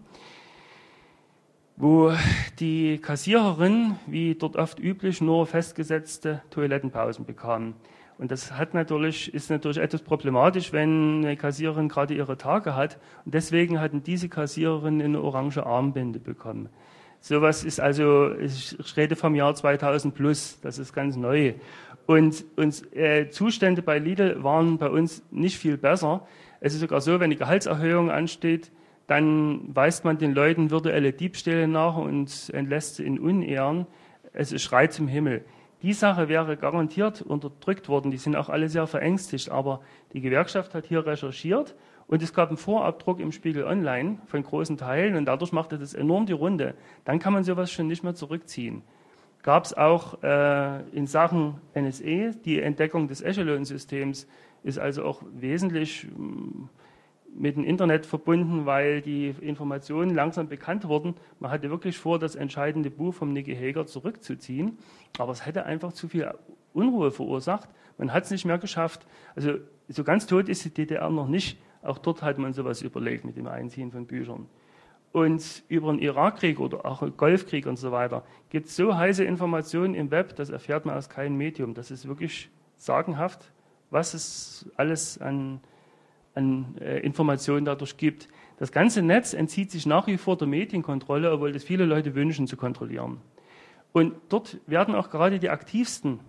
wo 1.78 2.10
die 2.58 2.96
Kassiererin, 2.98 3.96
wie 4.06 4.34
dort 4.34 4.56
oft 4.56 4.80
üblich, 4.80 5.20
nur 5.20 5.46
festgesetzte 5.46 6.40
Toilettenpausen 6.48 7.26
bekam. 7.26 7.74
Und 8.16 8.30
das 8.30 8.52
hat 8.52 8.72
natürlich, 8.72 9.34
ist 9.34 9.50
natürlich 9.50 9.76
etwas 9.76 10.00
problematisch, 10.00 10.72
wenn 10.72 11.22
eine 11.22 11.36
Kassiererin 11.36 11.90
gerade 11.90 12.14
ihre 12.14 12.38
Tage 12.38 12.74
hat. 12.74 12.98
Und 13.26 13.34
deswegen 13.34 13.78
hatten 13.78 14.02
diese 14.02 14.30
Kassiererinnen 14.30 15.02
eine 15.02 15.20
orange 15.20 15.66
Armbinde 15.66 16.18
bekommen. 16.18 16.70
Sowas 17.26 17.64
ist 17.64 17.80
also, 17.80 18.36
ich 18.38 18.76
rede 18.96 19.16
vom 19.16 19.34
Jahr 19.34 19.52
2000 19.52 20.14
plus, 20.14 20.60
das 20.60 20.78
ist 20.78 20.92
ganz 20.92 21.16
neu. 21.16 21.54
Und, 22.06 22.44
und 22.54 22.94
äh, 22.94 23.30
Zustände 23.30 23.82
bei 23.82 23.98
Lidl 23.98 24.44
waren 24.44 24.78
bei 24.78 24.88
uns 24.88 25.24
nicht 25.32 25.58
viel 25.58 25.76
besser. 25.76 26.24
Es 26.60 26.72
ist 26.72 26.82
sogar 26.82 27.00
so, 27.00 27.18
wenn 27.18 27.30
die 27.30 27.36
Gehaltserhöhung 27.36 28.12
ansteht, 28.12 28.70
dann 29.08 29.74
weist 29.74 30.04
man 30.04 30.18
den 30.18 30.34
Leuten 30.34 30.70
virtuelle 30.70 31.12
Diebstähle 31.12 31.66
nach 31.66 31.96
und 31.96 32.48
entlässt 32.54 32.94
sie 32.94 33.04
in 33.04 33.18
Unehren. 33.18 33.88
Es 34.32 34.52
ist 34.52 34.62
Schrei 34.62 34.86
zum 34.86 35.08
Himmel. 35.08 35.44
Die 35.82 35.94
Sache 35.94 36.28
wäre 36.28 36.56
garantiert 36.56 37.22
unterdrückt 37.22 37.88
worden. 37.88 38.12
Die 38.12 38.18
sind 38.18 38.36
auch 38.36 38.50
alle 38.50 38.68
sehr 38.68 38.86
verängstigt. 38.86 39.50
Aber 39.50 39.80
die 40.12 40.20
Gewerkschaft 40.20 40.76
hat 40.76 40.86
hier 40.86 41.04
recherchiert 41.04 41.74
und 42.08 42.22
es 42.22 42.32
gab 42.32 42.48
einen 42.48 42.56
Vorabdruck 42.56 43.20
im 43.20 43.32
Spiegel 43.32 43.64
Online 43.64 44.18
von 44.26 44.42
großen 44.42 44.76
Teilen 44.76 45.16
und 45.16 45.24
dadurch 45.24 45.52
machte 45.52 45.78
das 45.78 45.94
enorm 45.94 46.26
die 46.26 46.32
Runde. 46.32 46.74
Dann 47.04 47.18
kann 47.18 47.32
man 47.32 47.44
sowas 47.44 47.70
schon 47.70 47.88
nicht 47.88 48.04
mehr 48.04 48.14
zurückziehen. 48.14 48.82
Gab 49.42 49.64
es 49.64 49.74
auch 49.74 50.22
äh, 50.22 50.88
in 50.90 51.06
Sachen 51.06 51.60
NSE 51.74 52.32
die 52.44 52.60
Entdeckung 52.60 53.08
des 53.08 53.22
Echelon-Systems, 53.22 54.26
ist 54.62 54.78
also 54.78 55.04
auch 55.04 55.22
wesentlich 55.32 56.06
mm, 56.16 56.64
mit 57.38 57.56
dem 57.56 57.64
Internet 57.64 58.06
verbunden, 58.06 58.66
weil 58.66 59.02
die 59.02 59.34
Informationen 59.40 60.14
langsam 60.14 60.48
bekannt 60.48 60.88
wurden. 60.88 61.14
Man 61.38 61.50
hatte 61.50 61.70
wirklich 61.70 61.98
vor, 61.98 62.18
das 62.18 62.34
entscheidende 62.34 62.90
Buch 62.90 63.14
vom 63.14 63.32
Nicky 63.32 63.54
Hager 63.54 63.86
zurückzuziehen, 63.86 64.78
aber 65.18 65.32
es 65.32 65.44
hätte 65.44 65.66
einfach 65.66 65.92
zu 65.92 66.08
viel 66.08 66.32
Unruhe 66.72 67.10
verursacht. 67.10 67.68
Man 67.98 68.12
hat 68.12 68.24
es 68.24 68.30
nicht 68.30 68.44
mehr 68.44 68.58
geschafft. 68.58 69.06
Also 69.34 69.54
so 69.88 70.02
ganz 70.02 70.26
tot 70.26 70.48
ist 70.48 70.64
die 70.64 70.70
DDR 70.70 71.10
noch 71.10 71.28
nicht. 71.28 71.58
Auch 71.86 71.98
dort 71.98 72.22
hat 72.22 72.38
man 72.38 72.52
sowas 72.52 72.82
überlegt 72.82 73.24
mit 73.24 73.36
dem 73.36 73.46
Einziehen 73.46 73.90
von 73.90 74.06
Büchern. 74.06 74.46
Und 75.12 75.62
über 75.68 75.92
den 75.92 76.00
Irakkrieg 76.00 76.60
oder 76.60 76.84
auch 76.84 77.00
den 77.00 77.16
Golfkrieg 77.16 77.66
und 77.66 77.76
so 77.76 77.90
weiter 77.90 78.24
gibt 78.50 78.66
es 78.66 78.76
so 78.76 78.96
heiße 78.96 79.24
Informationen 79.24 79.94
im 79.94 80.10
Web, 80.10 80.36
das 80.36 80.50
erfährt 80.50 80.84
man 80.84 80.96
aus 80.96 81.08
keinem 81.08 81.36
Medium. 81.36 81.72
Das 81.74 81.90
ist 81.90 82.06
wirklich 82.06 82.50
sagenhaft, 82.76 83.50
was 83.90 84.12
es 84.12 84.70
alles 84.76 85.18
an 85.20 85.60
an 86.36 86.76
äh, 86.80 87.00
Informationen 87.00 87.64
dadurch 87.64 87.96
gibt. 87.96 88.28
Das 88.58 88.70
ganze 88.70 89.02
Netz 89.02 89.32
entzieht 89.32 89.70
sich 89.70 89.86
nach 89.86 90.06
wie 90.06 90.18
vor 90.18 90.36
der 90.36 90.46
Medienkontrolle, 90.46 91.32
obwohl 91.32 91.52
das 91.52 91.64
viele 91.64 91.84
Leute 91.84 92.14
wünschen 92.14 92.46
zu 92.46 92.56
kontrollieren. 92.56 93.18
Und 93.92 94.14
dort 94.28 94.58
werden 94.66 94.94
auch 94.94 95.10
gerade 95.10 95.38
die 95.38 95.48
Aktivsten 95.48 96.20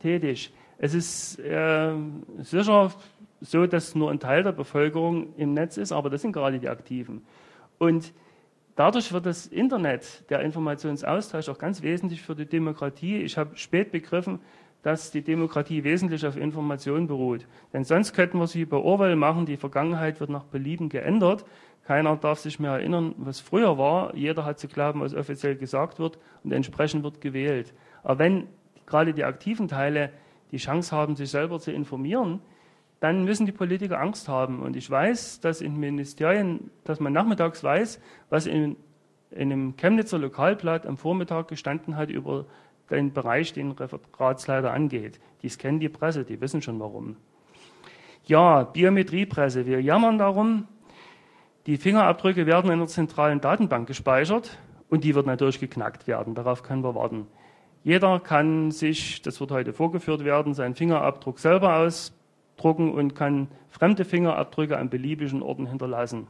tätig. 0.00 0.52
Es 0.78 0.94
ist 0.94 1.38
äh, 1.38 1.94
sicher 2.40 2.92
so, 3.42 3.66
dass 3.66 3.94
nur 3.94 4.10
ein 4.10 4.20
Teil 4.20 4.42
der 4.42 4.52
Bevölkerung 4.52 5.34
im 5.36 5.52
Netz 5.52 5.76
ist, 5.76 5.92
aber 5.92 6.10
das 6.10 6.22
sind 6.22 6.32
gerade 6.32 6.58
die 6.58 6.68
Aktiven. 6.68 7.22
Und 7.78 8.12
dadurch 8.76 9.12
wird 9.12 9.26
das 9.26 9.46
Internet, 9.46 10.28
der 10.30 10.40
Informationsaustausch, 10.40 11.48
auch 11.48 11.58
ganz 11.58 11.82
wesentlich 11.82 12.22
für 12.22 12.34
die 12.34 12.46
Demokratie. 12.46 13.18
Ich 13.18 13.36
habe 13.36 13.56
spät 13.56 13.90
begriffen, 13.90 14.38
dass 14.82 15.10
die 15.10 15.22
Demokratie 15.22 15.84
wesentlich 15.84 16.26
auf 16.26 16.36
Information 16.36 17.06
beruht. 17.06 17.46
Denn 17.72 17.84
sonst 17.84 18.14
könnten 18.14 18.38
wir 18.38 18.44
es 18.44 18.54
wie 18.54 18.64
bei 18.64 18.76
Orwell 18.76 19.16
machen, 19.16 19.46
die 19.46 19.56
Vergangenheit 19.56 20.20
wird 20.20 20.30
nach 20.30 20.44
Belieben 20.44 20.88
geändert. 20.88 21.44
Keiner 21.84 22.16
darf 22.16 22.38
sich 22.38 22.60
mehr 22.60 22.72
erinnern, 22.72 23.14
was 23.18 23.40
früher 23.40 23.78
war. 23.78 24.14
Jeder 24.14 24.44
hat 24.44 24.58
zu 24.58 24.68
glauben, 24.68 25.00
was 25.00 25.14
offiziell 25.14 25.56
gesagt 25.56 25.98
wird 25.98 26.18
und 26.44 26.52
entsprechend 26.52 27.02
wird 27.02 27.20
gewählt. 27.20 27.74
Aber 28.02 28.18
wenn 28.18 28.48
gerade 28.86 29.14
die 29.14 29.24
aktiven 29.24 29.68
Teile 29.68 30.10
die 30.50 30.58
Chance 30.58 30.94
haben, 30.94 31.16
sich 31.16 31.30
selber 31.30 31.58
zu 31.58 31.72
informieren, 31.72 32.40
dann 33.02 33.24
müssen 33.24 33.46
die 33.46 33.52
Politiker 33.52 33.98
Angst 33.98 34.28
haben. 34.28 34.62
Und 34.62 34.76
ich 34.76 34.88
weiß, 34.88 35.40
dass 35.40 35.60
in 35.60 35.76
Ministerien, 35.76 36.70
dass 36.84 37.00
man 37.00 37.12
nachmittags 37.12 37.64
weiß, 37.64 38.00
was 38.30 38.46
in, 38.46 38.76
in 39.32 39.50
einem 39.50 39.76
Chemnitzer 39.76 40.18
Lokalblatt 40.18 40.86
am 40.86 40.96
Vormittag 40.96 41.48
gestanden 41.48 41.96
hat 41.96 42.10
über 42.10 42.46
den 42.90 43.12
Bereich, 43.12 43.52
den 43.52 43.72
Referatsleiter 43.72 44.72
angeht. 44.72 45.18
Die 45.42 45.48
kennen 45.48 45.80
die 45.80 45.88
Presse, 45.88 46.24
die 46.24 46.40
wissen 46.40 46.62
schon 46.62 46.78
warum. 46.78 47.16
Ja, 48.26 48.62
Biometriepresse. 48.62 49.66
Wir 49.66 49.82
jammern 49.82 50.16
darum, 50.16 50.68
die 51.66 51.78
Fingerabdrücke 51.78 52.46
werden 52.46 52.70
in 52.70 52.74
einer 52.74 52.86
zentralen 52.86 53.40
Datenbank 53.40 53.88
gespeichert 53.88 54.58
und 54.90 55.02
die 55.02 55.16
wird 55.16 55.26
natürlich 55.26 55.58
geknackt 55.58 56.06
werden. 56.06 56.36
Darauf 56.36 56.62
können 56.62 56.84
wir 56.84 56.94
warten. 56.94 57.26
Jeder 57.82 58.20
kann 58.20 58.70
sich, 58.70 59.22
das 59.22 59.40
wird 59.40 59.50
heute 59.50 59.72
vorgeführt 59.72 60.24
werden, 60.24 60.54
seinen 60.54 60.76
Fingerabdruck 60.76 61.40
selber 61.40 61.72
ausdrucken 62.62 62.92
und 62.92 63.14
kann 63.14 63.48
fremde 63.70 64.04
Fingerabdrücke 64.04 64.78
an 64.78 64.88
beliebigen 64.88 65.42
Orten 65.42 65.66
hinterlassen. 65.66 66.28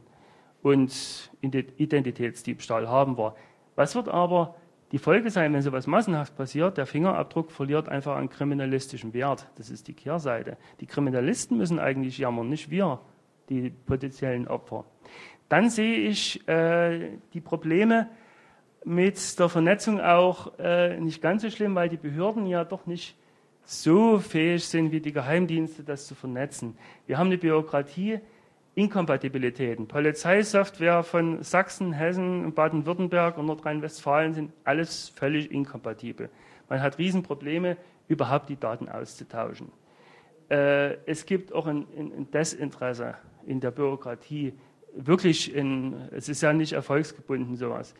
Und 0.61 1.31
Identitätsdiebstahl 1.41 2.87
haben 2.87 3.17
wir. 3.17 3.35
Was 3.75 3.95
wird 3.95 4.07
aber 4.07 4.55
die 4.91 4.97
Folge 4.97 5.29
sein, 5.29 5.53
wenn 5.53 5.61
sowas 5.61 5.87
massenhaft 5.87 6.37
passiert, 6.37 6.77
der 6.77 6.85
Fingerabdruck 6.85 7.51
verliert 7.51 7.89
einfach 7.89 8.15
an 8.15 8.29
kriminalistischem 8.29 9.13
Wert. 9.13 9.47
Das 9.55 9.69
ist 9.69 9.87
die 9.87 9.93
Kehrseite. 9.93 10.57
Die 10.79 10.85
Kriminalisten 10.85 11.57
müssen 11.57 11.79
eigentlich 11.79 12.17
jammern, 12.17 12.47
nicht 12.47 12.69
wir, 12.69 12.99
die 13.49 13.71
potenziellen 13.71 14.47
Opfer. 14.47 14.85
Dann 15.49 15.69
sehe 15.69 15.97
ich 16.07 16.47
äh, 16.47 17.17
die 17.33 17.41
Probleme 17.41 18.07
mit 18.85 19.39
der 19.39 19.49
Vernetzung 19.49 19.99
auch 19.99 20.59
äh, 20.59 20.99
nicht 20.99 21.21
ganz 21.21 21.41
so 21.41 21.49
schlimm, 21.49 21.75
weil 21.75 21.89
die 21.89 21.97
Behörden 21.97 22.45
ja 22.45 22.63
doch 22.63 22.85
nicht 22.85 23.17
so 23.65 24.19
fähig 24.19 24.65
sind 24.65 24.91
wie 24.91 24.99
die 24.99 25.13
Geheimdienste, 25.13 25.83
das 25.83 26.07
zu 26.07 26.15
vernetzen. 26.15 26.77
Wir 27.07 27.17
haben 27.17 27.27
eine 27.27 27.37
Bürokratie, 27.37 28.19
Inkompatibilitäten. 28.75 29.87
Polizeisoftware 29.87 31.03
von 31.03 31.43
Sachsen, 31.43 31.93
Hessen, 31.93 32.53
Baden-Württemberg 32.53 33.37
und 33.37 33.45
Nordrhein-Westfalen 33.45 34.33
sind 34.33 34.51
alles 34.63 35.09
völlig 35.09 35.51
inkompatibel. 35.51 36.29
Man 36.69 36.81
hat 36.81 36.97
Riesenprobleme, 36.97 37.77
überhaupt 38.07 38.49
die 38.49 38.59
Daten 38.59 38.89
auszutauschen. 38.89 39.71
Äh, 40.49 40.95
es 41.05 41.25
gibt 41.25 41.53
auch 41.53 41.67
ein, 41.67 41.87
ein, 41.97 42.31
Desinteresse 42.31 43.15
in 43.45 43.59
der 43.59 43.71
Bürokratie. 43.71 44.53
Wirklich, 44.95 45.53
in, 45.55 46.09
es 46.11 46.27
ist 46.27 46.41
ja 46.41 46.51
nicht 46.51 46.73
erfolgsgebunden 46.73 47.55
sowas. 47.55 47.93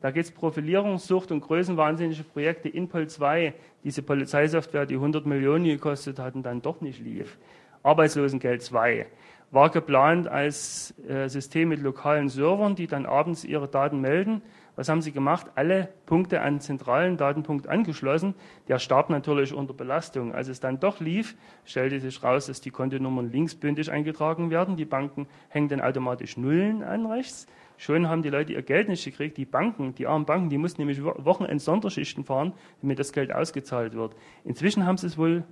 Da 0.00 0.10
geht 0.10 0.24
es 0.24 0.30
Profilierungssucht 0.30 1.32
und 1.32 1.40
größenwahnsinnige 1.40 2.22
Projekte. 2.22 2.68
Inpol 2.68 3.08
2, 3.08 3.54
diese 3.82 4.02
Polizeisoftware, 4.02 4.86
die 4.86 4.94
100 4.94 5.26
Millionen 5.26 5.64
gekostet 5.64 6.18
hatten, 6.18 6.42
dann 6.42 6.62
doch 6.62 6.80
nicht 6.80 7.00
lief. 7.00 7.38
Arbeitslosengeld 7.82 8.62
2 8.62 9.06
war 9.50 9.70
geplant 9.70 10.28
als 10.28 10.94
äh, 11.08 11.28
System 11.28 11.68
mit 11.68 11.80
lokalen 11.80 12.28
Servern, 12.28 12.74
die 12.74 12.86
dann 12.86 13.06
abends 13.06 13.44
ihre 13.44 13.68
Daten 13.68 14.00
melden. 14.00 14.42
Was 14.74 14.90
haben 14.90 15.00
sie 15.00 15.12
gemacht? 15.12 15.46
Alle 15.54 15.88
Punkte 16.04 16.42
an 16.42 16.60
zentralen 16.60 17.16
Datenpunkt 17.16 17.66
angeschlossen. 17.66 18.34
Der 18.68 18.78
starb 18.78 19.08
natürlich 19.08 19.54
unter 19.54 19.72
Belastung. 19.72 20.34
Als 20.34 20.48
es 20.48 20.60
dann 20.60 20.80
doch 20.80 21.00
lief, 21.00 21.34
stellte 21.64 21.98
sich 21.98 22.22
raus, 22.22 22.46
dass 22.46 22.60
die 22.60 22.70
Kontonummern 22.70 23.30
linksbündig 23.30 23.90
eingetragen 23.90 24.50
werden. 24.50 24.76
Die 24.76 24.84
Banken 24.84 25.28
hängen 25.48 25.68
dann 25.68 25.80
automatisch 25.80 26.36
Nullen 26.36 26.82
an 26.82 27.06
rechts. 27.06 27.46
Schon 27.78 28.08
haben 28.08 28.22
die 28.22 28.30
Leute 28.30 28.52
ihr 28.52 28.62
Geld 28.62 28.88
nicht 28.88 29.04
gekriegt. 29.04 29.36
Die 29.36 29.44
Banken, 29.44 29.94
die 29.94 30.06
armen 30.06 30.24
Banken, 30.24 30.48
die 30.48 30.58
mussten 30.58 30.80
nämlich 30.80 31.02
Wochenend 31.02 31.60
Sonderschichten 31.60 32.24
fahren, 32.24 32.52
damit 32.80 32.98
das 32.98 33.12
Geld 33.12 33.32
ausgezahlt 33.32 33.94
wird. 33.94 34.14
Inzwischen 34.44 34.86
haben 34.86 34.96
sie 34.96 35.06
es 35.06 35.18
wohl 35.18 35.44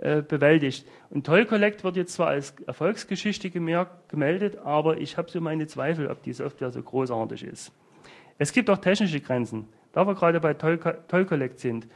äh, 0.00 0.22
bewältigt. 0.22 0.86
Und 1.10 1.24
Toll 1.24 1.46
Collect 1.46 1.82
wird 1.82 1.96
jetzt 1.96 2.12
zwar 2.12 2.28
als 2.28 2.54
Erfolgsgeschichte 2.66 3.50
gemeldet, 3.50 4.58
aber 4.58 4.98
ich 4.98 5.16
habe 5.16 5.30
so 5.30 5.40
meine 5.40 5.66
Zweifel, 5.66 6.08
ob 6.10 6.22
die 6.22 6.34
Software 6.34 6.70
so 6.70 6.82
großartig 6.82 7.44
ist. 7.44 7.72
Es 8.38 8.52
gibt 8.52 8.68
auch 8.68 8.78
technische 8.78 9.20
Grenzen, 9.20 9.66
da 9.92 10.06
wir 10.06 10.14
gerade 10.14 10.38
bei 10.40 10.52
Toll, 10.54 10.78
Toll 11.08 11.24
Collect 11.24 11.58
sind. 11.58 11.88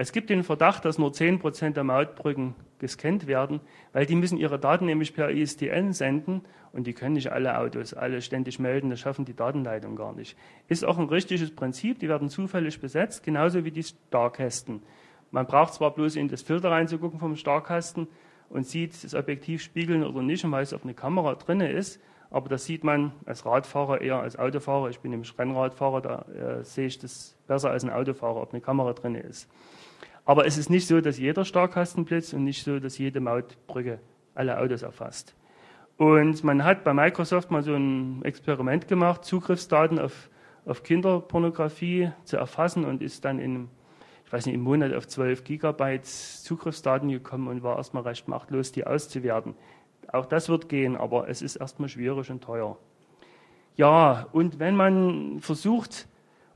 Es 0.00 0.12
gibt 0.12 0.30
den 0.30 0.44
Verdacht, 0.44 0.84
dass 0.84 0.96
nur 0.96 1.10
10% 1.10 1.70
der 1.70 1.82
Mautbrücken 1.82 2.54
gescannt 2.78 3.26
werden, 3.26 3.60
weil 3.92 4.06
die 4.06 4.14
müssen 4.14 4.38
ihre 4.38 4.56
Daten 4.56 4.86
nämlich 4.86 5.12
per 5.12 5.30
ISDN 5.30 5.92
senden 5.92 6.42
und 6.72 6.86
die 6.86 6.92
können 6.92 7.14
nicht 7.14 7.32
alle 7.32 7.58
Autos 7.58 7.94
alle 7.94 8.22
ständig 8.22 8.60
melden, 8.60 8.90
das 8.90 9.00
schaffen 9.00 9.24
die 9.24 9.34
Datenleitungen 9.34 9.96
gar 9.96 10.14
nicht. 10.14 10.38
Ist 10.68 10.84
auch 10.84 10.98
ein 10.98 11.08
richtiges 11.08 11.50
Prinzip, 11.50 11.98
die 11.98 12.08
werden 12.08 12.28
zufällig 12.28 12.80
besetzt, 12.80 13.24
genauso 13.24 13.64
wie 13.64 13.72
die 13.72 13.82
Starkästen. 13.82 14.82
Man 15.32 15.46
braucht 15.46 15.74
zwar 15.74 15.92
bloß 15.92 16.14
in 16.14 16.28
das 16.28 16.42
Filter 16.42 16.70
reinzugucken 16.70 17.18
vom 17.18 17.34
Starkkasten 17.34 18.06
und 18.50 18.68
sieht 18.68 19.02
das 19.02 19.16
Objektiv 19.16 19.62
spiegeln 19.62 20.04
oder 20.04 20.22
nicht 20.22 20.44
und 20.44 20.52
weiß, 20.52 20.74
ob 20.74 20.84
eine 20.84 20.94
Kamera 20.94 21.34
drin 21.34 21.60
ist, 21.60 22.00
aber 22.30 22.48
das 22.48 22.64
sieht 22.64 22.84
man 22.84 23.12
als 23.26 23.46
Radfahrer 23.46 24.00
eher 24.00 24.20
als 24.20 24.38
Autofahrer. 24.38 24.90
Ich 24.90 25.00
bin 25.00 25.10
nämlich 25.10 25.36
Rennradfahrer, 25.38 26.00
da 26.00 26.22
äh, 26.32 26.64
sehe 26.64 26.86
ich 26.86 26.98
das 26.98 27.36
besser 27.46 27.70
als 27.70 27.84
ein 27.84 27.90
Autofahrer, 27.90 28.42
ob 28.42 28.52
eine 28.52 28.60
Kamera 28.60 28.92
drin 28.92 29.14
ist. 29.14 29.48
Aber 30.24 30.46
es 30.46 30.58
ist 30.58 30.68
nicht 30.68 30.86
so, 30.86 31.00
dass 31.00 31.18
jeder 31.18 31.44
Starkkasten 31.44 32.04
blitzt 32.04 32.34
und 32.34 32.44
nicht 32.44 32.62
so, 32.62 32.80
dass 32.80 32.98
jede 32.98 33.20
Mautbrücke 33.20 33.98
alle 34.34 34.58
Autos 34.58 34.82
erfasst. 34.82 35.34
Und 35.96 36.44
man 36.44 36.64
hat 36.64 36.84
bei 36.84 36.92
Microsoft 36.92 37.50
mal 37.50 37.62
so 37.62 37.74
ein 37.74 38.22
Experiment 38.24 38.86
gemacht, 38.88 39.24
Zugriffsdaten 39.24 39.98
auf 39.98 40.30
auf 40.68 40.82
Kinderpornografie 40.82 42.10
zu 42.24 42.36
erfassen 42.36 42.84
und 42.84 43.02
ist 43.02 43.24
dann 43.24 43.38
in, 43.38 43.68
ich 44.26 44.32
weiß 44.32 44.46
nicht, 44.46 44.54
im 44.54 44.60
Monat 44.60 44.92
auf 44.92 45.08
12 45.08 45.44
Gigabyte 45.44 46.04
Zugriffsdaten 46.04 47.08
gekommen 47.08 47.48
und 47.48 47.62
war 47.62 47.76
erstmal 47.78 48.02
recht 48.02 48.28
machtlos, 48.28 48.70
die 48.70 48.86
auszuwerten. 48.86 49.54
Auch 50.12 50.26
das 50.26 50.48
wird 50.48 50.68
gehen, 50.68 50.96
aber 50.96 51.28
es 51.28 51.42
ist 51.42 51.56
erstmal 51.56 51.88
schwierig 51.88 52.30
und 52.30 52.42
teuer. 52.42 52.78
Ja, 53.76 54.26
und 54.32 54.58
wenn 54.58 54.74
man 54.74 55.40
versucht, 55.40 56.08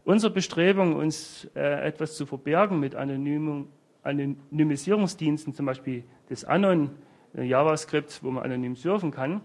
unsere 0.05 0.32
Bestrebung, 0.32 0.97
uns 0.97 1.49
äh, 1.55 1.86
etwas 1.86 2.16
zu 2.16 2.26
verbergen 2.26 2.80
mit 2.80 2.95
Anonymung, 2.95 3.68
Anonymisierungsdiensten, 4.03 5.55
zum 5.55 5.66
Beispiel 5.66 6.05
des 6.28 6.45
Anon, 6.45 6.90
äh, 7.36 7.45
JavaScript, 7.45 8.22
wo 8.22 8.30
man 8.30 8.43
anonym 8.43 8.76
surfen 8.76 9.11
kann, 9.11 9.40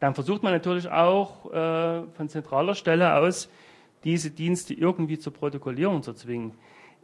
dann 0.00 0.14
versucht 0.14 0.42
man 0.42 0.52
natürlich 0.52 0.88
auch 0.90 1.52
äh, 1.52 2.02
von 2.14 2.28
zentraler 2.28 2.74
Stelle 2.74 3.14
aus, 3.14 3.48
diese 4.04 4.30
Dienste 4.30 4.74
irgendwie 4.74 5.18
zur 5.18 5.32
Protokollierung 5.32 6.02
zu 6.02 6.12
zwingen. 6.12 6.52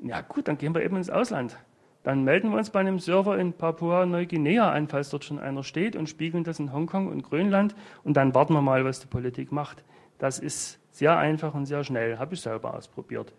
Ja 0.03 0.21
gut, 0.21 0.49
dann 0.49 0.59
gehen 0.59 0.75
wir 0.75 0.83
eben 0.83 0.97
ins 0.97 1.11
Ausland. 1.11 1.57
Dann 2.03 2.25
melden 2.25 2.51
wir 2.51 2.59
uns 2.59 2.71
bei 2.71 2.81
einem 2.81 2.99
Server 2.99 3.39
in 3.39 3.53
Papua-Neuguinea 3.53 4.71
an, 4.71 4.89
falls 4.89 5.11
dort 5.11 5.25
schon 5.25 5.39
einer 5.39 5.63
steht, 5.63 5.95
und 5.95 6.09
spiegeln 6.09 6.43
das 6.43 6.59
in 6.59 6.73
Hongkong 6.73 7.09
und 7.09 7.23
Grönland. 7.23 7.77
Und 8.03 8.17
dann 8.17 8.35
warten 8.35 8.55
wir 8.55 8.63
mal, 8.63 8.85
was 8.85 9.01
die 9.01 9.07
Politik 9.07 9.53
macht. 9.53 9.85
Das 10.19 10.39
ist 10.39 10.81
sehr 10.91 11.17
einfach 11.17 11.55
und 11.55 11.67
sehr 11.67 11.85
schnell. 11.85 12.19
Habe 12.19 12.35
ich 12.35 12.41
selber 12.41 12.75
ausprobiert. 12.75 13.33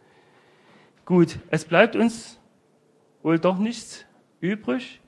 Gut, 1.05 1.39
es 1.49 1.66
bleibt 1.66 1.95
uns 1.97 2.39
wohl 3.22 3.38
doch 3.38 3.57
nichts 3.57 4.05
übrig, 4.39 5.01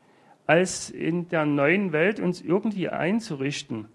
als 0.48 0.90
in 0.90 1.30
der 1.30 1.46
neuen 1.46 1.94
Welt 1.94 2.20
uns 2.20 2.42
irgendwie 2.42 2.90
einzurichten. 2.90 3.88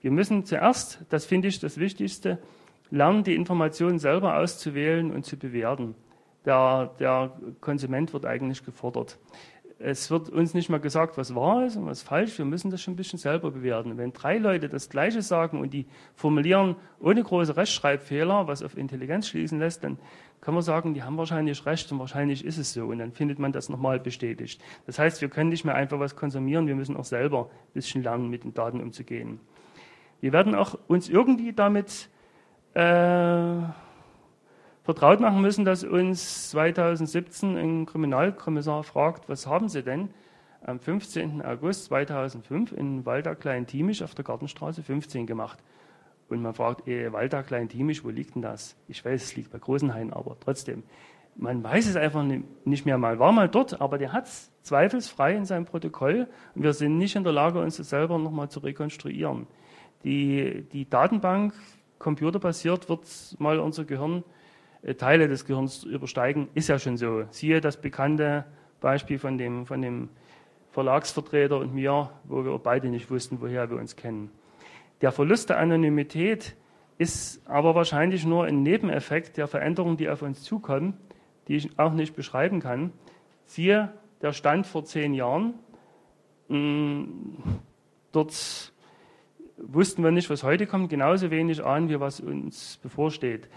Wir 0.00 0.10
müssen 0.10 0.44
zuerst, 0.44 1.04
das 1.10 1.26
finde 1.26 1.48
ich 1.48 1.58
das 1.58 1.78
Wichtigste, 1.78 2.38
lernen, 2.90 3.24
die 3.24 3.34
Informationen 3.34 3.98
selber 3.98 4.36
auszuwählen 4.38 5.10
und 5.10 5.24
zu 5.24 5.36
bewerten. 5.36 5.94
Der, 6.44 6.90
der 6.98 7.32
Konsument 7.60 8.12
wird 8.12 8.24
eigentlich 8.24 8.64
gefordert. 8.64 9.18
Es 9.82 10.10
wird 10.10 10.28
uns 10.28 10.52
nicht 10.52 10.68
mal 10.68 10.78
gesagt, 10.78 11.16
was 11.16 11.34
wahr 11.34 11.64
ist 11.64 11.76
und 11.76 11.86
was 11.86 12.02
falsch. 12.02 12.36
Wir 12.36 12.44
müssen 12.44 12.70
das 12.70 12.82
schon 12.82 12.92
ein 12.92 12.96
bisschen 12.96 13.18
selber 13.18 13.50
bewerten. 13.50 13.96
Wenn 13.96 14.12
drei 14.12 14.36
Leute 14.36 14.68
das 14.68 14.90
Gleiche 14.90 15.22
sagen 15.22 15.58
und 15.58 15.72
die 15.72 15.86
formulieren 16.14 16.76
ohne 17.00 17.22
große 17.22 17.56
Rechtschreibfehler, 17.56 18.46
was 18.46 18.62
auf 18.62 18.76
Intelligenz 18.76 19.28
schließen 19.28 19.58
lässt, 19.58 19.82
dann 19.82 19.96
kann 20.42 20.52
man 20.52 20.62
sagen, 20.62 20.92
die 20.92 21.02
haben 21.02 21.16
wahrscheinlich 21.16 21.64
recht 21.64 21.90
und 21.92 21.98
wahrscheinlich 21.98 22.44
ist 22.44 22.58
es 22.58 22.74
so. 22.74 22.86
Und 22.86 22.98
dann 22.98 23.12
findet 23.12 23.38
man 23.38 23.52
das 23.52 23.70
nochmal 23.70 23.98
bestätigt. 23.98 24.62
Das 24.84 24.98
heißt, 24.98 25.22
wir 25.22 25.30
können 25.30 25.48
nicht 25.48 25.64
mehr 25.64 25.74
einfach 25.74 25.98
was 25.98 26.14
konsumieren, 26.14 26.66
wir 26.66 26.74
müssen 26.74 26.96
auch 26.96 27.04
selber 27.04 27.44
ein 27.50 27.72
bisschen 27.72 28.02
lernen, 28.02 28.28
mit 28.28 28.44
den 28.44 28.52
Daten 28.52 28.82
umzugehen. 28.82 29.40
Wir 30.20 30.34
werden 30.34 30.54
auch 30.54 30.78
uns 30.88 31.08
irgendwie 31.08 31.54
damit 31.54 32.10
äh, 32.74 33.62
vertraut 34.90 35.20
machen 35.20 35.40
müssen, 35.40 35.64
dass 35.64 35.84
uns 35.84 36.50
2017 36.50 37.56
ein 37.56 37.86
Kriminalkommissar 37.86 38.82
fragt, 38.82 39.28
was 39.28 39.46
haben 39.46 39.68
Sie 39.68 39.84
denn 39.84 40.08
am 40.66 40.80
15. 40.80 41.42
August 41.42 41.84
2005 41.84 42.72
in 42.72 43.06
Walter 43.06 43.36
Klein-Tiemisch 43.36 44.02
auf 44.02 44.16
der 44.16 44.24
Gartenstraße 44.24 44.82
15 44.82 45.28
gemacht? 45.28 45.60
Und 46.28 46.42
man 46.42 46.54
fragt, 46.54 46.88
eh, 46.88 47.12
Walter 47.12 47.44
Klein-Tiemisch, 47.44 48.02
wo 48.02 48.08
liegt 48.08 48.34
denn 48.34 48.42
das? 48.42 48.74
Ich 48.88 49.04
weiß, 49.04 49.22
es 49.22 49.36
liegt 49.36 49.52
bei 49.52 49.60
Großenhain, 49.60 50.12
aber 50.12 50.36
trotzdem. 50.40 50.82
Man 51.36 51.62
weiß 51.62 51.86
es 51.86 51.94
einfach 51.94 52.24
nicht 52.64 52.84
mehr 52.84 52.98
mal. 52.98 53.20
War 53.20 53.30
mal 53.30 53.48
dort, 53.48 53.80
aber 53.80 53.96
der 53.96 54.12
hat 54.12 54.26
es 54.26 54.50
zweifelsfrei 54.62 55.36
in 55.36 55.44
seinem 55.44 55.66
Protokoll 55.66 56.26
und 56.56 56.64
wir 56.64 56.72
sind 56.72 56.98
nicht 56.98 57.14
in 57.14 57.22
der 57.22 57.32
Lage, 57.32 57.60
uns 57.60 57.76
das 57.76 57.90
selber 57.90 58.18
nochmal 58.18 58.48
zu 58.48 58.58
rekonstruieren. 58.58 59.46
Die, 60.02 60.66
die 60.72 60.90
Datenbank, 60.90 61.54
computerbasiert, 62.00 62.88
wird 62.88 63.06
mal 63.38 63.60
unser 63.60 63.84
Gehirn, 63.84 64.24
Teile 64.96 65.28
des 65.28 65.44
Gehirns 65.44 65.84
übersteigen, 65.84 66.48
ist 66.54 66.68
ja 66.68 66.78
schon 66.78 66.96
so. 66.96 67.24
Siehe 67.30 67.60
das 67.60 67.80
bekannte 67.80 68.44
Beispiel 68.80 69.18
von 69.18 69.36
dem, 69.36 69.66
von 69.66 69.82
dem 69.82 70.08
Verlagsvertreter 70.70 71.58
und 71.58 71.74
mir, 71.74 72.10
wo 72.24 72.44
wir 72.44 72.58
beide 72.58 72.88
nicht 72.88 73.10
wussten, 73.10 73.40
woher 73.40 73.70
wir 73.70 73.76
uns 73.76 73.96
kennen. 73.96 74.30
Der 75.00 75.12
Verlust 75.12 75.50
der 75.50 75.58
Anonymität 75.58 76.56
ist 76.98 77.42
aber 77.48 77.74
wahrscheinlich 77.74 78.24
nur 78.24 78.44
ein 78.44 78.62
Nebeneffekt 78.62 79.36
der 79.36 79.48
Veränderungen, 79.48 79.96
die 79.96 80.08
auf 80.08 80.22
uns 80.22 80.42
zukommen, 80.42 80.96
die 81.48 81.56
ich 81.56 81.78
auch 81.78 81.92
nicht 81.92 82.14
beschreiben 82.14 82.60
kann. 82.60 82.92
Siehe 83.46 83.92
der 84.22 84.32
Stand 84.32 84.66
vor 84.66 84.84
zehn 84.84 85.14
Jahren. 85.14 85.54
Hm, 86.48 87.38
dort 88.12 88.72
wussten 89.56 90.04
wir 90.04 90.10
nicht, 90.10 90.30
was 90.30 90.42
heute 90.42 90.66
kommt, 90.66 90.90
genauso 90.90 91.30
wenig 91.30 91.64
ahnen 91.64 91.88
wir, 91.88 92.00
was 92.00 92.20
uns 92.20 92.78
bevorsteht. 92.82 93.48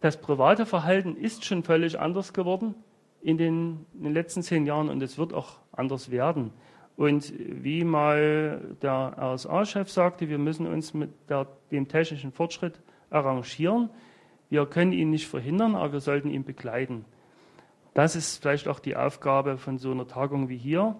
Das 0.00 0.20
private 0.20 0.66
Verhalten 0.66 1.16
ist 1.16 1.44
schon 1.44 1.62
völlig 1.62 1.98
anders 1.98 2.32
geworden 2.32 2.74
in 3.22 3.38
den, 3.38 3.86
in 3.94 4.04
den 4.04 4.12
letzten 4.12 4.42
zehn 4.42 4.66
Jahren 4.66 4.88
und 4.88 5.02
es 5.02 5.18
wird 5.18 5.32
auch 5.32 5.58
anders 5.72 6.10
werden. 6.10 6.52
Und 6.96 7.32
wie 7.38 7.84
mal 7.84 8.76
der 8.82 9.16
RSA-Chef 9.18 9.90
sagte, 9.90 10.28
wir 10.28 10.38
müssen 10.38 10.66
uns 10.66 10.94
mit 10.94 11.10
der, 11.28 11.46
dem 11.70 11.88
technischen 11.88 12.32
Fortschritt 12.32 12.80
arrangieren. 13.10 13.90
Wir 14.48 14.64
können 14.66 14.92
ihn 14.92 15.10
nicht 15.10 15.26
verhindern, 15.26 15.74
aber 15.74 15.94
wir 15.94 16.00
sollten 16.00 16.30
ihn 16.30 16.44
begleiten. 16.44 17.04
Das 17.92 18.16
ist 18.16 18.42
vielleicht 18.42 18.68
auch 18.68 18.78
die 18.78 18.96
Aufgabe 18.96 19.58
von 19.58 19.78
so 19.78 19.90
einer 19.90 20.06
Tagung 20.06 20.48
wie 20.48 20.56
hier. 20.56 20.96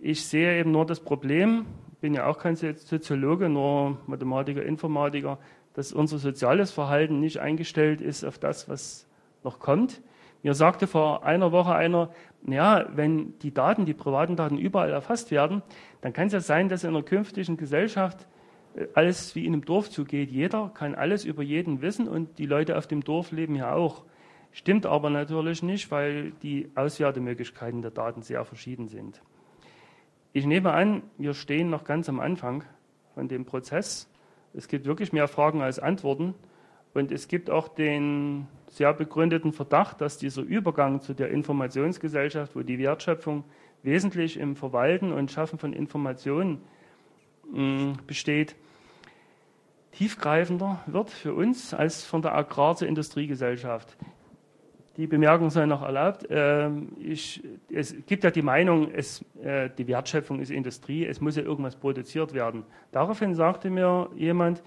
Ich 0.00 0.26
sehe 0.26 0.58
eben 0.58 0.70
nur 0.70 0.86
das 0.86 1.00
Problem, 1.00 1.66
bin 2.00 2.14
ja 2.14 2.26
auch 2.26 2.38
kein 2.38 2.54
Soziologe, 2.54 3.48
nur 3.48 3.98
Mathematiker, 4.06 4.62
Informatiker, 4.62 5.38
dass 5.78 5.92
unser 5.92 6.18
soziales 6.18 6.72
Verhalten 6.72 7.20
nicht 7.20 7.38
eingestellt 7.38 8.00
ist 8.00 8.24
auf 8.24 8.36
das, 8.36 8.68
was 8.68 9.06
noch 9.44 9.60
kommt. 9.60 10.02
Mir 10.42 10.54
sagte 10.54 10.88
vor 10.88 11.22
einer 11.22 11.52
Woche 11.52 11.72
einer, 11.72 12.10
ja, 12.44 12.88
wenn 12.96 13.38
die 13.38 13.54
Daten, 13.54 13.86
die 13.86 13.94
privaten 13.94 14.34
Daten 14.34 14.58
überall 14.58 14.90
erfasst 14.90 15.30
werden, 15.30 15.62
dann 16.00 16.12
kann 16.12 16.26
es 16.26 16.32
ja 16.32 16.40
sein, 16.40 16.68
dass 16.68 16.82
in 16.82 16.90
einer 16.90 17.04
künftigen 17.04 17.56
Gesellschaft 17.56 18.26
äh, 18.74 18.88
alles 18.94 19.36
wie 19.36 19.46
in 19.46 19.52
einem 19.52 19.64
Dorf 19.64 19.88
zugeht. 19.88 20.32
Jeder 20.32 20.72
kann 20.74 20.96
alles 20.96 21.24
über 21.24 21.44
jeden 21.44 21.80
wissen 21.80 22.08
und 22.08 22.40
die 22.40 22.46
Leute 22.46 22.76
auf 22.76 22.88
dem 22.88 23.04
Dorf 23.04 23.30
leben 23.30 23.54
ja 23.54 23.72
auch. 23.72 24.04
Stimmt 24.50 24.84
aber 24.84 25.10
natürlich 25.10 25.62
nicht, 25.62 25.92
weil 25.92 26.32
die 26.42 26.72
Auswertemöglichkeiten 26.74 27.82
der 27.82 27.92
Daten 27.92 28.22
sehr 28.22 28.44
verschieden 28.44 28.88
sind. 28.88 29.22
Ich 30.32 30.44
nehme 30.44 30.72
an, 30.72 31.04
wir 31.18 31.34
stehen 31.34 31.70
noch 31.70 31.84
ganz 31.84 32.08
am 32.08 32.18
Anfang 32.18 32.64
von 33.14 33.28
dem 33.28 33.44
Prozess. 33.44 34.08
Es 34.58 34.66
gibt 34.66 34.86
wirklich 34.86 35.12
mehr 35.12 35.28
Fragen 35.28 35.62
als 35.62 35.78
Antworten. 35.78 36.34
Und 36.92 37.12
es 37.12 37.28
gibt 37.28 37.48
auch 37.48 37.68
den 37.68 38.48
sehr 38.68 38.92
begründeten 38.92 39.52
Verdacht, 39.52 40.00
dass 40.00 40.18
dieser 40.18 40.42
Übergang 40.42 41.00
zu 41.00 41.14
der 41.14 41.30
Informationsgesellschaft, 41.30 42.56
wo 42.56 42.62
die 42.62 42.80
Wertschöpfung 42.80 43.44
wesentlich 43.84 44.36
im 44.36 44.56
Verwalten 44.56 45.12
und 45.12 45.30
Schaffen 45.30 45.60
von 45.60 45.72
Informationen 45.72 46.60
mm, 47.52 47.92
besteht, 48.08 48.56
tiefgreifender 49.92 50.80
wird 50.86 51.10
für 51.10 51.34
uns 51.34 51.72
als 51.72 52.02
von 52.04 52.22
der 52.22 52.34
Agrar- 52.34 52.74
zur 52.74 52.88
Industriegesellschaft 52.88 53.96
die 54.98 55.06
Bemerkung 55.06 55.48
sei 55.48 55.64
noch 55.64 55.82
erlaubt. 55.82 56.26
Ähm, 56.28 56.88
ich, 56.98 57.40
es 57.72 57.94
gibt 58.06 58.24
ja 58.24 58.32
die 58.32 58.42
Meinung, 58.42 58.90
es, 58.92 59.24
äh, 59.40 59.70
die 59.78 59.86
Wertschöpfung 59.86 60.40
ist 60.40 60.50
Industrie, 60.50 61.06
es 61.06 61.20
muss 61.20 61.36
ja 61.36 61.44
irgendwas 61.44 61.76
produziert 61.76 62.34
werden. 62.34 62.64
Daraufhin 62.90 63.36
sagte 63.36 63.70
mir 63.70 64.10
jemand, 64.16 64.64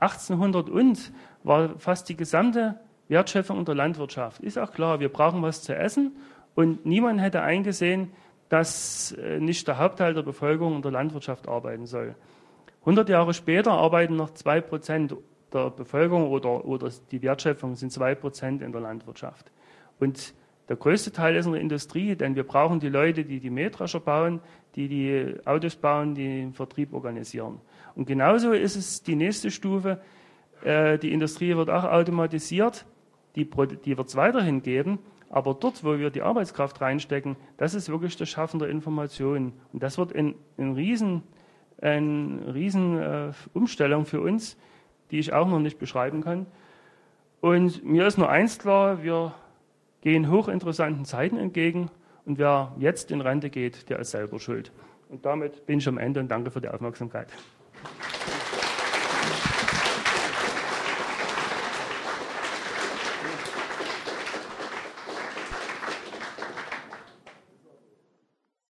1800 0.00 0.70
und 0.70 1.12
war 1.44 1.78
fast 1.78 2.08
die 2.08 2.16
gesamte 2.16 2.80
Wertschöpfung 3.08 3.58
unter 3.58 3.74
Landwirtschaft. 3.74 4.40
Ist 4.40 4.58
auch 4.58 4.72
klar, 4.72 5.00
wir 5.00 5.10
brauchen 5.10 5.42
was 5.42 5.62
zu 5.62 5.76
essen 5.76 6.16
und 6.54 6.86
niemand 6.86 7.20
hätte 7.20 7.42
eingesehen, 7.42 8.12
dass 8.48 9.12
äh, 9.12 9.38
nicht 9.38 9.68
der 9.68 9.76
Hauptteil 9.76 10.14
der 10.14 10.22
Bevölkerung 10.22 10.76
unter 10.76 10.90
Landwirtschaft 10.90 11.46
arbeiten 11.46 11.84
soll. 11.84 12.14
100 12.80 13.06
Jahre 13.10 13.34
später 13.34 13.72
arbeiten 13.72 14.16
noch 14.16 14.30
zwei 14.30 14.62
Prozent 14.62 15.14
der 15.52 15.68
Bevölkerung 15.68 16.30
oder, 16.30 16.64
oder 16.64 16.90
die 17.10 17.20
Wertschöpfung 17.20 17.74
sind 17.74 17.92
zwei 17.92 18.14
Prozent 18.14 18.62
in 18.62 18.72
der 18.72 18.80
Landwirtschaft. 18.80 19.50
Und 20.00 20.34
der 20.68 20.76
größte 20.76 21.12
Teil 21.12 21.36
ist 21.36 21.46
in 21.46 21.52
der 21.52 21.60
Industrie, 21.60 22.14
denn 22.14 22.36
wir 22.36 22.44
brauchen 22.44 22.78
die 22.78 22.90
Leute, 22.90 23.24
die 23.24 23.40
die 23.40 23.50
Mähdrescher 23.50 24.00
bauen, 24.00 24.40
die 24.74 24.88
die 24.88 25.34
Autos 25.46 25.76
bauen, 25.76 26.14
die 26.14 26.24
den 26.24 26.52
Vertrieb 26.52 26.92
organisieren. 26.92 27.60
Und 27.94 28.06
genauso 28.06 28.52
ist 28.52 28.76
es 28.76 29.02
die 29.02 29.16
nächste 29.16 29.50
Stufe. 29.50 30.00
Äh, 30.62 30.98
die 30.98 31.12
Industrie 31.12 31.56
wird 31.56 31.70
auch 31.70 31.84
automatisiert, 31.84 32.84
die, 33.34 33.44
die 33.44 33.96
wird 33.96 34.08
es 34.08 34.16
weiterhin 34.16 34.62
geben. 34.62 34.98
Aber 35.30 35.54
dort, 35.54 35.84
wo 35.84 35.98
wir 35.98 36.10
die 36.10 36.22
Arbeitskraft 36.22 36.80
reinstecken, 36.80 37.36
das 37.56 37.74
ist 37.74 37.88
wirklich 37.88 38.16
das 38.16 38.28
Schaffen 38.28 38.58
der 38.58 38.68
Information. 38.68 39.52
Und 39.72 39.82
das 39.82 39.98
wird 39.98 40.14
eine 40.14 40.34
ein 40.58 40.72
riesen, 40.72 41.22
eine 41.80 42.54
riesen 42.54 42.98
äh, 42.98 43.32
Umstellung 43.52 44.06
für 44.06 44.20
uns, 44.20 44.56
die 45.10 45.18
ich 45.18 45.32
auch 45.32 45.48
noch 45.48 45.60
nicht 45.60 45.78
beschreiben 45.78 46.22
kann. 46.22 46.46
Und 47.40 47.84
mir 47.84 48.06
ist 48.06 48.18
nur 48.18 48.28
eins 48.28 48.58
klar, 48.58 49.02
wir 49.02 49.34
gehen 50.08 50.30
hochinteressanten 50.30 51.04
Zeiten 51.04 51.36
entgegen 51.36 51.90
und 52.24 52.38
wer 52.38 52.74
jetzt 52.78 53.10
in 53.10 53.20
Rente 53.20 53.50
geht, 53.50 53.90
der 53.90 53.98
ist 53.98 54.12
selber 54.12 54.38
schuld. 54.38 54.72
Und 55.10 55.26
damit 55.26 55.66
bin 55.66 55.80
ich 55.80 55.86
am 55.86 55.98
Ende 55.98 56.20
und 56.20 56.28
danke 56.28 56.50
für 56.50 56.62
die 56.62 56.68
Aufmerksamkeit. 56.68 57.28